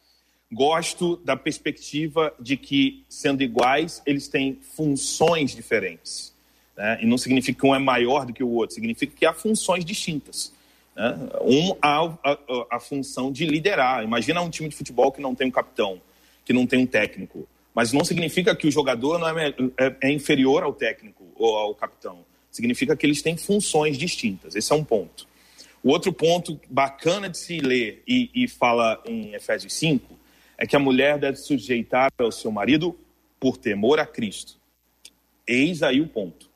Gosto 0.52 1.18
da 1.18 1.36
perspectiva 1.36 2.34
de 2.40 2.56
que, 2.56 3.04
sendo 3.10 3.44
iguais, 3.44 4.02
eles 4.06 4.28
têm 4.28 4.60
funções 4.76 5.56
diferentes. 5.56 6.34
Né? 6.78 7.00
E 7.02 7.06
não 7.06 7.18
significa 7.18 7.60
que 7.60 7.66
um 7.66 7.76
é 7.76 7.80
maior 7.80 8.26
do 8.26 8.34
que 8.34 8.44
o 8.44 8.50
outro, 8.50 8.76
significa 8.76 9.14
que 9.16 9.26
há 9.26 9.34
funções 9.34 9.84
distintas. 9.84 10.54
Né? 10.96 11.18
Um 11.42 11.76
há 11.82 12.00
a, 12.00 12.32
a, 12.32 12.38
a 12.72 12.80
função 12.80 13.32
de 13.32 13.46
liderar. 13.46 14.04
Imagina 14.04 14.42
um 14.42 14.50
time 14.50 14.70
de 14.70 14.76
futebol 14.76 15.12
que 15.12 15.22
não 15.22 15.34
tem 15.34 15.48
um 15.48 15.52
capitão, 15.52 16.02
que 16.46 16.54
não 16.54 16.68
tem 16.68 16.80
um 16.80 16.88
técnico 16.88 17.48
mas 17.76 17.92
não 17.92 18.06
significa 18.06 18.56
que 18.56 18.66
o 18.66 18.72
jogador 18.72 19.20
não 19.20 19.28
é, 19.38 19.50
é, 19.78 19.96
é, 20.04 20.12
inferior 20.12 20.64
ao 20.64 20.74
técnico 20.74 21.26
ou 21.36 21.58
ao 21.58 21.76
capitão. 21.76 22.20
Significa 22.50 22.96
que 22.96 23.06
eles 23.06 23.22
têm 23.22 23.36
funções 23.36 23.98
distintas. 23.98 24.56
Esse 24.56 24.72
é 24.72 24.76
um 24.76 24.84
ponto. 24.84 25.28
O 25.84 25.90
outro 25.90 26.14
ponto 26.14 26.58
bacana 26.70 27.30
de 27.30 27.38
se 27.38 27.60
ler 27.60 28.02
e, 28.08 28.32
e 28.34 28.48
fala 28.48 29.04
em 29.06 29.34
Efésios 29.34 29.74
5 29.74 30.18
é 30.58 30.66
que 30.66 30.76
a 30.76 30.80
mulher 30.80 31.18
deve 31.18 31.38
sujeitar 31.38 32.12
ao 32.18 32.32
seu 32.32 32.52
marido 32.52 32.98
por 33.40 33.58
temor 33.58 34.00
a 34.00 34.06
Cristo. 34.06 34.58
Eis 35.48 35.84
aí 35.84 36.02
o 36.02 36.08
ponto. 36.08 36.50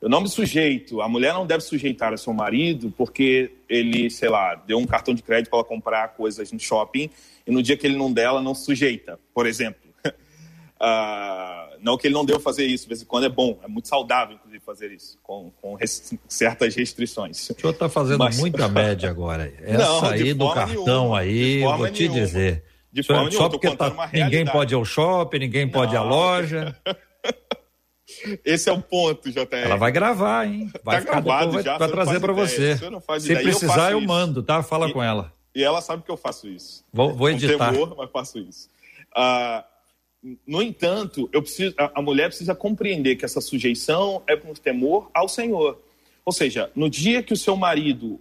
Eu 0.00 0.08
não 0.10 0.20
me 0.20 0.28
sujeito, 0.28 1.00
a 1.00 1.08
mulher 1.08 1.32
não 1.32 1.46
deve 1.46 1.62
sujeitar 1.62 2.12
ao 2.12 2.18
seu 2.18 2.34
marido 2.34 2.92
porque 2.94 3.50
ele, 3.66 4.10
sei 4.10 4.28
lá, 4.28 4.54
deu 4.54 4.76
um 4.76 4.84
cartão 4.86 5.14
de 5.14 5.22
crédito 5.22 5.48
para 5.48 5.60
ela 5.60 5.66
comprar 5.66 6.08
coisas 6.08 6.52
no 6.52 6.60
shopping 6.60 7.08
e 7.46 7.50
no 7.50 7.62
dia 7.62 7.74
que 7.74 7.86
ele 7.86 7.96
não 7.96 8.12
der, 8.12 8.24
ela 8.24 8.42
não 8.42 8.54
sujeita, 8.54 9.18
por 9.32 9.46
exemplo. 9.46 9.80
Uh, 10.06 11.76
não 11.80 11.96
que 11.96 12.06
ele 12.06 12.12
não 12.12 12.22
deu 12.22 12.38
fazer 12.38 12.66
isso, 12.66 12.84
de 12.84 12.88
vez 12.88 13.00
em 13.00 13.06
quando 13.06 13.24
é 13.24 13.30
bom, 13.30 13.58
é 13.62 13.68
muito 13.68 13.88
saudável, 13.88 14.36
inclusive, 14.36 14.62
fazer 14.62 14.92
isso, 14.92 15.18
com, 15.22 15.50
com 15.62 15.74
res, 15.74 16.14
certas 16.28 16.74
restrições. 16.74 17.48
O 17.48 17.54
senhor 17.54 17.72
está 17.72 17.88
fazendo 17.88 18.18
Mas... 18.18 18.38
muita 18.38 18.68
média 18.68 19.08
agora. 19.08 19.54
Essa 19.62 19.78
não, 19.78 20.04
aí 20.04 20.34
do 20.34 20.52
cartão 20.52 20.84
nenhuma, 20.84 21.18
aí, 21.18 21.60
vou 21.62 21.90
te 21.90 22.02
nenhuma. 22.02 22.20
dizer. 22.20 22.64
De 22.94 23.02
forma 23.02 23.28
só, 23.32 23.38
só 23.38 23.48
porque 23.48 23.74
tá, 23.74 24.08
ninguém 24.12 24.46
pode 24.46 24.72
ir 24.72 24.76
ao 24.76 24.84
shopping, 24.84 25.40
ninguém 25.40 25.64
não. 25.64 25.72
pode 25.72 25.94
ir 25.94 25.96
à 25.96 26.02
loja. 26.02 26.76
Esse 28.44 28.70
é 28.70 28.72
o 28.72 28.80
ponto, 28.80 29.28
JR. 29.32 29.48
Ela 29.50 29.74
vai 29.74 29.90
gravar, 29.90 30.46
hein? 30.46 30.70
Vai 30.84 31.02
tá 31.02 31.10
gravado 31.10 31.60
já, 31.60 31.76
vai 31.76 31.88
trazer 31.88 32.20
para 32.20 32.32
você. 32.32 32.76
Se 32.76 32.84
ideia. 33.32 33.42
precisar, 33.42 33.90
eu, 33.90 33.98
eu 33.98 34.06
mando, 34.06 34.44
tá? 34.44 34.62
Fala 34.62 34.88
e, 34.88 34.92
com 34.92 35.02
ela. 35.02 35.32
E 35.52 35.64
ela 35.64 35.80
sabe 35.80 36.04
que 36.04 36.10
eu 36.10 36.16
faço 36.16 36.46
isso. 36.46 36.84
Vou, 36.92 37.12
vou 37.12 37.28
editar. 37.28 37.70
Com 37.70 37.72
temor, 37.72 37.96
mas 37.98 38.10
faço 38.12 38.38
isso. 38.38 38.68
Uh, 39.16 40.36
no 40.46 40.62
entanto, 40.62 41.28
eu 41.32 41.42
preciso, 41.42 41.74
a, 41.76 41.98
a 41.98 42.02
mulher 42.02 42.28
precisa 42.28 42.54
compreender 42.54 43.16
que 43.16 43.24
essa 43.24 43.40
sujeição 43.40 44.22
é 44.28 44.36
por 44.36 44.56
temor 44.56 45.10
ao 45.12 45.28
Senhor. 45.28 45.82
Ou 46.24 46.32
seja, 46.32 46.70
no 46.76 46.88
dia 46.88 47.24
que 47.24 47.32
o 47.32 47.36
seu 47.36 47.56
marido 47.56 48.20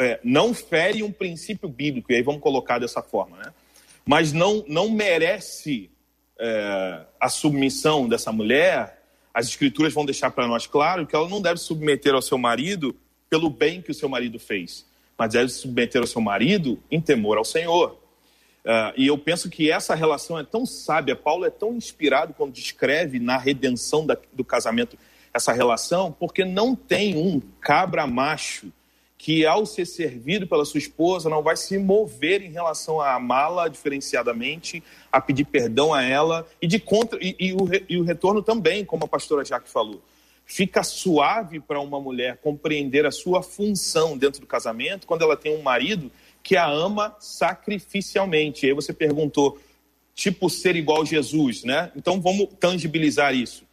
é, 0.00 0.18
não 0.24 0.52
fere 0.52 1.04
um 1.04 1.12
princípio 1.12 1.68
bíblico, 1.68 2.10
e 2.10 2.16
aí 2.16 2.22
vamos 2.22 2.40
colocar 2.40 2.80
dessa 2.80 3.02
forma, 3.02 3.36
né? 3.36 3.52
Mas 4.06 4.32
não, 4.32 4.64
não 4.66 4.90
merece 4.90 5.90
é, 6.38 7.06
a 7.20 7.28
submissão 7.28 8.08
dessa 8.08 8.32
mulher, 8.32 9.02
as 9.32 9.46
escrituras 9.46 9.92
vão 9.92 10.04
deixar 10.04 10.30
para 10.30 10.46
nós 10.46 10.66
claro 10.66 11.06
que 11.06 11.14
ela 11.14 11.28
não 11.28 11.40
deve 11.40 11.60
submeter 11.60 12.14
ao 12.14 12.22
seu 12.22 12.38
marido 12.38 12.96
pelo 13.28 13.48
bem 13.48 13.80
que 13.80 13.90
o 13.90 13.94
seu 13.94 14.08
marido 14.08 14.38
fez, 14.38 14.84
mas 15.16 15.32
deve 15.32 15.48
submeter 15.50 16.00
ao 16.00 16.06
seu 16.06 16.20
marido 16.20 16.82
em 16.90 17.00
temor 17.00 17.38
ao 17.38 17.44
Senhor. 17.44 18.00
Uh, 18.64 18.92
e 18.96 19.06
eu 19.06 19.16
penso 19.16 19.48
que 19.48 19.70
essa 19.70 19.94
relação 19.94 20.38
é 20.38 20.44
tão 20.44 20.66
sábia, 20.66 21.14
Paulo 21.14 21.44
é 21.44 21.50
tão 21.50 21.74
inspirado 21.74 22.34
quando 22.34 22.52
descreve 22.52 23.18
na 23.18 23.38
redenção 23.38 24.04
da, 24.04 24.16
do 24.32 24.44
casamento 24.44 24.98
essa 25.32 25.52
relação, 25.52 26.10
porque 26.10 26.44
não 26.44 26.74
tem 26.74 27.16
um 27.16 27.40
cabra 27.60 28.06
macho 28.06 28.72
que, 29.22 29.44
ao 29.44 29.66
ser 29.66 29.84
servido 29.84 30.46
pela 30.46 30.64
sua 30.64 30.78
esposa, 30.78 31.28
não 31.28 31.42
vai 31.42 31.54
se 31.54 31.76
mover 31.76 32.40
em 32.40 32.50
relação 32.50 33.02
a 33.02 33.16
amá-la 33.16 33.68
diferenciadamente, 33.68 34.82
a 35.12 35.20
pedir 35.20 35.44
perdão 35.44 35.92
a 35.92 36.02
ela, 36.02 36.48
e, 36.60 36.66
de 36.66 36.78
contra, 36.80 37.18
e, 37.20 37.36
e, 37.38 37.52
o, 37.52 37.58
e 37.86 37.98
o 37.98 38.02
retorno 38.02 38.42
também, 38.42 38.82
como 38.82 39.04
a 39.04 39.08
pastora 39.08 39.44
Jaque 39.44 39.68
falou. 39.68 40.02
Fica 40.46 40.82
suave 40.82 41.60
para 41.60 41.78
uma 41.78 42.00
mulher 42.00 42.38
compreender 42.38 43.04
a 43.04 43.10
sua 43.10 43.42
função 43.42 44.16
dentro 44.16 44.40
do 44.40 44.46
casamento 44.46 45.06
quando 45.06 45.20
ela 45.20 45.36
tem 45.36 45.54
um 45.54 45.60
marido 45.60 46.10
que 46.42 46.56
a 46.56 46.66
ama 46.66 47.14
sacrificialmente. 47.20 48.64
E 48.64 48.70
aí 48.70 48.74
você 48.74 48.94
perguntou, 48.94 49.60
tipo 50.14 50.48
ser 50.48 50.76
igual 50.76 51.04
Jesus, 51.04 51.62
né? 51.62 51.92
Então 51.94 52.22
vamos 52.22 52.48
tangibilizar 52.58 53.34
isso. 53.34 53.64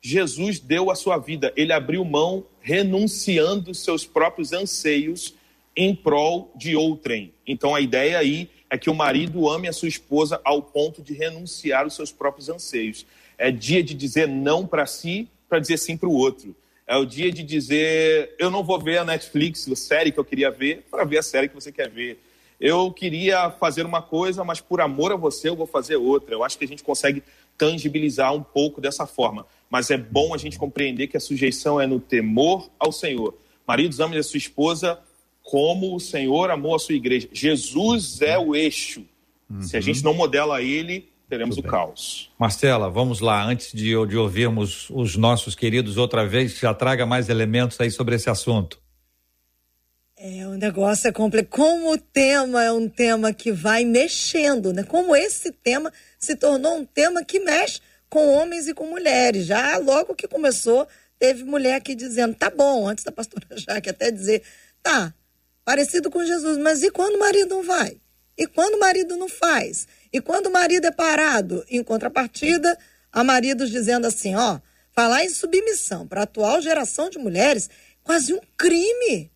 Jesus 0.00 0.60
deu 0.60 0.90
a 0.90 0.94
sua 0.94 1.18
vida, 1.18 1.52
ele 1.56 1.74
abriu 1.74 2.02
mão, 2.06 2.46
renunciando 2.64 3.74
seus 3.74 4.06
próprios 4.06 4.54
anseios 4.54 5.34
em 5.76 5.94
prol 5.94 6.50
de 6.56 6.74
outrem. 6.74 7.34
Então 7.46 7.74
a 7.74 7.80
ideia 7.80 8.18
aí 8.18 8.48
é 8.70 8.78
que 8.78 8.88
o 8.88 8.94
marido 8.94 9.50
ame 9.50 9.68
a 9.68 9.72
sua 9.72 9.86
esposa 9.86 10.40
ao 10.42 10.62
ponto 10.62 11.02
de 11.02 11.12
renunciar 11.12 11.86
os 11.86 11.94
seus 11.94 12.10
próprios 12.10 12.48
anseios. 12.48 13.04
É 13.36 13.50
dia 13.50 13.82
de 13.82 13.92
dizer 13.92 14.26
não 14.26 14.66
para 14.66 14.86
si, 14.86 15.28
para 15.46 15.58
dizer 15.58 15.76
sim 15.76 15.94
para 15.94 16.08
o 16.08 16.14
outro. 16.14 16.56
É 16.86 16.96
o 16.96 17.04
dia 17.04 17.30
de 17.30 17.42
dizer: 17.42 18.34
eu 18.38 18.50
não 18.50 18.64
vou 18.64 18.80
ver 18.80 18.96
a 18.96 19.04
Netflix, 19.04 19.70
a 19.70 19.76
série 19.76 20.10
que 20.10 20.18
eu 20.18 20.24
queria 20.24 20.50
ver, 20.50 20.86
para 20.90 21.04
ver 21.04 21.18
a 21.18 21.22
série 21.22 21.48
que 21.48 21.54
você 21.54 21.70
quer 21.70 21.90
ver. 21.90 22.18
Eu 22.58 22.90
queria 22.90 23.50
fazer 23.50 23.84
uma 23.84 24.00
coisa, 24.00 24.42
mas 24.42 24.62
por 24.62 24.80
amor 24.80 25.12
a 25.12 25.16
você 25.16 25.50
eu 25.50 25.56
vou 25.56 25.66
fazer 25.66 25.96
outra. 25.96 26.34
Eu 26.34 26.42
acho 26.42 26.56
que 26.56 26.64
a 26.64 26.68
gente 26.68 26.82
consegue 26.82 27.22
tangibilizar 27.56 28.34
um 28.34 28.42
pouco 28.42 28.80
dessa 28.80 29.06
forma. 29.06 29.46
Mas 29.70 29.90
é 29.90 29.96
bom 29.96 30.34
a 30.34 30.38
gente 30.38 30.58
compreender 30.58 31.06
que 31.06 31.16
a 31.16 31.20
sujeição 31.20 31.80
é 31.80 31.86
no 31.86 32.00
temor 32.00 32.70
ao 32.78 32.92
Senhor. 32.92 33.36
Maridos, 33.66 34.00
amem 34.00 34.18
a 34.18 34.22
sua 34.22 34.38
esposa 34.38 34.98
como 35.42 35.94
o 35.94 36.00
Senhor 36.00 36.50
amou 36.50 36.74
a 36.74 36.78
sua 36.78 36.94
igreja. 36.94 37.28
Jesus 37.32 38.20
é 38.22 38.38
o 38.38 38.54
eixo. 38.54 39.04
Uhum. 39.48 39.62
Se 39.62 39.76
a 39.76 39.80
gente 39.80 40.02
não 40.02 40.14
modela 40.14 40.62
ele, 40.62 41.08
teremos 41.28 41.58
o 41.58 41.62
bem. 41.62 41.70
caos. 41.70 42.30
Marcela, 42.38 42.88
vamos 42.88 43.20
lá, 43.20 43.44
antes 43.44 43.72
de, 43.72 43.90
de 44.06 44.16
ouvirmos 44.16 44.88
os 44.90 45.16
nossos 45.16 45.54
queridos 45.54 45.96
outra 45.96 46.26
vez, 46.26 46.58
já 46.58 46.72
traga 46.72 47.04
mais 47.04 47.28
elementos 47.28 47.80
aí 47.80 47.90
sobre 47.90 48.14
esse 48.14 48.30
assunto. 48.30 48.83
É, 50.26 50.46
o 50.46 50.54
negócio 50.54 51.06
é 51.06 51.12
complexo. 51.12 51.50
Como 51.50 51.92
o 51.92 51.98
tema 51.98 52.64
é 52.64 52.72
um 52.72 52.88
tema 52.88 53.30
que 53.30 53.52
vai 53.52 53.84
mexendo, 53.84 54.72
né? 54.72 54.82
Como 54.82 55.14
esse 55.14 55.52
tema 55.52 55.92
se 56.18 56.34
tornou 56.34 56.78
um 56.78 56.84
tema 56.86 57.22
que 57.22 57.38
mexe 57.40 57.78
com 58.08 58.28
homens 58.28 58.66
e 58.66 58.72
com 58.72 58.86
mulheres. 58.86 59.44
Já 59.44 59.76
logo 59.76 60.14
que 60.14 60.26
começou, 60.26 60.88
teve 61.18 61.44
mulher 61.44 61.74
aqui 61.74 61.94
dizendo, 61.94 62.34
tá 62.34 62.48
bom, 62.48 62.88
antes 62.88 63.04
da 63.04 63.12
pastora 63.12 63.46
Jaque 63.54 63.90
até 63.90 64.10
dizer, 64.10 64.42
tá, 64.82 65.12
parecido 65.62 66.10
com 66.10 66.24
Jesus, 66.24 66.56
mas 66.56 66.82
e 66.82 66.90
quando 66.90 67.16
o 67.16 67.20
marido 67.20 67.56
não 67.56 67.62
vai? 67.62 68.00
E 68.34 68.46
quando 68.46 68.76
o 68.76 68.80
marido 68.80 69.18
não 69.18 69.28
faz? 69.28 69.86
E 70.10 70.22
quando 70.22 70.46
o 70.46 70.50
marido 70.50 70.86
é 70.86 70.90
parado, 70.90 71.62
em 71.68 71.84
contrapartida, 71.84 72.78
há 73.12 73.22
maridos 73.22 73.68
dizendo 73.70 74.06
assim: 74.06 74.34
ó, 74.34 74.58
falar 74.90 75.22
em 75.22 75.28
submissão 75.28 76.08
para 76.08 76.20
a 76.20 76.24
atual 76.24 76.62
geração 76.62 77.10
de 77.10 77.18
mulheres, 77.18 77.68
quase 78.02 78.32
um 78.32 78.40
crime. 78.56 79.33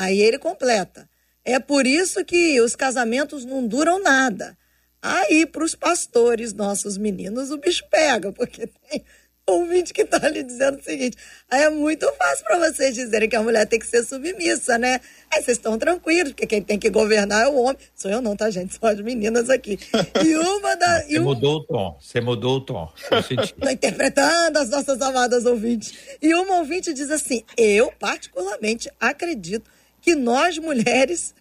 Aí 0.00 0.18
ele 0.18 0.38
completa. 0.38 1.06
É 1.44 1.60
por 1.60 1.86
isso 1.86 2.24
que 2.24 2.58
os 2.62 2.74
casamentos 2.74 3.44
não 3.44 3.66
duram 3.66 4.02
nada. 4.02 4.56
Aí, 5.02 5.44
para 5.44 5.62
os 5.62 5.74
pastores, 5.74 6.54
nossos 6.54 6.96
meninos, 6.96 7.50
o 7.50 7.58
bicho 7.58 7.84
pega, 7.90 8.32
porque 8.32 8.66
tem 8.66 9.04
ouvinte 9.46 9.92
que 9.92 10.04
tá 10.06 10.18
ali 10.22 10.42
dizendo 10.42 10.78
o 10.78 10.82
seguinte: 10.82 11.18
aí 11.50 11.64
é 11.64 11.68
muito 11.70 12.10
fácil 12.14 12.44
para 12.44 12.58
vocês 12.58 12.94
dizerem 12.94 13.28
que 13.28 13.36
a 13.36 13.42
mulher 13.42 13.66
tem 13.66 13.78
que 13.78 13.86
ser 13.86 14.02
submissa, 14.02 14.78
né? 14.78 15.02
Aí 15.30 15.42
vocês 15.42 15.58
estão 15.58 15.78
tranquilos, 15.78 16.32
porque 16.32 16.46
quem 16.46 16.62
tem 16.62 16.78
que 16.78 16.88
governar 16.88 17.44
é 17.44 17.48
o 17.48 17.56
homem. 17.56 17.76
Sou 17.94 18.10
eu 18.10 18.22
não, 18.22 18.34
tá, 18.34 18.48
gente? 18.50 18.78
São 18.78 18.88
as 18.88 19.00
meninas 19.02 19.50
aqui. 19.50 19.78
E 20.24 20.34
uma 20.34 20.76
da. 20.76 21.00
Você 21.04 21.18
um... 21.18 21.24
mudou 21.24 21.56
o 21.56 21.64
tom, 21.64 21.98
você 22.00 22.20
mudou 22.22 22.56
o 22.56 22.60
tom. 22.62 22.90
Tô 23.60 23.68
interpretando 23.68 24.56
as 24.56 24.70
nossas 24.70 25.00
amadas 25.02 25.44
ouvintes. 25.44 25.92
E 26.22 26.34
uma 26.34 26.56
ouvinte 26.56 26.90
diz 26.94 27.10
assim: 27.10 27.44
eu, 27.54 27.92
particularmente, 27.98 28.90
acredito 28.98 29.70
que 30.00 30.14
nós 30.14 30.58
mulheres 30.58 31.34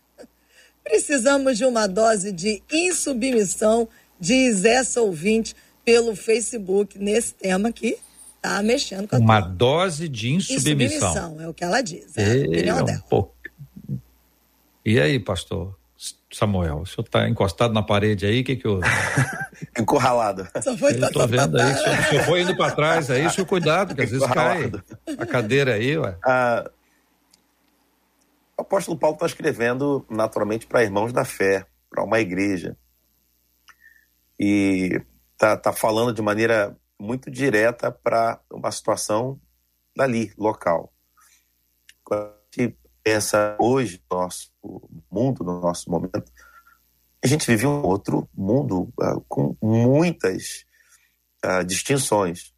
precisamos 0.84 1.58
de 1.58 1.66
uma 1.66 1.88
dose 1.88 2.32
de 2.32 2.64
insubmissão, 2.72 3.88
diz 4.20 4.66
essa 4.66 5.02
ouvinte 5.02 5.56
pelo 5.86 6.16
Facebook 6.16 6.98
nesse 6.98 7.34
tema 7.34 7.70
aqui. 7.70 7.98
Tá 8.42 8.64
mexendo 8.64 9.08
com 9.08 9.16
a 9.18 9.20
Uma 9.20 9.42
tua. 9.42 9.52
dose 9.52 10.08
de 10.08 10.32
insubmissão. 10.32 11.10
insubmissão. 11.10 11.42
É 11.42 11.48
o 11.48 11.54
que 11.54 11.64
ela 11.64 11.82
diz, 11.82 12.18
é 12.18 12.38
e... 12.38 12.44
a 12.44 12.48
opinião 12.48 12.86
dela. 12.86 13.04
Um 13.12 13.98
E 14.86 15.00
aí, 15.00 15.20
pastor? 15.20 15.78
Samuel, 16.32 16.82
o 16.82 16.86
senhor 16.86 17.04
está 17.06 17.28
encostado 17.28 17.74
na 17.74 17.84
parede 17.84 18.26
aí, 18.26 18.42
o 18.42 18.44
que 18.44 18.56
que 18.56 18.66
eu... 18.66 18.80
Encurralado. 19.78 20.48
Só 20.64 20.78
foi 20.78 20.94
eu 20.94 21.12
tô 21.12 21.28
vendo 21.28 21.60
aí, 21.60 21.74
o 21.74 21.78
senhor, 21.78 22.00
o 22.00 22.04
senhor 22.04 22.24
foi 22.24 22.42
indo 22.42 22.56
para 22.56 22.72
trás 22.74 23.12
aí, 23.12 23.30
senhor 23.30 23.46
cuidado, 23.48 23.94
que 23.94 24.02
às 24.02 24.10
vezes 24.10 24.26
cai 24.28 24.72
a 25.18 25.26
cadeira 25.26 25.74
aí, 25.74 25.98
ué. 25.98 26.16
Ah, 26.24 26.70
o 28.60 28.62
apóstolo 28.62 29.00
Paulo 29.00 29.16
está 29.16 29.26
escrevendo 29.26 30.06
naturalmente 30.10 30.68
para 30.68 30.84
irmãos 30.84 31.14
da 31.14 31.24
fé, 31.24 31.66
para 31.90 32.04
uma 32.04 32.20
igreja. 32.20 32.78
E 34.38 35.02
está 35.32 35.56
tá 35.56 35.72
falando 35.72 36.14
de 36.14 36.22
maneira 36.22 36.78
muito 37.00 37.32
direta 37.32 37.90
para 37.90 38.42
uma 38.52 38.70
situação 38.70 39.40
dali, 39.96 40.34
local. 40.38 40.94
Quando 42.04 42.24
a 42.24 42.34
gente 42.54 42.78
pensa 43.02 43.56
hoje 43.58 44.04
no 44.12 44.18
nosso 44.18 44.52
mundo, 45.10 45.42
no 45.46 45.62
nosso 45.62 45.90
momento, 45.90 46.30
a 47.24 47.28
gente 47.28 47.48
vive 47.48 47.66
um 47.66 47.82
outro 47.82 48.30
mundo 48.36 48.94
uh, 49.00 49.22
com 49.30 49.56
muitas 49.62 50.66
uh, 51.46 51.64
distinções. 51.64 52.54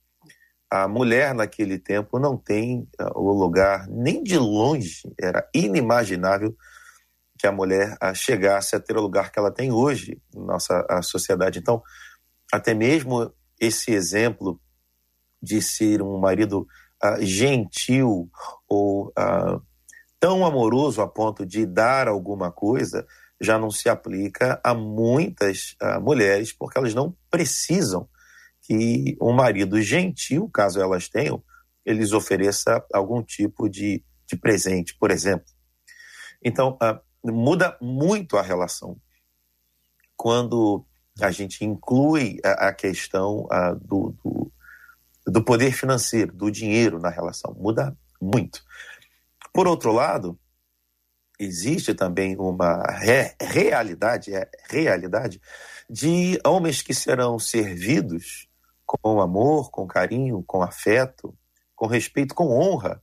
A 0.72 0.88
mulher 0.88 1.36
naquele 1.36 1.78
tempo 1.78 2.18
não 2.18 2.38
tem 2.38 2.88
uh, 3.00 3.20
o 3.20 3.34
lugar 3.34 3.88
nem 3.90 4.24
de 4.24 4.38
longe, 4.38 5.02
era 5.20 5.48
inimaginável 5.54 6.56
que 7.38 7.46
a 7.46 7.52
mulher 7.52 7.98
chegasse 8.14 8.76
a 8.76 8.80
ter 8.80 8.96
o 8.96 9.02
lugar 9.02 9.32
que 9.32 9.40
ela 9.40 9.52
tem 9.52 9.72
hoje 9.72 10.22
na 10.34 10.54
nossa 10.54 10.86
sociedade. 11.02 11.58
Então, 11.58 11.82
até 12.54 12.74
mesmo 12.74 13.34
esse 13.60 13.92
exemplo 13.92 14.62
de 15.42 15.62
ser 15.62 16.02
um 16.02 16.20
marido 16.20 16.68
uh, 17.04 17.26
gentil 17.26 18.30
ou 18.68 19.08
uh, 19.08 19.62
tão 20.20 20.46
amoroso 20.46 21.02
a 21.02 21.08
ponto 21.08 21.46
de 21.46 21.66
dar 21.66 22.08
alguma 22.08 22.52
coisa 22.52 23.08
já 23.40 23.58
não 23.58 23.72
se 23.72 23.90
aplica 23.90 24.62
a 24.64 24.74
muitas 24.74 25.76
uh, 25.82 26.00
mulheres, 26.00 26.54
porque 26.54 26.78
elas 26.78 26.94
não 26.94 27.16
precisam 27.30 28.08
que 28.72 29.18
um 29.22 29.34
marido 29.34 29.82
gentil, 29.82 30.50
caso 30.50 30.80
elas 30.80 31.10
tenham, 31.10 31.44
eles 31.86 32.14
ofereça 32.14 32.82
algum 32.94 33.22
tipo 33.22 33.68
de, 33.68 34.02
de 34.26 34.38
presente, 34.38 34.96
por 34.98 35.12
exemplo. 35.12 35.46
Então, 36.42 36.78
muda 37.22 37.78
muito 37.82 38.38
a 38.38 38.42
relação. 38.42 38.96
Quando 40.16 40.86
a 41.20 41.32
gente 41.32 41.66
inclui 41.66 42.40
a, 42.46 42.70
a 42.70 42.74
questão 42.74 43.46
a, 43.52 43.74
do, 43.74 44.16
do, 44.24 44.52
do, 45.28 45.44
poder 45.44 45.74
financeiro, 45.74 46.34
do 46.34 46.50
dinheiro 46.50 46.98
na 46.98 47.10
relação. 47.10 47.54
Muda 47.60 47.94
muito. 48.22 48.64
Por 49.54 49.68
outro 49.68 49.92
lado, 49.92 50.40
existe 51.38 51.94
também 51.94 52.38
uma 52.38 52.82
re, 52.84 53.36
realidade, 53.42 54.34
é, 54.34 54.50
realidade 54.70 55.42
de 55.90 56.40
homens 56.46 56.82
que 56.82 56.94
serão 56.94 57.38
servidos 57.38 58.50
com 59.00 59.22
amor, 59.22 59.72
com 59.72 59.88
carinho, 59.88 60.44
com 60.44 60.62
afeto, 60.62 61.38
com 61.76 61.88
respeito, 61.88 62.36
com 62.36 62.50
honra, 62.50 63.02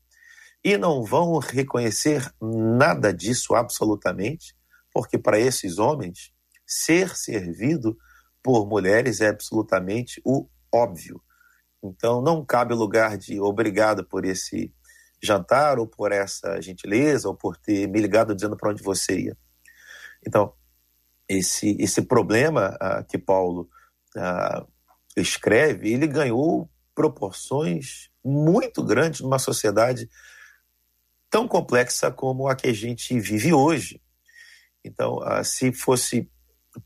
e 0.62 0.76
não 0.76 1.02
vão 1.02 1.38
reconhecer 1.38 2.30
nada 2.40 3.12
disso 3.12 3.54
absolutamente, 3.54 4.56
porque 4.92 5.16
para 5.16 5.38
esses 5.38 5.78
homens 5.78 6.32
ser 6.66 7.16
servido 7.16 7.96
por 8.42 8.66
mulheres 8.66 9.20
é 9.20 9.28
absolutamente 9.28 10.20
o 10.24 10.48
óbvio. 10.72 11.22
Então, 11.82 12.20
não 12.20 12.44
cabe 12.44 12.74
lugar 12.74 13.16
de 13.16 13.40
obrigado 13.40 14.04
por 14.04 14.24
esse 14.24 14.72
jantar, 15.22 15.78
ou 15.78 15.86
por 15.86 16.12
essa 16.12 16.60
gentileza, 16.60 17.28
ou 17.28 17.34
por 17.34 17.56
ter 17.56 17.88
me 17.88 18.00
ligado 18.00 18.34
dizendo 18.34 18.56
para 18.56 18.70
onde 18.70 18.82
você 18.82 19.18
ia. 19.18 19.38
Então, 20.26 20.52
esse, 21.28 21.76
esse 21.80 22.02
problema 22.02 22.76
uh, 22.76 23.04
que 23.04 23.18
Paulo 23.18 23.68
uh, 24.16 24.66
escreve, 25.20 25.92
ele 25.92 26.06
ganhou 26.06 26.70
proporções 26.94 28.10
muito 28.24 28.82
grandes 28.82 29.20
numa 29.20 29.38
sociedade 29.38 30.08
tão 31.30 31.46
complexa 31.46 32.10
como 32.10 32.48
a 32.48 32.54
que 32.54 32.68
a 32.68 32.72
gente 32.72 33.18
vive 33.20 33.52
hoje. 33.52 34.00
Então, 34.84 35.18
uh, 35.18 35.44
se 35.44 35.72
fosse 35.72 36.30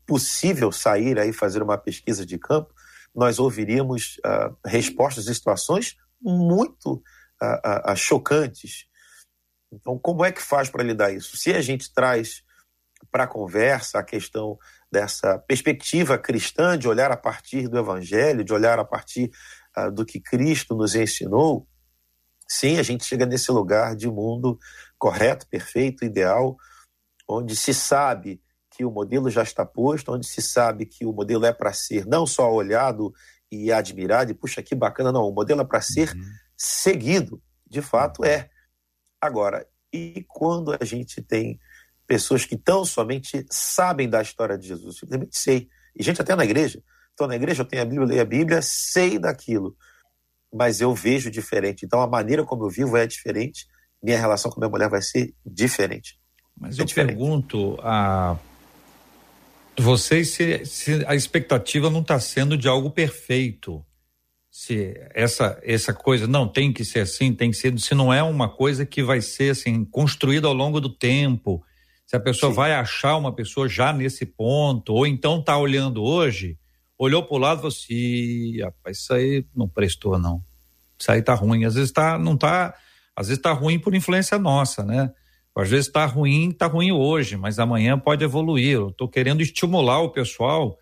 possível 0.05 0.71
sair 0.71 1.19
aí 1.19 1.31
fazer 1.31 1.61
uma 1.61 1.77
pesquisa 1.77 2.25
de 2.25 2.37
campo, 2.37 2.73
nós 3.13 3.39
ouviríamos 3.39 4.17
uh, 4.25 4.55
respostas 4.65 5.25
de 5.25 5.35
situações 5.35 5.95
muito 6.21 6.93
uh, 7.41 7.91
uh, 7.91 7.95
chocantes. 7.95 8.85
Então, 9.71 9.97
como 9.97 10.23
é 10.23 10.31
que 10.31 10.41
faz 10.41 10.69
para 10.69 10.83
lidar 10.83 11.11
isso? 11.11 11.37
Se 11.37 11.53
a 11.53 11.61
gente 11.61 11.93
traz 11.93 12.43
para 13.11 13.25
a 13.25 13.27
conversa 13.27 13.99
a 13.99 14.03
questão 14.03 14.57
dessa 14.93 15.39
perspectiva 15.39 16.19
cristã 16.19 16.77
de 16.77 16.87
olhar 16.87 17.11
a 17.11 17.17
partir 17.17 17.67
do 17.67 17.79
Evangelho, 17.79 18.43
de 18.43 18.53
olhar 18.53 18.77
a 18.77 18.85
partir 18.85 19.31
do 19.91 20.05
que 20.05 20.19
Cristo 20.19 20.75
nos 20.75 20.93
ensinou, 20.93 21.67
sim, 22.47 22.77
a 22.77 22.83
gente 22.83 23.03
chega 23.03 23.25
nesse 23.25 23.51
lugar 23.51 23.95
de 23.95 24.07
mundo 24.07 24.59
correto, 24.99 25.47
perfeito, 25.47 26.05
ideal, 26.05 26.55
onde 27.27 27.55
se 27.55 27.73
sabe 27.73 28.39
que 28.69 28.85
o 28.85 28.91
modelo 28.91 29.31
já 29.31 29.41
está 29.41 29.65
posto, 29.65 30.13
onde 30.13 30.27
se 30.27 30.43
sabe 30.43 30.85
que 30.85 31.07
o 31.07 31.11
modelo 31.11 31.43
é 31.43 31.51
para 31.51 31.73
ser 31.73 32.05
não 32.05 32.27
só 32.27 32.51
olhado 32.53 33.11
e 33.51 33.71
admirado, 33.71 34.29
e 34.31 34.35
puxa, 34.35 34.61
que 34.61 34.75
bacana, 34.75 35.11
não, 35.11 35.27
o 35.27 35.33
modelo 35.33 35.61
é 35.61 35.65
para 35.65 35.81
ser 35.81 36.13
uhum. 36.15 36.23
seguido, 36.55 37.41
de 37.67 37.81
fato 37.81 38.23
é. 38.23 38.47
Agora, 39.19 39.67
e 39.91 40.23
quando 40.27 40.71
a 40.79 40.85
gente 40.85 41.19
tem 41.19 41.59
pessoas 42.07 42.45
que 42.45 42.57
tão 42.57 42.85
somente 42.85 43.45
sabem 43.49 44.09
da 44.09 44.21
história 44.21 44.57
de 44.57 44.67
Jesus, 44.67 44.97
simplesmente 44.97 45.37
sei, 45.37 45.67
e 45.95 46.03
gente 46.03 46.21
até 46.21 46.35
na 46.35 46.43
igreja, 46.43 46.81
estou 47.11 47.27
na 47.27 47.35
igreja, 47.35 47.61
eu 47.61 47.65
tenho 47.65 47.81
a 47.81 47.85
Bíblia, 47.85 48.03
eu 48.03 48.07
leio 48.07 48.21
a 48.21 48.25
Bíblia, 48.25 48.61
sei 48.61 49.17
daquilo, 49.17 49.75
mas 50.53 50.81
eu 50.81 50.93
vejo 50.93 51.31
diferente, 51.31 51.85
então 51.85 52.01
a 52.01 52.07
maneira 52.07 52.43
como 52.43 52.65
eu 52.65 52.69
vivo 52.69 52.97
é 52.97 53.07
diferente, 53.07 53.67
minha 54.01 54.19
relação 54.19 54.51
com 54.51 54.59
minha 54.59 54.69
mulher 54.69 54.89
vai 54.89 55.01
ser 55.01 55.33
diferente. 55.45 56.19
Mas 56.59 56.77
é 56.77 56.81
eu 56.81 56.85
diferente. 56.85 57.15
pergunto 57.15 57.77
a 57.81 58.37
vocês, 59.79 60.29
se, 60.29 60.65
se 60.65 61.05
a 61.07 61.15
expectativa 61.15 61.89
não 61.89 62.01
está 62.01 62.19
sendo 62.19 62.57
de 62.57 62.67
algo 62.67 62.91
perfeito, 62.91 63.83
se 64.51 64.93
essa 65.15 65.59
essa 65.63 65.93
coisa 65.93 66.27
não 66.27 66.47
tem 66.47 66.71
que 66.71 66.85
ser 66.85 66.99
assim, 66.99 67.33
tem 67.33 67.49
que 67.49 67.57
ser, 67.57 67.77
se 67.79 67.95
não 67.95 68.13
é 68.13 68.21
uma 68.21 68.47
coisa 68.47 68.85
que 68.85 69.01
vai 69.01 69.19
ser 69.19 69.51
assim 69.51 69.83
construída 69.83 70.47
ao 70.47 70.53
longo 70.53 70.79
do 70.79 70.89
tempo, 70.89 71.63
se 72.13 72.17
a 72.17 72.19
pessoa 72.19 72.51
Sim. 72.51 72.55
vai 72.55 72.73
achar 72.73 73.17
uma 73.17 73.33
pessoa 73.33 73.67
já 73.67 73.91
nesse 73.91 74.23
ponto, 74.23 74.93
ou 74.93 75.07
então 75.07 75.39
está 75.39 75.57
olhando 75.57 76.03
hoje, 76.03 76.59
olhou 76.95 77.23
para 77.23 77.35
o 77.35 77.39
lado 77.39 77.57
e 77.57 77.61
falou 77.61 77.69
assim, 77.69 78.61
rapaz, 78.61 78.99
isso 78.99 79.13
aí 79.15 79.43
não 79.55 79.67
prestou 79.67 80.19
não, 80.19 80.39
isso 80.95 81.11
aí 81.11 81.23
tá 81.23 81.33
ruim, 81.33 81.65
às 81.65 81.73
vezes 81.73 81.91
tá, 81.91 82.19
não 82.19 82.37
tá, 82.37 82.75
às 83.15 83.29
vezes 83.29 83.41
tá 83.41 83.51
ruim 83.51 83.79
por 83.79 83.95
influência 83.95 84.37
nossa, 84.37 84.83
né? 84.83 85.11
Às 85.55 85.69
vezes 85.69 85.87
está 85.87 86.05
ruim, 86.05 86.49
está 86.49 86.67
ruim 86.67 86.91
hoje, 86.91 87.35
mas 87.35 87.57
amanhã 87.57 87.97
pode 87.97 88.23
evoluir. 88.23 88.73
Eu 88.73 88.89
estou 88.89 89.07
querendo 89.07 89.41
estimular 89.41 89.99
o 90.01 90.09
pessoal 90.09 90.77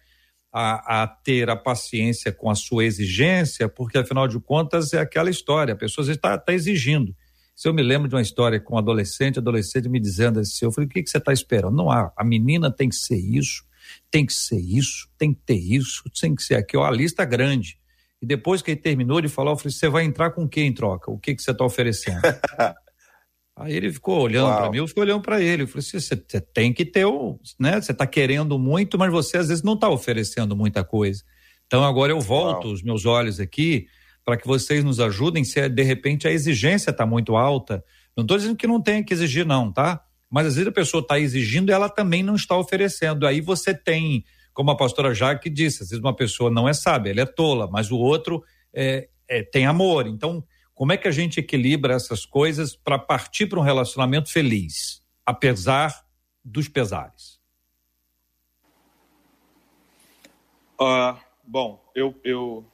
a, 0.51 1.03
a, 1.03 1.07
ter 1.07 1.49
a 1.49 1.55
paciência 1.55 2.33
com 2.33 2.49
a 2.49 2.55
sua 2.55 2.83
exigência, 2.83 3.69
porque 3.69 3.97
afinal 3.97 4.27
de 4.27 4.39
contas 4.39 4.91
é 4.91 4.99
aquela 4.99 5.29
história, 5.29 5.73
a 5.73 5.77
pessoa 5.77 6.09
está 6.09 6.37
tá 6.37 6.53
exigindo. 6.53 7.15
Se 7.61 7.67
eu 7.67 7.75
me 7.75 7.83
lembro 7.83 8.07
de 8.09 8.15
uma 8.15 8.23
história 8.23 8.59
com 8.59 8.73
um 8.73 8.77
adolescente, 8.79 9.37
adolescente 9.37 9.87
me 9.87 9.99
dizendo 9.99 10.39
assim, 10.39 10.65
eu 10.65 10.71
falei, 10.71 10.87
o 10.87 10.89
que, 10.89 11.03
que 11.03 11.07
você 11.11 11.19
está 11.19 11.31
esperando? 11.31 11.75
Não, 11.75 11.91
a, 11.91 12.11
a 12.17 12.23
menina 12.23 12.71
tem 12.71 12.89
que 12.89 12.95
ser 12.95 13.19
isso, 13.19 13.63
tem 14.09 14.25
que 14.25 14.33
ser 14.33 14.59
isso, 14.59 15.07
tem 15.15 15.31
que 15.31 15.41
ter 15.45 15.59
isso, 15.59 16.01
tem 16.19 16.33
que 16.33 16.41
ser 16.41 16.55
aquilo, 16.55 16.81
a 16.81 16.89
lista 16.89 17.23
grande. 17.23 17.77
E 18.19 18.25
depois 18.25 18.63
que 18.63 18.71
ele 18.71 18.79
terminou 18.79 19.21
de 19.21 19.27
falar, 19.27 19.51
eu 19.51 19.57
falei, 19.57 19.71
você 19.71 19.87
vai 19.87 20.03
entrar 20.03 20.31
com 20.31 20.45
o 20.45 20.49
que 20.49 20.59
em 20.59 20.73
troca? 20.73 21.11
O 21.11 21.19
que, 21.19 21.35
que 21.35 21.43
você 21.43 21.51
está 21.51 21.63
oferecendo? 21.63 22.19
Aí 23.55 23.73
ele 23.73 23.93
ficou 23.93 24.19
olhando 24.19 24.55
para 24.55 24.71
mim, 24.71 24.77
eu 24.77 24.87
fiquei 24.87 25.03
olhando 25.03 25.21
para 25.21 25.39
ele. 25.39 25.61
Eu 25.61 25.67
falei 25.67 25.85
assim: 25.85 25.99
você 25.99 26.15
tem 26.15 26.73
que 26.73 26.83
ter 26.83 27.05
o. 27.05 27.39
Né? 27.59 27.79
Você 27.79 27.91
está 27.91 28.07
querendo 28.07 28.57
muito, 28.57 28.97
mas 28.97 29.11
você 29.11 29.37
às 29.37 29.49
vezes 29.49 29.63
não 29.63 29.73
está 29.73 29.87
oferecendo 29.87 30.55
muita 30.55 30.83
coisa. 30.83 31.21
Então 31.67 31.83
agora 31.83 32.11
eu 32.11 32.19
volto 32.19 32.65
Uau. 32.65 32.73
os 32.73 32.81
meus 32.81 33.05
olhos 33.05 33.39
aqui 33.39 33.85
para 34.23 34.37
que 34.37 34.47
vocês 34.47 34.83
nos 34.83 34.99
ajudem 34.99 35.43
se 35.43 35.67
de 35.69 35.83
repente 35.83 36.27
a 36.27 36.31
exigência 36.31 36.91
está 36.91 37.05
muito 37.05 37.35
alta. 37.35 37.83
Não 38.15 38.23
estou 38.23 38.37
dizendo 38.37 38.55
que 38.55 38.67
não 38.67 38.81
tem 38.81 39.03
que 39.03 39.13
exigir, 39.13 39.45
não, 39.45 39.71
tá? 39.71 40.03
Mas 40.29 40.47
às 40.47 40.55
vezes 40.55 40.69
a 40.69 40.73
pessoa 40.73 41.01
está 41.01 41.19
exigindo 41.19 41.69
e 41.69 41.73
ela 41.73 41.89
também 41.89 42.23
não 42.23 42.35
está 42.35 42.55
oferecendo. 42.55 43.27
Aí 43.27 43.41
você 43.41 43.73
tem, 43.73 44.23
como 44.53 44.71
a 44.71 44.77
pastora 44.77 45.13
Jaque 45.13 45.49
disse, 45.49 45.83
às 45.83 45.89
vezes 45.89 46.03
uma 46.03 46.15
pessoa 46.15 46.49
não 46.49 46.69
é 46.69 46.73
sábia, 46.73 47.11
ela 47.11 47.21
é 47.21 47.25
tola, 47.25 47.67
mas 47.69 47.91
o 47.91 47.97
outro 47.97 48.43
é, 48.73 49.09
é, 49.27 49.43
tem 49.43 49.65
amor. 49.65 50.07
Então, 50.07 50.43
como 50.73 50.93
é 50.93 50.97
que 50.97 51.07
a 51.07 51.11
gente 51.11 51.39
equilibra 51.39 51.93
essas 51.93 52.25
coisas 52.25 52.75
para 52.75 52.97
partir 52.97 53.47
para 53.47 53.59
um 53.59 53.63
relacionamento 53.63 54.31
feliz, 54.31 55.01
apesar 55.25 55.93
dos 56.43 56.67
pesares? 56.67 57.39
Uh, 60.79 61.15
bom, 61.45 61.79
eu, 61.93 62.19
eu, 62.23 62.65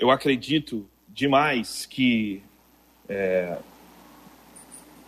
eu 0.00 0.10
acredito 0.10 0.88
demais 1.06 1.84
que 1.84 2.42
é, 3.06 3.58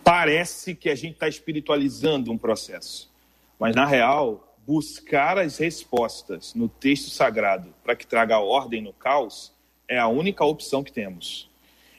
parece 0.03 0.75
que 0.75 0.87
a 0.87 0.95
gente 0.95 1.13
está 1.13 1.27
espiritualizando 1.27 2.31
um 2.31 2.37
processo, 2.37 3.11
mas 3.59 3.75
na 3.75 3.87
real, 3.87 4.55
buscar 4.67 5.39
as 5.39 5.57
respostas 5.57 6.53
no 6.53 6.69
texto 6.69 7.09
sagrado 7.09 7.73
para 7.83 7.95
que 7.95 8.05
traga 8.05 8.37
ordem 8.37 8.83
no 8.83 8.93
caos 8.93 9.51
é 9.87 9.97
a 9.97 10.07
única 10.07 10.45
opção 10.45 10.83
que 10.83 10.91
temos. 10.91 11.49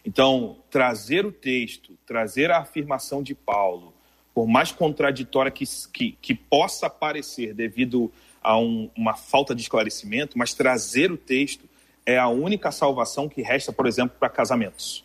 Então, 0.05 0.59
trazer 0.71 1.27
o 1.27 1.33
texto, 1.33 1.99
trazer 2.07 2.51
a 2.53 2.59
afirmação 2.59 3.25
de 3.25 3.35
Paulo, 3.35 3.93
por 4.33 4.47
mais 4.47 4.71
contraditória 4.71 5.51
que, 5.51 5.65
que, 5.93 6.13
que 6.23 6.35
possa 6.35 6.89
parecer 6.89 7.55
devido 7.55 8.13
a 8.41 8.57
um, 8.57 8.89
uma 8.97 9.15
falta 9.15 9.53
de 9.53 9.63
esclarecimento, 9.63 10.39
mas 10.39 10.55
trazer 10.55 11.11
o 11.11 11.17
texto 11.17 11.69
é 12.07 12.19
a 12.19 12.29
única 12.29 12.71
salvação 12.71 13.29
que 13.29 13.43
resta, 13.43 13.73
por 13.73 13.87
exemplo, 13.87 14.17
para 14.19 14.29
casamentos. 14.29 15.05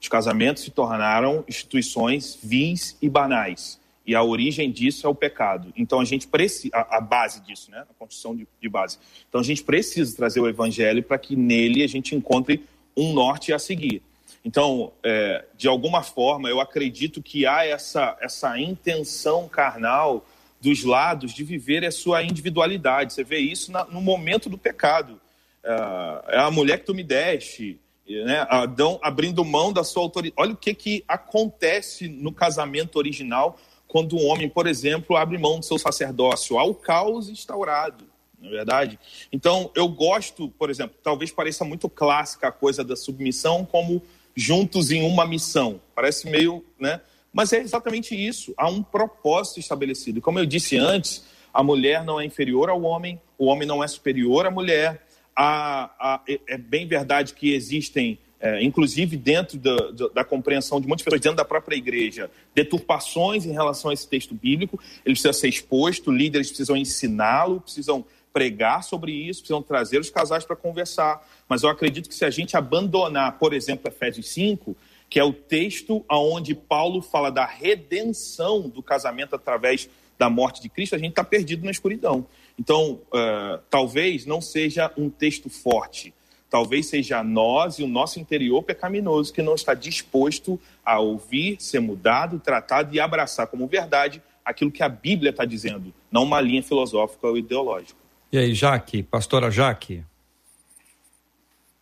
Os 0.00 0.08
casamentos 0.08 0.62
se 0.62 0.70
tornaram 0.70 1.44
instituições 1.48 2.38
vis 2.42 2.96
e 3.00 3.08
banais. 3.08 3.80
E 4.06 4.14
a 4.14 4.22
origem 4.22 4.70
disso 4.70 5.06
é 5.06 5.10
o 5.10 5.14
pecado. 5.14 5.72
Então 5.76 5.98
a 5.98 6.04
gente 6.04 6.28
precisa, 6.28 6.76
a, 6.76 7.00
base 7.00 7.40
disso, 7.40 7.72
né? 7.72 7.84
A 7.90 7.94
construção 7.98 8.36
de, 8.36 8.46
de 8.60 8.68
base. 8.68 8.98
Então 9.28 9.40
a 9.40 9.44
gente 9.44 9.64
precisa 9.64 10.14
trazer 10.14 10.38
o 10.38 10.48
evangelho 10.48 11.02
para 11.02 11.18
que 11.18 11.34
nele 11.34 11.82
a 11.82 11.88
gente 11.88 12.14
encontre 12.14 12.64
um 12.96 13.12
norte 13.12 13.52
a 13.52 13.58
seguir. 13.58 14.02
Então, 14.44 14.92
é, 15.02 15.44
de 15.56 15.66
alguma 15.66 16.04
forma, 16.04 16.48
eu 16.48 16.60
acredito 16.60 17.20
que 17.20 17.46
há 17.46 17.66
essa, 17.66 18.16
essa 18.20 18.56
intenção 18.60 19.48
carnal 19.48 20.24
dos 20.60 20.84
lados 20.84 21.34
de 21.34 21.42
viver 21.42 21.84
a 21.84 21.90
sua 21.90 22.22
individualidade. 22.22 23.12
Você 23.12 23.24
vê 23.24 23.38
isso 23.38 23.72
na, 23.72 23.84
no 23.86 24.00
momento 24.00 24.48
do 24.48 24.56
pecado. 24.56 25.20
É, 25.66 26.36
é 26.36 26.38
a 26.38 26.50
mulher 26.50 26.78
que 26.78 26.86
tu 26.86 26.94
me 26.94 27.02
deste, 27.02 27.80
né? 28.08 28.46
Adão 28.48 29.00
abrindo 29.02 29.44
mão 29.44 29.72
da 29.72 29.82
sua 29.82 30.02
autoridade. 30.02 30.40
Olha 30.40 30.52
o 30.52 30.56
que, 30.56 30.72
que 30.72 31.04
acontece 31.08 32.08
no 32.08 32.32
casamento 32.32 32.96
original 32.96 33.58
quando 33.88 34.16
um 34.16 34.26
homem, 34.26 34.48
por 34.48 34.66
exemplo, 34.66 35.16
abre 35.16 35.38
mão 35.38 35.58
do 35.58 35.64
seu 35.64 35.78
sacerdócio. 35.78 36.58
Há 36.58 36.64
o 36.64 36.74
caos 36.74 37.28
instaurado, 37.28 38.04
não 38.38 38.48
é 38.48 38.52
verdade? 38.52 38.98
Então, 39.32 39.70
eu 39.74 39.88
gosto, 39.88 40.48
por 40.50 40.70
exemplo, 40.70 40.96
talvez 41.02 41.32
pareça 41.32 41.64
muito 41.64 41.88
clássica 41.88 42.48
a 42.48 42.52
coisa 42.52 42.84
da 42.84 42.94
submissão 42.94 43.64
como 43.64 44.02
juntos 44.34 44.90
em 44.90 45.02
uma 45.02 45.26
missão. 45.26 45.80
Parece 45.94 46.28
meio, 46.28 46.64
né? 46.78 47.00
Mas 47.32 47.52
é 47.52 47.58
exatamente 47.58 48.14
isso. 48.14 48.54
Há 48.56 48.68
um 48.68 48.82
propósito 48.82 49.60
estabelecido. 49.60 50.20
Como 50.20 50.38
eu 50.38 50.46
disse 50.46 50.76
antes, 50.76 51.24
a 51.52 51.62
mulher 51.62 52.04
não 52.04 52.20
é 52.20 52.24
inferior 52.24 52.68
ao 52.68 52.82
homem, 52.82 53.20
o 53.38 53.46
homem 53.46 53.66
não 53.66 53.82
é 53.82 53.88
superior 53.88 54.46
à 54.46 54.50
mulher. 54.50 55.05
Há, 55.36 55.90
há, 55.98 56.20
é, 56.26 56.40
é 56.48 56.58
bem 56.58 56.86
verdade 56.86 57.34
que 57.34 57.52
existem, 57.52 58.18
é, 58.40 58.62
inclusive 58.62 59.16
dentro 59.16 59.58
da, 59.58 59.76
da, 59.76 60.08
da, 60.08 60.24
compreensão 60.24 60.80
de 60.80 60.88
muitas 60.88 61.04
pessoas, 61.04 61.20
dentro 61.20 61.36
da 61.36 61.44
própria 61.44 61.76
igreja, 61.76 62.30
deturpações 62.54 63.44
em 63.44 63.52
relação 63.52 63.90
a 63.90 63.94
esse 63.94 64.08
texto 64.08 64.34
bíblico. 64.34 64.80
Ele 65.04 65.14
precisa 65.14 65.32
ser 65.32 65.48
exposto, 65.48 66.10
líderes 66.10 66.48
precisam 66.48 66.76
ensiná-lo, 66.76 67.60
precisam 67.60 68.04
pregar 68.32 68.82
sobre 68.82 69.12
isso, 69.12 69.40
precisam 69.40 69.62
trazer 69.62 69.98
os 69.98 70.10
casais 70.10 70.44
para 70.44 70.56
conversar. 70.56 71.26
Mas 71.48 71.62
eu 71.62 71.70
acredito 71.70 72.08
que 72.08 72.14
se 72.14 72.24
a 72.24 72.30
gente 72.30 72.56
abandonar, 72.56 73.38
por 73.38 73.52
exemplo, 73.52 73.88
Efésios 73.88 74.28
5, 74.28 74.76
que 75.08 75.18
é 75.18 75.24
o 75.24 75.32
texto 75.32 76.04
onde 76.10 76.54
Paulo 76.54 77.00
fala 77.00 77.30
da 77.30 77.46
redenção 77.46 78.68
do 78.68 78.82
casamento 78.82 79.34
através 79.34 79.88
da 80.18 80.30
morte 80.30 80.62
de 80.62 80.68
Cristo, 80.68 80.94
a 80.94 80.98
gente 80.98 81.10
está 81.10 81.24
perdido 81.24 81.64
na 81.64 81.70
escuridão. 81.70 82.26
Então, 82.58 83.00
uh, 83.12 83.60
talvez 83.68 84.24
não 84.24 84.40
seja 84.40 84.90
um 84.96 85.10
texto 85.10 85.50
forte, 85.50 86.14
talvez 86.48 86.86
seja 86.86 87.22
nós 87.22 87.78
e 87.78 87.82
o 87.82 87.88
nosso 87.88 88.18
interior 88.18 88.62
pecaminoso 88.62 89.32
que 89.32 89.42
não 89.42 89.54
está 89.54 89.74
disposto 89.74 90.58
a 90.84 90.98
ouvir, 90.98 91.56
ser 91.60 91.80
mudado, 91.80 92.38
tratado 92.38 92.94
e 92.94 93.00
abraçar 93.00 93.46
como 93.46 93.66
verdade 93.66 94.22
aquilo 94.44 94.70
que 94.70 94.82
a 94.82 94.88
Bíblia 94.88 95.30
está 95.30 95.44
dizendo, 95.44 95.92
não 96.10 96.22
uma 96.22 96.40
linha 96.40 96.62
filosófica 96.62 97.26
ou 97.26 97.36
ideológica. 97.36 97.98
E 98.32 98.38
aí, 98.38 98.54
Jaque, 98.54 99.02
pastora 99.02 99.50
Jaque? 99.50 100.04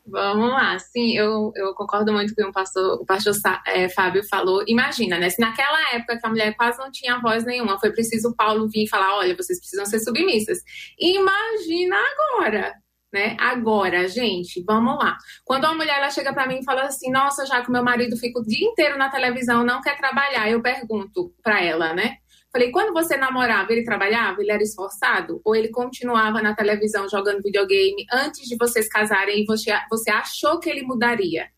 Vamos 0.07 0.51
lá, 0.51 0.79
sim, 0.79 1.17
eu, 1.17 1.51
eu 1.57 1.75
concordo 1.75 2.13
muito 2.13 2.35
com 2.35 2.43
o, 2.43 2.45
que 2.45 2.51
o 2.51 2.53
pastor, 2.53 3.01
o 3.01 3.07
pastor 3.07 3.33
é, 3.67 3.89
Fábio 3.89 4.23
falou. 4.29 4.63
Imagina, 4.67 5.19
né? 5.19 5.31
Se 5.31 5.41
naquela 5.41 5.95
época 5.95 6.19
que 6.19 6.27
a 6.27 6.29
mulher 6.29 6.55
quase 6.55 6.79
não 6.79 6.91
tinha 6.91 7.19
voz 7.21 7.45
nenhuma, 7.45 7.81
foi 7.81 7.91
preciso 7.91 8.35
Paulo 8.37 8.69
vir 8.69 8.85
e 8.85 8.89
falar: 8.89 9.17
olha, 9.17 9.35
vocês 9.35 9.59
precisam 9.59 9.87
ser 9.87 10.01
submissas. 10.01 10.59
Imagina 11.01 11.97
agora, 11.97 12.75
né? 13.15 13.35
Agora, 13.41 14.07
gente, 14.07 14.63
vamos 14.67 14.99
lá. 14.99 15.17
Quando 15.43 15.65
uma 15.65 15.75
mulher 15.75 15.97
ela 15.97 16.11
chega 16.11 16.35
para 16.35 16.47
mim 16.47 16.59
e 16.59 16.65
fala 16.65 16.83
assim: 16.83 17.11
nossa, 17.11 17.47
já 17.47 17.65
que 17.65 17.71
meu 17.71 17.83
marido 17.83 18.15
fica 18.19 18.39
o 18.41 18.45
dia 18.45 18.69
inteiro 18.69 18.99
na 18.99 19.09
televisão, 19.09 19.65
não 19.65 19.81
quer 19.81 19.97
trabalhar, 19.97 20.51
eu 20.51 20.61
pergunto 20.61 21.33
para 21.43 21.63
ela, 21.63 21.95
né? 21.95 22.19
Falei, 22.55 22.71
quando 22.71 22.93
você 22.93 23.17
namorava, 23.17 23.73
ele 23.73 23.83
trabalhava? 23.83 24.41
Ele 24.41 24.53
era 24.53 24.63
esforçado? 24.63 25.41
Ou 25.45 25.57
ele 25.57 25.71
continuava 25.71 26.41
na 26.41 26.55
televisão 26.55 27.09
jogando 27.09 27.43
videogame 27.43 28.07
antes 28.13 28.49
de 28.49 28.57
vocês 28.57 28.89
casarem 28.89 29.43
e 29.43 29.45
você, 29.45 29.73
você 29.91 30.09
achou 30.13 30.61
que 30.61 30.71
ele 30.71 30.83
mudaria? 30.83 31.49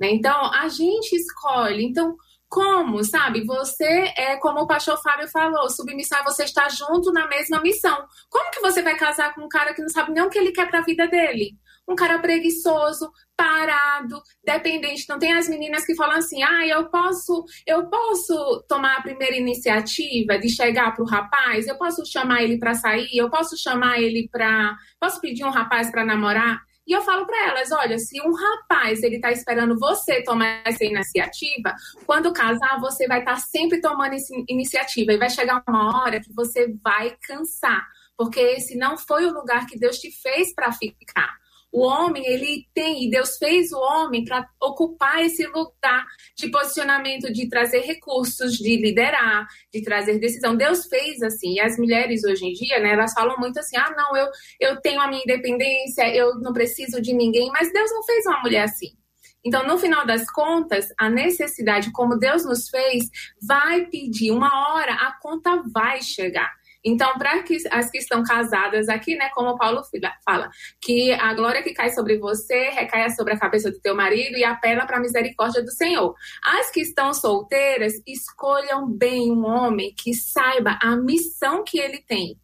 Né? 0.00 0.08
Então, 0.12 0.50
a 0.54 0.66
gente 0.68 1.14
escolhe. 1.14 1.84
Então, 1.84 2.16
como, 2.48 3.04
sabe? 3.04 3.44
Você 3.44 3.84
é, 4.16 4.38
como 4.38 4.60
o 4.60 4.66
pastor 4.66 4.98
Fábio 5.02 5.28
falou, 5.28 5.68
submissão 5.68 6.20
é 6.20 6.24
você 6.24 6.44
estar 6.44 6.70
junto 6.70 7.12
na 7.12 7.28
mesma 7.28 7.60
missão. 7.60 8.06
Como 8.30 8.50
que 8.50 8.60
você 8.60 8.80
vai 8.80 8.96
casar 8.96 9.34
com 9.34 9.42
um 9.42 9.48
cara 9.48 9.74
que 9.74 9.82
não 9.82 9.90
sabe 9.90 10.12
nem 10.12 10.22
o 10.22 10.30
que 10.30 10.38
ele 10.38 10.52
quer 10.52 10.70
para 10.70 10.78
a 10.78 10.84
vida 10.84 11.06
dele? 11.06 11.50
Um 11.88 11.94
cara 11.94 12.18
preguiçoso, 12.18 13.10
parado, 13.36 14.20
dependente. 14.44 15.02
Então 15.04 15.18
tem 15.18 15.32
as 15.32 15.48
meninas 15.48 15.84
que 15.84 15.94
falam 15.94 16.16
assim: 16.16 16.42
"Ah, 16.42 16.66
eu 16.66 16.88
posso, 16.88 17.44
eu 17.66 17.88
posso 17.88 18.64
tomar 18.68 18.96
a 18.96 19.02
primeira 19.02 19.36
iniciativa 19.36 20.38
de 20.38 20.48
chegar 20.48 20.94
pro 20.94 21.04
rapaz, 21.04 21.66
eu 21.66 21.76
posso 21.76 22.04
chamar 22.04 22.42
ele 22.42 22.58
para 22.58 22.74
sair, 22.74 23.16
eu 23.16 23.30
posso 23.30 23.56
chamar 23.56 24.00
ele 24.00 24.28
para, 24.30 24.76
posso 25.00 25.20
pedir 25.20 25.44
um 25.44 25.50
rapaz 25.50 25.90
para 25.90 26.04
namorar?" 26.04 26.60
E 26.86 26.92
eu 26.92 27.02
falo 27.02 27.26
para 27.26 27.48
elas, 27.48 27.72
olha, 27.72 27.98
se 27.98 28.20
um 28.20 28.32
rapaz 28.32 29.02
ele 29.02 29.18
tá 29.18 29.32
esperando 29.32 29.76
você 29.76 30.22
tomar 30.22 30.62
essa 30.64 30.84
iniciativa, 30.84 31.74
quando 32.06 32.32
casar 32.32 32.78
você 32.80 33.08
vai 33.08 33.18
estar 33.18 33.34
tá 33.34 33.40
sempre 33.40 33.80
tomando 33.80 34.14
essa 34.14 34.32
iniciativa 34.48 35.12
e 35.12 35.18
vai 35.18 35.28
chegar 35.28 35.64
uma 35.68 36.00
hora 36.00 36.20
que 36.20 36.32
você 36.32 36.72
vai 36.84 37.16
cansar, 37.26 37.84
porque 38.16 38.38
esse 38.38 38.76
não 38.76 38.96
foi 38.96 39.26
o 39.26 39.32
lugar 39.32 39.66
que 39.66 39.76
Deus 39.76 39.98
te 39.98 40.12
fez 40.12 40.54
para 40.54 40.70
ficar. 40.70 41.34
O 41.72 41.82
homem, 41.82 42.24
ele 42.26 42.66
tem, 42.72 43.04
e 43.04 43.10
Deus 43.10 43.36
fez 43.36 43.70
o 43.72 43.78
homem 43.78 44.24
para 44.24 44.48
ocupar 44.62 45.22
esse 45.22 45.46
lugar 45.46 46.06
de 46.36 46.50
posicionamento, 46.50 47.32
de 47.32 47.48
trazer 47.48 47.80
recursos, 47.80 48.54
de 48.54 48.76
liderar, 48.76 49.46
de 49.72 49.82
trazer 49.82 50.18
decisão. 50.18 50.56
Deus 50.56 50.86
fez 50.86 51.22
assim. 51.22 51.54
E 51.54 51.60
as 51.60 51.76
mulheres 51.76 52.24
hoje 52.24 52.46
em 52.46 52.52
dia, 52.52 52.78
né, 52.80 52.92
elas 52.92 53.12
falam 53.12 53.36
muito 53.38 53.58
assim: 53.58 53.76
ah, 53.76 53.92
não, 53.96 54.16
eu, 54.16 54.28
eu 54.60 54.80
tenho 54.80 55.00
a 55.00 55.08
minha 55.08 55.22
independência, 55.22 56.08
eu 56.14 56.36
não 56.36 56.52
preciso 56.52 57.00
de 57.00 57.12
ninguém. 57.12 57.50
Mas 57.52 57.72
Deus 57.72 57.90
não 57.90 58.02
fez 58.04 58.24
uma 58.26 58.40
mulher 58.40 58.62
assim. 58.62 58.96
Então, 59.44 59.64
no 59.64 59.78
final 59.78 60.04
das 60.04 60.28
contas, 60.28 60.88
a 60.98 61.08
necessidade, 61.08 61.92
como 61.92 62.18
Deus 62.18 62.44
nos 62.44 62.68
fez, 62.68 63.04
vai 63.40 63.86
pedir 63.86 64.32
uma 64.32 64.74
hora, 64.74 64.92
a 64.92 65.16
conta 65.20 65.62
vai 65.72 66.02
chegar. 66.02 66.52
Então, 66.86 67.18
para 67.18 67.42
as 67.72 67.90
que 67.90 67.98
estão 67.98 68.22
casadas 68.22 68.88
aqui, 68.88 69.16
né, 69.16 69.28
como 69.34 69.58
Paulo 69.58 69.82
fala, 70.24 70.48
que 70.80 71.10
a 71.14 71.34
glória 71.34 71.60
que 71.60 71.74
cai 71.74 71.90
sobre 71.90 72.16
você 72.16 72.70
recaia 72.70 73.10
sobre 73.10 73.32
a 73.32 73.38
cabeça 73.38 73.72
do 73.72 73.80
teu 73.80 73.92
marido 73.96 74.36
e 74.36 74.44
apela 74.44 74.86
para 74.86 74.98
a 74.98 75.00
misericórdia 75.00 75.64
do 75.64 75.72
Senhor. 75.72 76.14
As 76.44 76.70
que 76.70 76.80
estão 76.80 77.12
solteiras, 77.12 77.92
escolham 78.06 78.88
bem 78.88 79.32
um 79.32 79.44
homem 79.44 79.92
que 79.98 80.14
saiba 80.14 80.78
a 80.80 80.94
missão 80.96 81.64
que 81.64 81.76
ele 81.76 82.00
tem, 82.06 82.38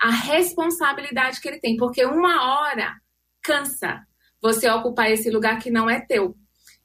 a 0.00 0.10
responsabilidade 0.10 1.40
que 1.40 1.48
ele 1.48 1.58
tem, 1.58 1.76
porque 1.76 2.04
uma 2.04 2.60
hora 2.60 2.94
cansa 3.42 4.06
você 4.40 4.70
ocupar 4.70 5.10
esse 5.10 5.28
lugar 5.28 5.58
que 5.58 5.72
não 5.72 5.90
é 5.90 6.00
teu. 6.06 6.36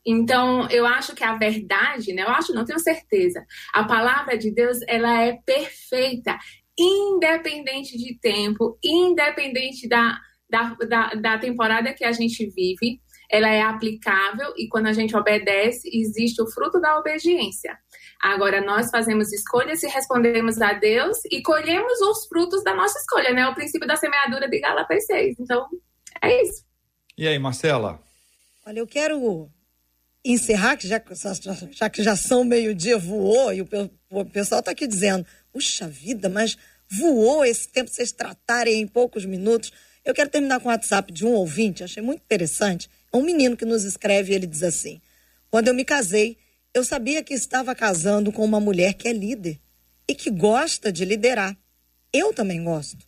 Então, 0.06 0.68
eu 0.70 0.86
acho 0.86 1.14
que 1.14 1.24
a 1.24 1.36
verdade, 1.36 2.12
né? 2.14 2.24
Eu 2.24 2.30
acho, 2.30 2.54
não 2.54 2.66
tenho 2.66 2.80
certeza. 2.80 3.46
A 3.74 3.86
palavra 3.86 4.38
de 4.38 4.52
Deus, 4.52 4.80
ela 4.88 5.22
é 5.22 5.38
perfeita 5.46 6.38
independente 6.78 7.98
de 7.98 8.18
tempo, 8.20 8.78
independente 8.84 9.88
da, 9.88 10.18
da, 10.50 10.76
da, 10.88 11.10
da 11.16 11.38
temporada 11.38 11.94
que 11.94 12.04
a 12.04 12.12
gente 12.12 12.46
vive. 12.50 13.02
ela 13.30 13.50
é 13.50 13.62
aplicável 13.62 14.54
e 14.58 14.68
quando 14.68 14.88
a 14.88 14.94
gente 14.94 15.16
obedece, 15.16 15.90
existe 15.92 16.42
o 16.42 16.48
fruto 16.52 16.80
da 16.80 17.00
obediência. 17.00 17.76
Agora, 18.22 18.62
nós 18.62 18.90
fazemos 18.92 19.34
escolhas 19.34 19.82
e 19.84 19.88
respondemos 19.88 20.62
a 20.62 20.74
Deus 20.74 21.18
e 21.32 21.42
colhemos 21.42 22.00
os 22.02 22.28
frutos 22.28 22.64
da 22.64 22.76
nossa 22.76 22.98
escolha, 23.00 23.34
né? 23.34 23.48
O 23.48 23.56
princípio 23.56 23.88
da 23.88 23.96
semeadura 23.96 24.48
de 24.48 24.60
Galatas 24.60 25.06
6. 25.06 25.40
Então, 25.40 25.68
é 26.22 26.44
isso. 26.44 26.64
E 27.18 27.28
aí, 27.28 27.38
Marcela? 27.40 28.02
Olha, 28.66 28.80
eu 28.80 28.88
quero 28.88 29.50
encerrar, 30.24 30.78
que 30.78 30.88
já, 30.88 31.02
já 31.72 31.90
que 31.90 32.02
já 32.02 32.16
são 32.16 32.46
meio-dia, 32.46 32.98
voou, 32.98 33.52
e 33.52 33.62
o, 33.62 33.68
o 34.10 34.26
pessoal 34.26 34.60
está 34.60 34.72
aqui 34.72 34.88
dizendo, 34.88 35.26
puxa 35.54 35.88
vida, 35.88 36.28
mas 36.28 36.58
voou 36.90 37.46
esse 37.46 37.68
tempo 37.68 37.90
vocês 37.90 38.12
tratarem 38.12 38.82
em 38.82 38.88
poucos 38.88 39.24
minutos. 39.24 39.72
Eu 40.04 40.14
quero 40.14 40.30
terminar 40.30 40.60
com 40.60 40.68
o 40.68 40.72
WhatsApp 40.72 41.14
de 41.14 41.26
um 41.26 41.32
ouvinte, 41.32 41.84
achei 41.84 42.02
muito 42.02 42.22
interessante. 42.22 42.90
É 43.12 43.16
um 43.16 43.24
menino 43.24 43.56
que 43.56 43.64
nos 43.64 43.84
escreve 43.84 44.34
e 44.34 44.36
ele 44.36 44.48
diz 44.48 44.64
assim: 44.64 45.00
Quando 45.50 45.68
eu 45.68 45.74
me 45.74 45.86
casei, 45.86 46.38
eu 46.74 46.84
sabia 46.84 47.24
que 47.24 47.36
estava 47.36 47.76
casando 47.76 48.32
com 48.32 48.44
uma 48.44 48.60
mulher 48.60 48.96
que 48.96 49.08
é 49.08 49.14
líder 49.14 49.60
e 50.10 50.16
que 50.16 50.32
gosta 50.32 50.92
de 50.92 51.06
liderar. 51.06 51.56
Eu 52.12 52.34
também 52.34 52.64
gosto. 52.64 53.06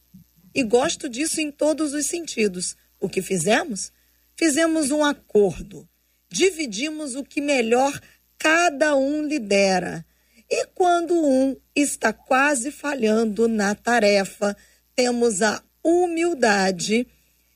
E 0.54 0.64
gosto 0.64 1.10
disso 1.10 1.42
em 1.42 1.52
todos 1.52 1.94
os 1.94 2.06
sentidos. 2.06 2.78
O 3.00 3.10
que 3.10 3.22
fizemos? 3.22 3.92
Fizemos 4.38 4.92
um 4.92 5.04
acordo. 5.04 5.88
Dividimos 6.30 7.16
o 7.16 7.24
que 7.24 7.42
melhor 7.42 8.00
cada 8.38 8.96
um 8.96 9.24
lidera. 9.24 10.06
E 10.50 10.68
quando 10.68 11.16
um 11.16 11.56
está 11.76 12.14
quase 12.14 12.72
falhando 12.72 13.48
na 13.48 13.74
tarefa, 13.74 14.56
temos 14.96 15.42
a 15.42 15.62
humildade 15.84 17.08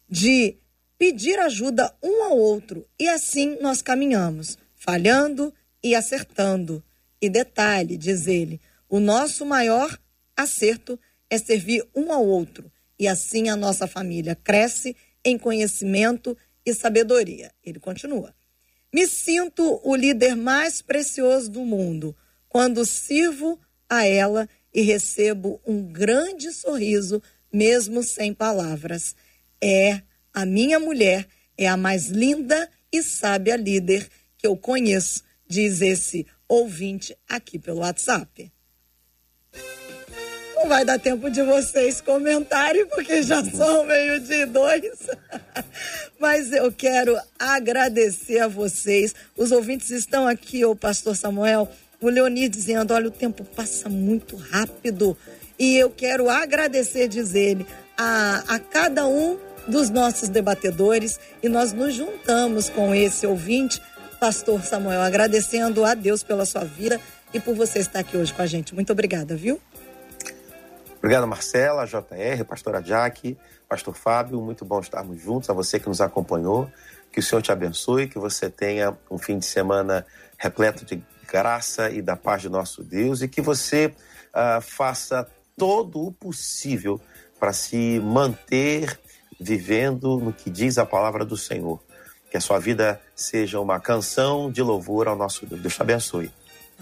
de 0.10 0.58
pedir 0.98 1.40
ajuda 1.40 1.94
um 2.04 2.24
ao 2.24 2.38
outro 2.38 2.86
e 3.00 3.08
assim 3.08 3.58
nós 3.62 3.82
caminhamos, 3.82 4.58
falhando 4.76 5.54
e 5.84 5.96
acertando. 5.96 6.84
E 7.22 7.30
detalhe, 7.30 7.98
diz 7.98 8.28
ele, 8.28 8.60
o 8.90 9.00
nosso 9.00 9.46
maior 9.46 9.98
acerto 10.36 11.00
é 11.30 11.38
servir 11.38 11.88
um 11.96 12.12
ao 12.12 12.26
outro. 12.26 12.72
E 12.98 13.08
assim 13.08 13.50
a 13.50 13.56
nossa 13.56 13.88
família 13.88 14.36
cresce 14.36 14.96
em 15.24 15.38
conhecimento 15.38 16.36
e 16.66 16.74
sabedoria. 16.74 17.52
Ele 17.64 17.80
continua. 17.80 18.34
Me 18.94 19.06
sinto 19.08 19.80
o 19.84 19.96
líder 19.96 20.36
mais 20.36 20.82
precioso 20.82 21.50
do 21.50 21.62
mundo 21.64 22.16
quando 22.50 22.86
sirvo 22.86 23.58
a 23.88 24.06
ela 24.06 24.50
e 24.74 24.82
recebo 24.82 25.62
um 25.66 25.82
grande 25.82 26.52
sorriso, 26.52 27.24
mesmo 27.52 28.04
sem 28.04 28.34
palavras. 28.34 29.16
É 29.62 30.02
a 30.34 30.46
minha 30.46 30.80
mulher, 30.80 31.26
é 31.58 31.68
a 31.68 31.78
mais 31.78 32.08
linda 32.08 32.70
e 32.92 33.02
sábia 33.02 33.56
líder 33.56 34.10
que 34.38 34.46
eu 34.46 34.58
conheço 34.58 35.24
diz 35.50 35.82
esse 35.82 36.28
ouvinte 36.48 37.18
aqui 37.28 37.58
pelo 37.58 37.80
WhatsApp. 37.80 38.52
Não 40.56 40.68
vai 40.68 40.86
dar 40.86 41.00
tempo 41.00 41.30
de 41.32 41.42
vocês 41.42 42.02
comentarem, 42.02 42.86
porque 42.86 43.24
já 43.24 43.44
são 43.44 43.86
meio 43.86 44.20
de 44.20 44.46
dois. 44.46 45.08
Mas 46.20 46.52
eu 46.52 46.72
quero 46.72 47.18
agradecer 47.40 48.40
a 48.40 48.48
vocês. 48.48 49.16
Os 49.36 49.52
ouvintes 49.52 49.90
estão 49.90 50.28
aqui, 50.28 50.64
o 50.66 50.76
pastor 50.76 51.16
Samuel, 51.16 51.68
o 52.02 52.10
Leonir 52.10 52.50
dizendo: 52.50 52.94
olha, 52.94 53.08
o 53.08 53.12
tempo 53.12 53.44
passa 53.44 53.90
muito 53.90 54.36
rápido. 54.36 55.18
E 55.58 55.78
eu 55.78 55.90
quero 55.90 56.30
agradecer, 56.30 57.08
diz 57.08 57.36
ele, 57.36 57.66
a, 57.98 58.44
a 58.48 58.60
cada 58.60 59.06
um 59.06 59.38
dos 59.68 59.90
nossos 59.90 60.30
debatedores 60.30 61.20
e 61.44 61.50
nós 61.50 61.74
nos 61.74 61.94
juntamos 61.94 62.70
com 62.70 62.96
esse 62.96 63.28
ouvinte 63.28 63.82
Pastor 64.20 64.62
Samuel, 64.64 65.02
agradecendo 65.02 65.86
a 65.86 65.94
Deus 65.94 66.24
pela 66.24 66.46
sua 66.46 66.64
vida 66.64 67.00
e 67.34 67.40
por 67.40 67.56
você 67.56 67.80
estar 67.80 68.00
aqui 68.00 68.18
hoje 68.18 68.34
com 68.34 68.42
a 68.42 68.46
gente. 68.46 68.76
Muito 68.76 68.92
obrigada, 68.92 69.36
viu? 69.36 69.62
Obrigado, 70.98 71.26
Marcela, 71.26 71.86
JR, 71.86 72.44
pastora 72.46 72.82
Jaque, 72.82 73.38
pastor 73.68 73.96
Fábio, 73.96 74.42
muito 74.42 74.66
bom 74.66 74.82
estarmos 74.82 75.22
juntos, 75.22 75.50
a 75.50 75.54
você 75.54 75.80
que 75.80 75.88
nos 75.88 76.02
acompanhou, 76.02 76.70
que 77.12 77.22
o 77.22 77.24
Senhor 77.24 77.42
te 77.42 77.52
abençoe, 77.52 78.08
que 78.08 78.20
você 78.20 78.50
tenha 78.50 78.98
um 79.10 79.18
fim 79.18 79.38
de 79.38 79.46
semana 79.46 80.06
repleto 80.38 80.84
de 80.84 81.02
graça 81.32 81.90
e 81.90 82.02
da 82.02 82.16
paz 82.16 82.42
de 82.42 82.50
nosso 82.50 82.84
Deus 82.84 83.22
e 83.22 83.28
que 83.28 83.42
você 83.42 83.88
uh, 83.88 84.62
faça 84.62 85.28
todo 85.58 86.08
o 86.08 86.12
possível 86.12 87.00
para 87.40 87.54
se 87.54 88.00
manter 88.00 89.00
vivendo 89.40 90.18
no 90.20 90.34
que 90.34 90.50
diz 90.50 90.78
a 90.78 90.86
palavra 90.86 91.24
do 91.24 91.38
Senhor 91.38 91.80
que 92.30 92.38
a 92.38 92.42
sua 92.42 92.60
vida 92.60 93.02
seja 93.16 93.60
uma 93.60 93.80
canção 93.80 94.52
de 94.52 94.62
louvor 94.62 95.08
ao 95.08 95.16
nosso 95.16 95.46
Deus. 95.46 95.62
Deus 95.62 95.74
te 95.74 95.82
abençoe. 95.82 96.32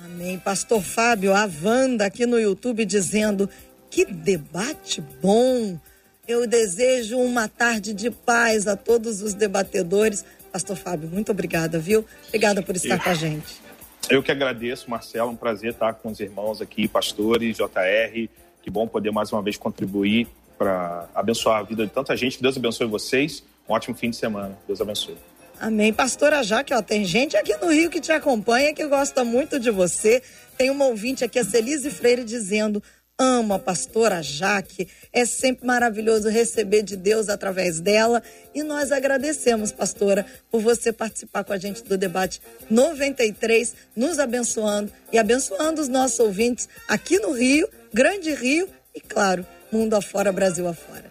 Amém. 0.03 0.37
Pastor 0.37 0.81
Fábio, 0.83 1.33
a 1.33 1.49
Wanda 1.63 2.05
aqui 2.05 2.25
no 2.25 2.39
YouTube 2.39 2.85
dizendo 2.85 3.49
que 3.89 4.05
debate 4.05 5.01
bom. 5.21 5.79
Eu 6.27 6.45
desejo 6.45 7.17
uma 7.17 7.47
tarde 7.47 7.93
de 7.93 8.11
paz 8.11 8.67
a 8.67 8.75
todos 8.75 9.21
os 9.21 9.33
debatedores. 9.33 10.25
Pastor 10.51 10.75
Fábio, 10.75 11.09
muito 11.09 11.31
obrigada, 11.31 11.79
viu? 11.79 12.05
Obrigada 12.27 12.61
por 12.61 12.75
estar 12.75 13.01
com 13.01 13.09
a 13.09 13.13
gente. 13.13 13.66
Eu 14.09 14.23
que 14.23 14.31
agradeço, 14.31 14.89
Marcelo. 14.89 15.31
Um 15.31 15.35
prazer 15.35 15.71
estar 15.71 15.93
com 15.93 16.09
os 16.09 16.19
irmãos 16.19 16.61
aqui, 16.61 16.87
pastores, 16.87 17.57
JR. 17.57 18.29
Que 18.61 18.69
bom 18.69 18.87
poder 18.87 19.11
mais 19.11 19.31
uma 19.33 19.41
vez 19.41 19.57
contribuir 19.57 20.27
para 20.57 21.07
abençoar 21.13 21.59
a 21.59 21.63
vida 21.63 21.85
de 21.85 21.91
tanta 21.91 22.15
gente. 22.15 22.41
Deus 22.41 22.55
abençoe 22.55 22.87
vocês. 22.87 23.43
Um 23.67 23.73
ótimo 23.73 23.95
fim 23.95 24.09
de 24.09 24.15
semana. 24.15 24.57
Deus 24.65 24.79
abençoe. 24.79 25.17
Amém. 25.59 25.91
Pastora 25.91 26.41
Jaque, 26.43 26.73
ó, 26.73 26.81
tem 26.81 27.03
gente 27.03 27.35
aqui 27.35 27.55
no 27.57 27.71
Rio 27.71 27.89
que 27.89 27.99
te 27.99 28.11
acompanha, 28.11 28.73
que 28.73 28.85
gosta 28.87 29.23
muito 29.23 29.59
de 29.59 29.71
você. 29.71 30.21
Tem 30.57 30.69
uma 30.69 30.85
ouvinte 30.85 31.23
aqui, 31.23 31.39
a 31.39 31.43
Celise 31.43 31.89
Freire, 31.91 32.23
dizendo: 32.23 32.81
amo 33.17 33.55
a 33.55 33.59
pastora 33.59 34.21
Jaque. 34.21 34.87
É 35.11 35.25
sempre 35.25 35.65
maravilhoso 35.65 36.29
receber 36.29 36.83
de 36.83 36.95
Deus 36.95 37.29
através 37.29 37.79
dela. 37.79 38.21
E 38.53 38.61
nós 38.61 38.91
agradecemos, 38.91 39.71
pastora, 39.71 40.25
por 40.51 40.61
você 40.61 40.93
participar 40.93 41.43
com 41.43 41.53
a 41.53 41.57
gente 41.57 41.83
do 41.83 41.97
debate 41.97 42.41
93, 42.69 43.75
nos 43.95 44.19
abençoando 44.19 44.91
e 45.11 45.17
abençoando 45.17 45.81
os 45.81 45.87
nossos 45.87 46.19
ouvintes 46.19 46.69
aqui 46.87 47.19
no 47.19 47.31
Rio, 47.31 47.67
Grande 47.93 48.33
Rio 48.33 48.69
e, 48.93 49.01
claro, 49.01 49.45
mundo 49.71 49.95
afora, 49.95 50.31
Brasil 50.31 50.67
afora. 50.67 51.07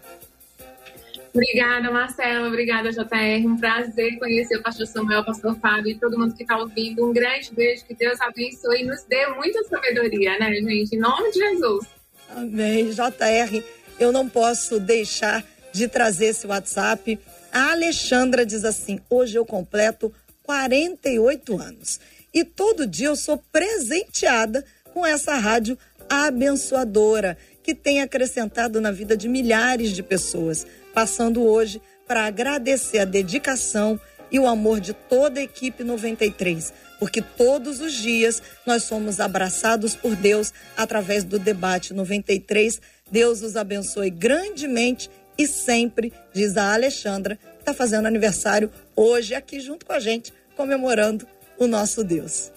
Obrigada, 1.35 1.91
Marcela. 1.91 2.49
Obrigada, 2.49 2.91
JR. 2.91 3.47
Um 3.47 3.59
prazer 3.59 4.19
conhecer 4.19 4.57
o 4.57 4.63
pastor 4.63 4.87
Samuel, 4.87 5.21
o 5.21 5.25
pastor 5.27 5.55
Fábio 5.61 5.93
e 5.93 5.95
todo 5.99 6.19
mundo 6.19 6.35
que 6.35 6.43
está 6.43 6.57
ouvindo. 6.57 7.07
Um 7.07 7.13
grande 7.13 7.53
beijo. 7.53 7.85
Que 7.85 7.95
Deus 7.95 8.19
abençoe 8.23 8.81
e 8.81 8.87
nos 8.87 9.03
dê 9.03 9.27
muita 9.35 9.63
sabedoria, 9.65 10.39
né, 10.39 10.51
gente? 10.55 10.97
Em 10.97 10.99
nome 10.99 11.31
de 11.31 11.39
Jesus. 11.39 11.96
Amém. 12.31 12.91
JR, 12.91 13.63
eu 13.99 14.13
não 14.13 14.29
posso 14.29 14.79
deixar 14.79 15.45
de 15.73 15.89
trazer 15.89 16.27
esse 16.27 16.47
WhatsApp. 16.47 17.19
A 17.53 17.73
Alexandra 17.73 18.45
diz 18.45 18.65
assim: 18.65 19.01
hoje 19.09 19.37
eu 19.37 19.45
completo 19.45 20.13
48 20.43 21.61
anos. 21.61 22.01
E 22.33 22.45
todo 22.45 22.87
dia 22.87 23.09
eu 23.09 23.17
sou 23.17 23.39
presenteada 23.51 24.65
com 24.93 25.05
essa 25.05 25.35
rádio 25.37 25.79
abençoadora 26.09 27.37
que 27.63 27.75
tem 27.75 28.01
acrescentado 28.01 28.81
na 28.81 28.93
vida 28.93 29.17
de 29.17 29.29
milhares 29.29 29.91
de 29.91 30.03
pessoas 30.03 30.67
passando 30.97 31.43
hoje 31.43 31.83
para 32.09 32.25
agradecer 32.25 33.01
a 33.01 33.05
dedicação 33.05 34.01
e 34.31 34.39
o 34.39 34.47
amor 34.47 34.81
de 34.81 34.95
toda 34.95 35.41
a 35.41 35.43
equipe 35.43 35.85
93, 35.85 36.73
porque 36.99 37.21
todos 37.21 37.81
os 37.81 37.93
dias 37.93 38.43
nós 38.67 38.85
somos 38.85 39.21
abraçados 39.21 39.95
por 39.95 40.15
Deus 40.17 40.53
através 40.77 41.25
do 41.25 41.39
debate 41.39 41.93
93. 41.93 42.81
Deus 43.11 43.43
os 43.43 43.57
abençoe 43.57 44.11
grandemente 44.11 45.11
e 45.39 45.47
sempre, 45.47 46.13
diz 46.33 46.57
a 46.57 46.73
Alexandra, 46.73 47.37
que 47.37 47.61
está 47.61 47.75
fazendo 47.75 48.07
aniversário 48.07 48.71
hoje 48.95 49.35
aqui 49.35 49.61
junto 49.61 49.85
com 49.85 49.93
a 49.93 50.01
gente, 50.01 50.33
comemorando 50.57 51.27
o 51.59 51.67
nosso 51.67 52.03
Deus. 52.03 52.51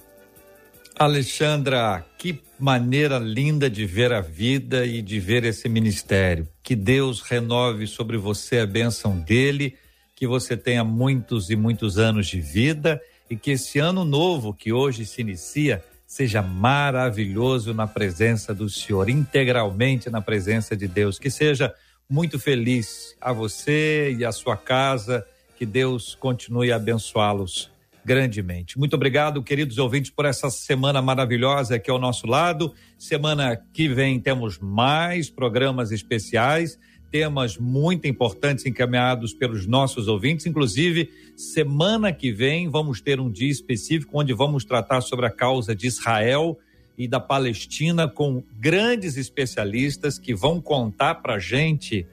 Alexandra, 0.97 2.05
que 2.17 2.41
maneira 2.59 3.17
linda 3.17 3.69
de 3.69 3.85
ver 3.85 4.11
a 4.11 4.19
vida 4.19 4.85
e 4.85 5.01
de 5.01 5.19
ver 5.19 5.45
esse 5.45 5.69
ministério. 5.69 6.47
Que 6.61 6.75
Deus 6.75 7.21
renove 7.21 7.87
sobre 7.87 8.17
você 8.17 8.59
a 8.59 8.65
bênção 8.65 9.17
dele, 9.17 9.77
que 10.13 10.27
você 10.27 10.57
tenha 10.57 10.83
muitos 10.83 11.49
e 11.49 11.55
muitos 11.55 11.97
anos 11.97 12.27
de 12.27 12.41
vida 12.41 13.01
e 13.30 13.36
que 13.36 13.51
esse 13.51 13.80
ano 13.80 14.03
novo 14.03 14.53
que 14.53 14.73
hoje 14.73 15.05
se 15.05 15.21
inicia 15.21 15.84
seja 16.05 16.41
maravilhoso 16.41 17.71
na 17.71 17.86
presença 17.86 18.53
do 18.53 18.67
Senhor, 18.67 19.09
integralmente 19.09 20.09
na 20.09 20.19
presença 20.19 20.75
de 20.75 20.88
Deus. 20.88 21.19
Que 21.19 21.30
seja 21.30 21.73
muito 22.09 22.39
feliz 22.39 23.15
a 23.21 23.32
você 23.32 24.15
e 24.17 24.25
a 24.25 24.32
sua 24.32 24.57
casa. 24.57 25.23
Que 25.55 25.67
Deus 25.67 26.15
continue 26.15 26.71
a 26.71 26.77
abençoá-los 26.77 27.69
grandemente. 28.03 28.80
Muito 28.80 28.95
obrigado, 28.95 29.43
queridos 29.43 29.77
ouvintes, 29.77 30.09
por 30.09 30.25
essa 30.25 30.49
semana 30.49 30.99
maravilhosa 30.99 31.75
aqui 31.75 31.91
ao 31.91 31.99
nosso 31.99 32.25
lado. 32.25 32.73
Semana 32.97 33.55
que 33.71 33.88
vem 33.88 34.19
temos 34.19 34.57
mais 34.57 35.30
programas 35.30 35.91
especiais. 35.91 36.80
Temas 37.12 37.57
muito 37.57 38.07
importantes 38.07 38.66
encaminhados 38.66 39.34
pelos 39.34 39.66
nossos 39.66 40.07
ouvintes. 40.07 40.45
Inclusive, 40.45 41.10
semana 41.36 42.12
que 42.12 42.32
vem 42.32 42.70
vamos 42.70 43.01
ter 43.01 43.20
um 43.20 43.30
dia 43.30 43.49
específico 43.49 44.20
onde 44.20 44.34
vamos 44.34 44.64
tratar 44.64 45.01
sobre 45.01 45.26
a 45.26 45.30
causa 45.30 45.76
de 45.76 45.88
Israel 45.88 46.57
e 46.97 47.07
da 47.07 47.20
Palestina 47.20 48.07
com 48.07 48.43
grandes 48.60 49.16
especialistas 49.16 50.20
que 50.20 50.36
vão 50.36 50.60
contar 50.60 51.16
para 51.16 51.39
gente 51.39 52.05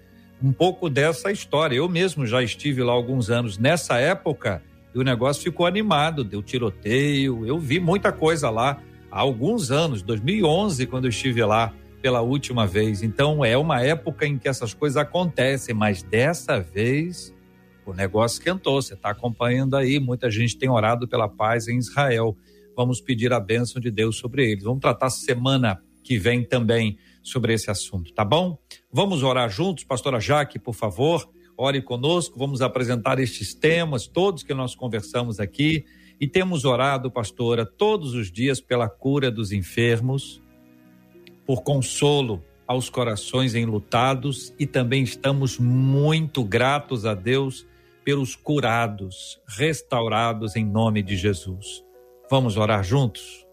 um 0.43 0.53
pouco 0.53 0.89
dessa 0.89 1.33
história. 1.33 1.77
Eu 1.77 1.89
mesmo 1.89 2.27
já 2.27 2.43
estive 2.43 2.83
lá 2.83 2.93
alguns 2.93 3.31
anos 3.31 3.59
nessa 3.59 3.99
época 3.99 4.63
e 4.95 4.99
o 4.99 5.03
negócio 5.03 5.43
ficou 5.43 5.67
animado, 5.67 6.25
deu 6.25 6.43
tiroteio, 6.43 7.45
eu 7.45 7.59
vi 7.59 7.81
muita 7.81 8.13
coisa 8.13 8.49
lá 8.49 8.81
há 9.11 9.21
alguns 9.21 9.71
anos, 9.71 10.03
2011, 10.03 10.87
quando 10.87 11.05
eu 11.05 11.11
estive 11.11 11.45
lá 11.45 11.73
pela 12.07 12.23
última 12.23 12.69
vez. 12.69 13.03
Então 13.03 13.45
é 13.45 13.59
uma 13.59 13.83
época 13.83 14.25
em 14.25 14.39
que 14.39 14.47
essas 14.47 14.73
coisas 14.73 14.97
acontecem, 14.97 15.75
mas 15.75 16.05
dessa 16.05 16.61
vez 16.61 17.35
o 17.85 17.93
negócio 17.93 18.37
esquentou. 18.37 18.81
Você 18.81 18.95
está 18.95 19.11
acompanhando 19.11 19.75
aí, 19.75 19.99
muita 19.99 20.31
gente 20.31 20.57
tem 20.57 20.71
orado 20.71 21.09
pela 21.09 21.29
paz 21.29 21.67
em 21.67 21.79
Israel. 21.79 22.37
Vamos 22.77 23.01
pedir 23.01 23.33
a 23.33 23.41
bênção 23.41 23.83
de 23.83 23.91
Deus 23.91 24.19
sobre 24.19 24.49
eles. 24.49 24.63
Vamos 24.63 24.79
tratar 24.79 25.11
semana 25.11 25.83
que 26.05 26.17
vem 26.17 26.45
também 26.45 26.97
sobre 27.25 27.55
esse 27.55 27.73
assunto, 27.73 28.15
tá 28.15 28.25
bom? 28.25 28.57
Vamos 28.93 29.25
orar 29.25 29.51
juntos, 29.51 29.83
pastora 29.83 30.21
Jaque, 30.21 30.61
por 30.61 30.77
favor, 30.77 31.29
ore 31.57 31.83
conosco, 31.83 32.39
vamos 32.39 32.63
apresentar 32.63 33.19
estes 33.19 33.53
temas, 33.53 34.07
todos 34.07 34.45
que 34.45 34.55
nós 34.55 34.77
conversamos 34.77 35.41
aqui, 35.41 35.85
e 36.21 36.29
temos 36.29 36.65
orado, 36.65 37.11
pastora, 37.11 37.67
todos 37.67 38.15
os 38.15 38.31
dias 38.31 38.61
pela 38.61 38.89
cura 38.89 39.29
dos 39.29 39.51
enfermos, 39.51 40.41
por 41.47 41.63
consolo 41.63 42.43
aos 42.67 42.91
corações 42.91 43.55
enlutados 43.55 44.53
e 44.59 44.67
também 44.67 45.03
estamos 45.03 45.59
muito 45.59 46.43
gratos 46.43 47.07
a 47.07 47.15
Deus 47.15 47.67
pelos 48.05 48.35
curados, 48.35 49.41
restaurados 49.47 50.57
em 50.57 50.65
nome 50.65 51.03
de 51.03 51.17
Jesus. 51.17 51.85
Vamos 52.31 52.57
orar 52.57 52.83
juntos? 52.83 53.46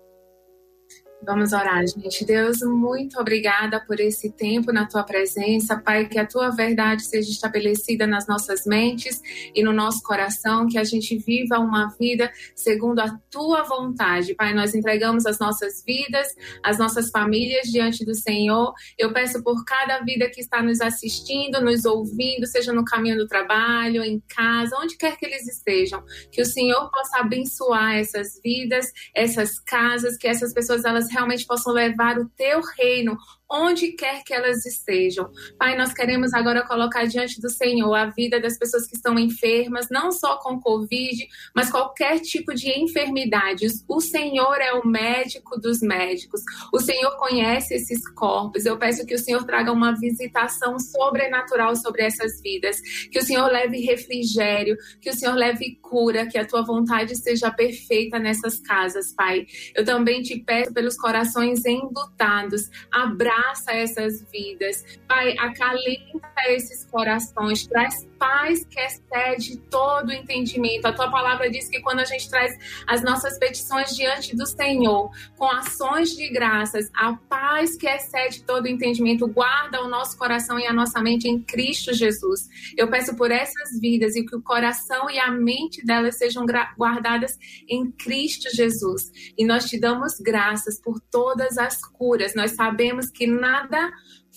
Vamos 1.25 1.53
orar, 1.53 1.85
gente. 1.87 2.25
Deus, 2.25 2.57
muito 2.61 3.17
obrigada 3.17 3.79
por 3.79 3.97
esse 3.99 4.29
tempo 4.29 4.73
na 4.73 4.85
tua 4.85 5.03
presença. 5.03 5.77
Pai, 5.77 6.05
que 6.05 6.19
a 6.19 6.27
tua 6.27 6.49
verdade 6.49 7.05
seja 7.05 7.31
estabelecida 7.31 8.05
nas 8.05 8.27
nossas 8.27 8.65
mentes 8.65 9.21
e 9.55 9.63
no 9.63 9.71
nosso 9.71 10.03
coração, 10.03 10.67
que 10.67 10.77
a 10.77 10.83
gente 10.83 11.17
viva 11.17 11.59
uma 11.59 11.87
vida 11.97 12.29
segundo 12.53 12.99
a 12.99 13.17
tua 13.31 13.63
vontade. 13.63 14.35
Pai, 14.35 14.53
nós 14.53 14.75
entregamos 14.75 15.25
as 15.25 15.39
nossas 15.39 15.81
vidas, 15.85 16.27
as 16.61 16.77
nossas 16.77 17.09
famílias 17.09 17.69
diante 17.69 18.03
do 18.03 18.13
Senhor. 18.13 18.73
Eu 18.97 19.13
peço 19.13 19.41
por 19.41 19.63
cada 19.63 19.99
vida 19.99 20.29
que 20.29 20.41
está 20.41 20.61
nos 20.61 20.81
assistindo, 20.81 21.61
nos 21.61 21.85
ouvindo, 21.85 22.45
seja 22.45 22.73
no 22.73 22.83
caminho 22.83 23.15
do 23.15 23.27
trabalho, 23.27 24.03
em 24.03 24.21
casa, 24.27 24.75
onde 24.77 24.97
quer 24.97 25.15
que 25.15 25.25
eles 25.25 25.47
estejam, 25.47 26.03
que 26.31 26.41
o 26.41 26.45
Senhor 26.45 26.91
possa 26.91 27.19
abençoar 27.19 27.95
essas 27.95 28.41
vidas, 28.43 28.91
essas 29.15 29.57
casas, 29.61 30.17
que 30.17 30.27
essas 30.27 30.53
pessoas 30.53 30.83
elas 30.83 31.12
realmente 31.13 31.45
possam 31.45 31.73
levar 31.73 32.17
o 32.17 32.29
teu 32.29 32.61
reino 32.77 33.17
onde 33.53 33.91
quer 33.91 34.23
que 34.23 34.33
elas 34.33 34.65
estejam. 34.65 35.29
Pai, 35.59 35.77
nós 35.77 35.93
queremos 35.93 36.33
agora 36.33 36.65
colocar 36.65 37.05
diante 37.05 37.39
do 37.39 37.49
Senhor 37.49 37.93
a 37.93 38.07
vida 38.07 38.39
das 38.39 38.57
pessoas 38.57 38.87
que 38.87 38.95
estão 38.95 39.17
enfermas, 39.19 39.87
não 39.91 40.11
só 40.11 40.37
com 40.37 40.59
Covid, 40.59 41.27
mas 41.55 41.69
qualquer 41.69 42.19
tipo 42.19 42.53
de 42.55 42.69
enfermidades. 42.71 43.85
O 43.87 44.01
Senhor 44.01 44.55
é 44.59 44.73
o 44.73 44.87
médico 44.87 45.59
dos 45.59 45.81
médicos. 45.81 46.41
O 46.73 46.79
Senhor 46.79 47.15
conhece 47.17 47.75
esses 47.75 48.07
corpos. 48.13 48.65
Eu 48.65 48.77
peço 48.77 49.05
que 49.05 49.13
o 49.13 49.19
Senhor 49.19 49.43
traga 49.45 49.71
uma 49.71 49.93
visitação 49.93 50.79
sobrenatural 50.79 51.75
sobre 51.75 52.03
essas 52.03 52.41
vidas. 52.41 52.79
Que 53.11 53.19
o 53.19 53.23
Senhor 53.23 53.51
leve 53.51 53.81
refrigério, 53.81 54.75
que 54.99 55.11
o 55.11 55.13
Senhor 55.13 55.35
leve 55.35 55.77
cura, 55.79 56.25
que 56.25 56.39
a 56.39 56.45
tua 56.45 56.63
vontade 56.63 57.15
seja 57.15 57.51
perfeita 57.51 58.17
nessas 58.17 58.59
casas, 58.59 59.13
Pai. 59.13 59.45
Eu 59.75 59.85
também 59.85 60.23
te 60.23 60.39
peço 60.39 60.73
pelos 60.73 60.97
corações 61.03 61.65
enlutados. 61.65 62.71
Abraça 62.89 63.73
essas 63.73 64.23
vidas. 64.31 64.85
Pai, 65.05 65.35
acalenta 65.37 66.31
esses 66.47 66.85
corações, 66.85 67.67
traz 67.67 68.07
paz 68.23 68.63
que 68.63 68.79
excede 68.79 69.57
todo 69.69 70.07
o 70.07 70.13
entendimento. 70.13 70.85
A 70.85 70.93
tua 70.93 71.11
palavra 71.11 71.49
diz 71.49 71.67
que 71.67 71.81
quando 71.81 71.99
a 71.99 72.05
gente 72.05 72.29
traz 72.29 72.57
as 72.87 73.03
nossas 73.03 73.37
petições 73.37 73.93
diante 73.97 74.33
do 74.33 74.45
Senhor, 74.45 75.11
com 75.37 75.45
ações 75.51 76.15
de 76.15 76.29
graças, 76.29 76.89
a 76.93 77.17
paz 77.27 77.75
que 77.75 77.85
excede 77.85 78.41
todo 78.43 78.63
o 78.63 78.69
entendimento 78.69 79.27
guarda 79.27 79.83
o 79.83 79.89
nosso 79.89 80.17
coração 80.17 80.57
e 80.57 80.65
a 80.65 80.71
nossa 80.71 81.01
mente 81.01 81.27
em 81.27 81.37
Cristo 81.41 81.93
Jesus. 81.93 82.47
Eu 82.77 82.89
peço 82.89 83.13
por 83.17 83.29
essas 83.29 83.77
vidas 83.81 84.15
e 84.15 84.25
que 84.25 84.37
o 84.37 84.41
coração 84.41 85.09
e 85.09 85.19
a 85.19 85.29
mente 85.29 85.85
delas 85.85 86.17
sejam 86.17 86.45
guardadas 86.77 87.37
em 87.67 87.91
Cristo 87.91 88.49
Jesus. 88.55 89.11
E 89.37 89.45
nós 89.45 89.65
te 89.65 89.77
damos 89.77 90.17
graças 90.21 90.79
por 90.79 90.97
todas 91.11 91.57
as 91.57 91.85
curas. 91.85 92.33
Nós 92.33 92.51
sabemos 92.51 93.09
que 93.09 93.27
nada 93.27 93.91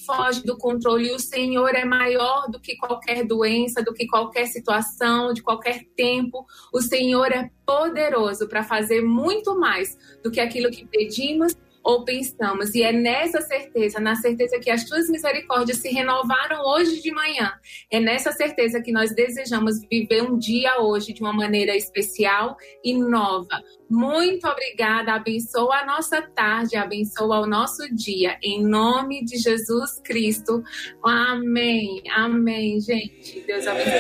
foge 0.07 0.43
do 0.43 0.57
controle. 0.57 1.11
O 1.11 1.19
Senhor 1.19 1.75
é 1.75 1.85
maior 1.85 2.49
do 2.49 2.61
que 2.61 2.77
qualquer 2.77 3.27
doença, 3.27 3.83
do 3.83 3.93
que 3.93 4.07
qualquer 4.07 4.47
situação, 4.47 5.35
de 5.35 5.43
qualquer 5.43 5.85
tempo. 5.97 6.47
O 6.73 6.81
Senhor 6.81 7.31
é 7.33 7.51
poderoso 7.67 8.49
para 8.49 8.63
fazer 8.63 9.03
muito 9.03 9.59
mais 9.59 9.99
do 10.23 10.31
que 10.31 10.41
aquilo 10.41 10.71
que 10.71 10.87
pedimos 10.87 11.55
ou 11.87 12.05
pensamos. 12.05 12.75
E 12.75 12.83
é 12.83 12.93
nessa 12.93 13.41
certeza, 13.41 14.01
na 14.01 14.17
certeza 14.17 14.59
que 14.59 14.69
as 14.69 14.83
tuas 14.85 15.09
misericórdias 15.09 15.79
se 15.79 15.89
renovaram 15.89 16.61
hoje 16.67 17.01
de 17.01 17.13
manhã, 17.13 17.53
é 17.89 18.01
nessa 18.01 18.33
certeza 18.33 18.83
que 18.83 18.91
nós 18.91 19.15
desejamos 19.15 19.81
viver 19.89 20.23
um 20.23 20.37
dia 20.37 20.81
hoje 20.81 21.13
de 21.13 21.21
uma 21.23 21.33
maneira 21.33 21.77
especial 21.77 22.57
e 22.83 22.93
nova. 22.93 23.63
Muito 23.89 24.49
obrigada, 24.49 25.13
abençoa 25.13 25.77
a 25.77 25.87
nossa 25.87 26.21
tarde, 26.21 26.75
abençoa 26.77 27.39
o 27.39 27.47
nosso 27.47 27.87
dia, 27.95 28.37
em 28.43 28.61
nome 28.61 29.25
de 29.25 29.39
Jesus 29.39 30.01
Cristo. 30.03 30.65
Amém, 31.05 32.03
amém, 32.11 32.81
gente. 32.81 33.45
Deus 33.47 33.65
abençoe. 33.65 33.93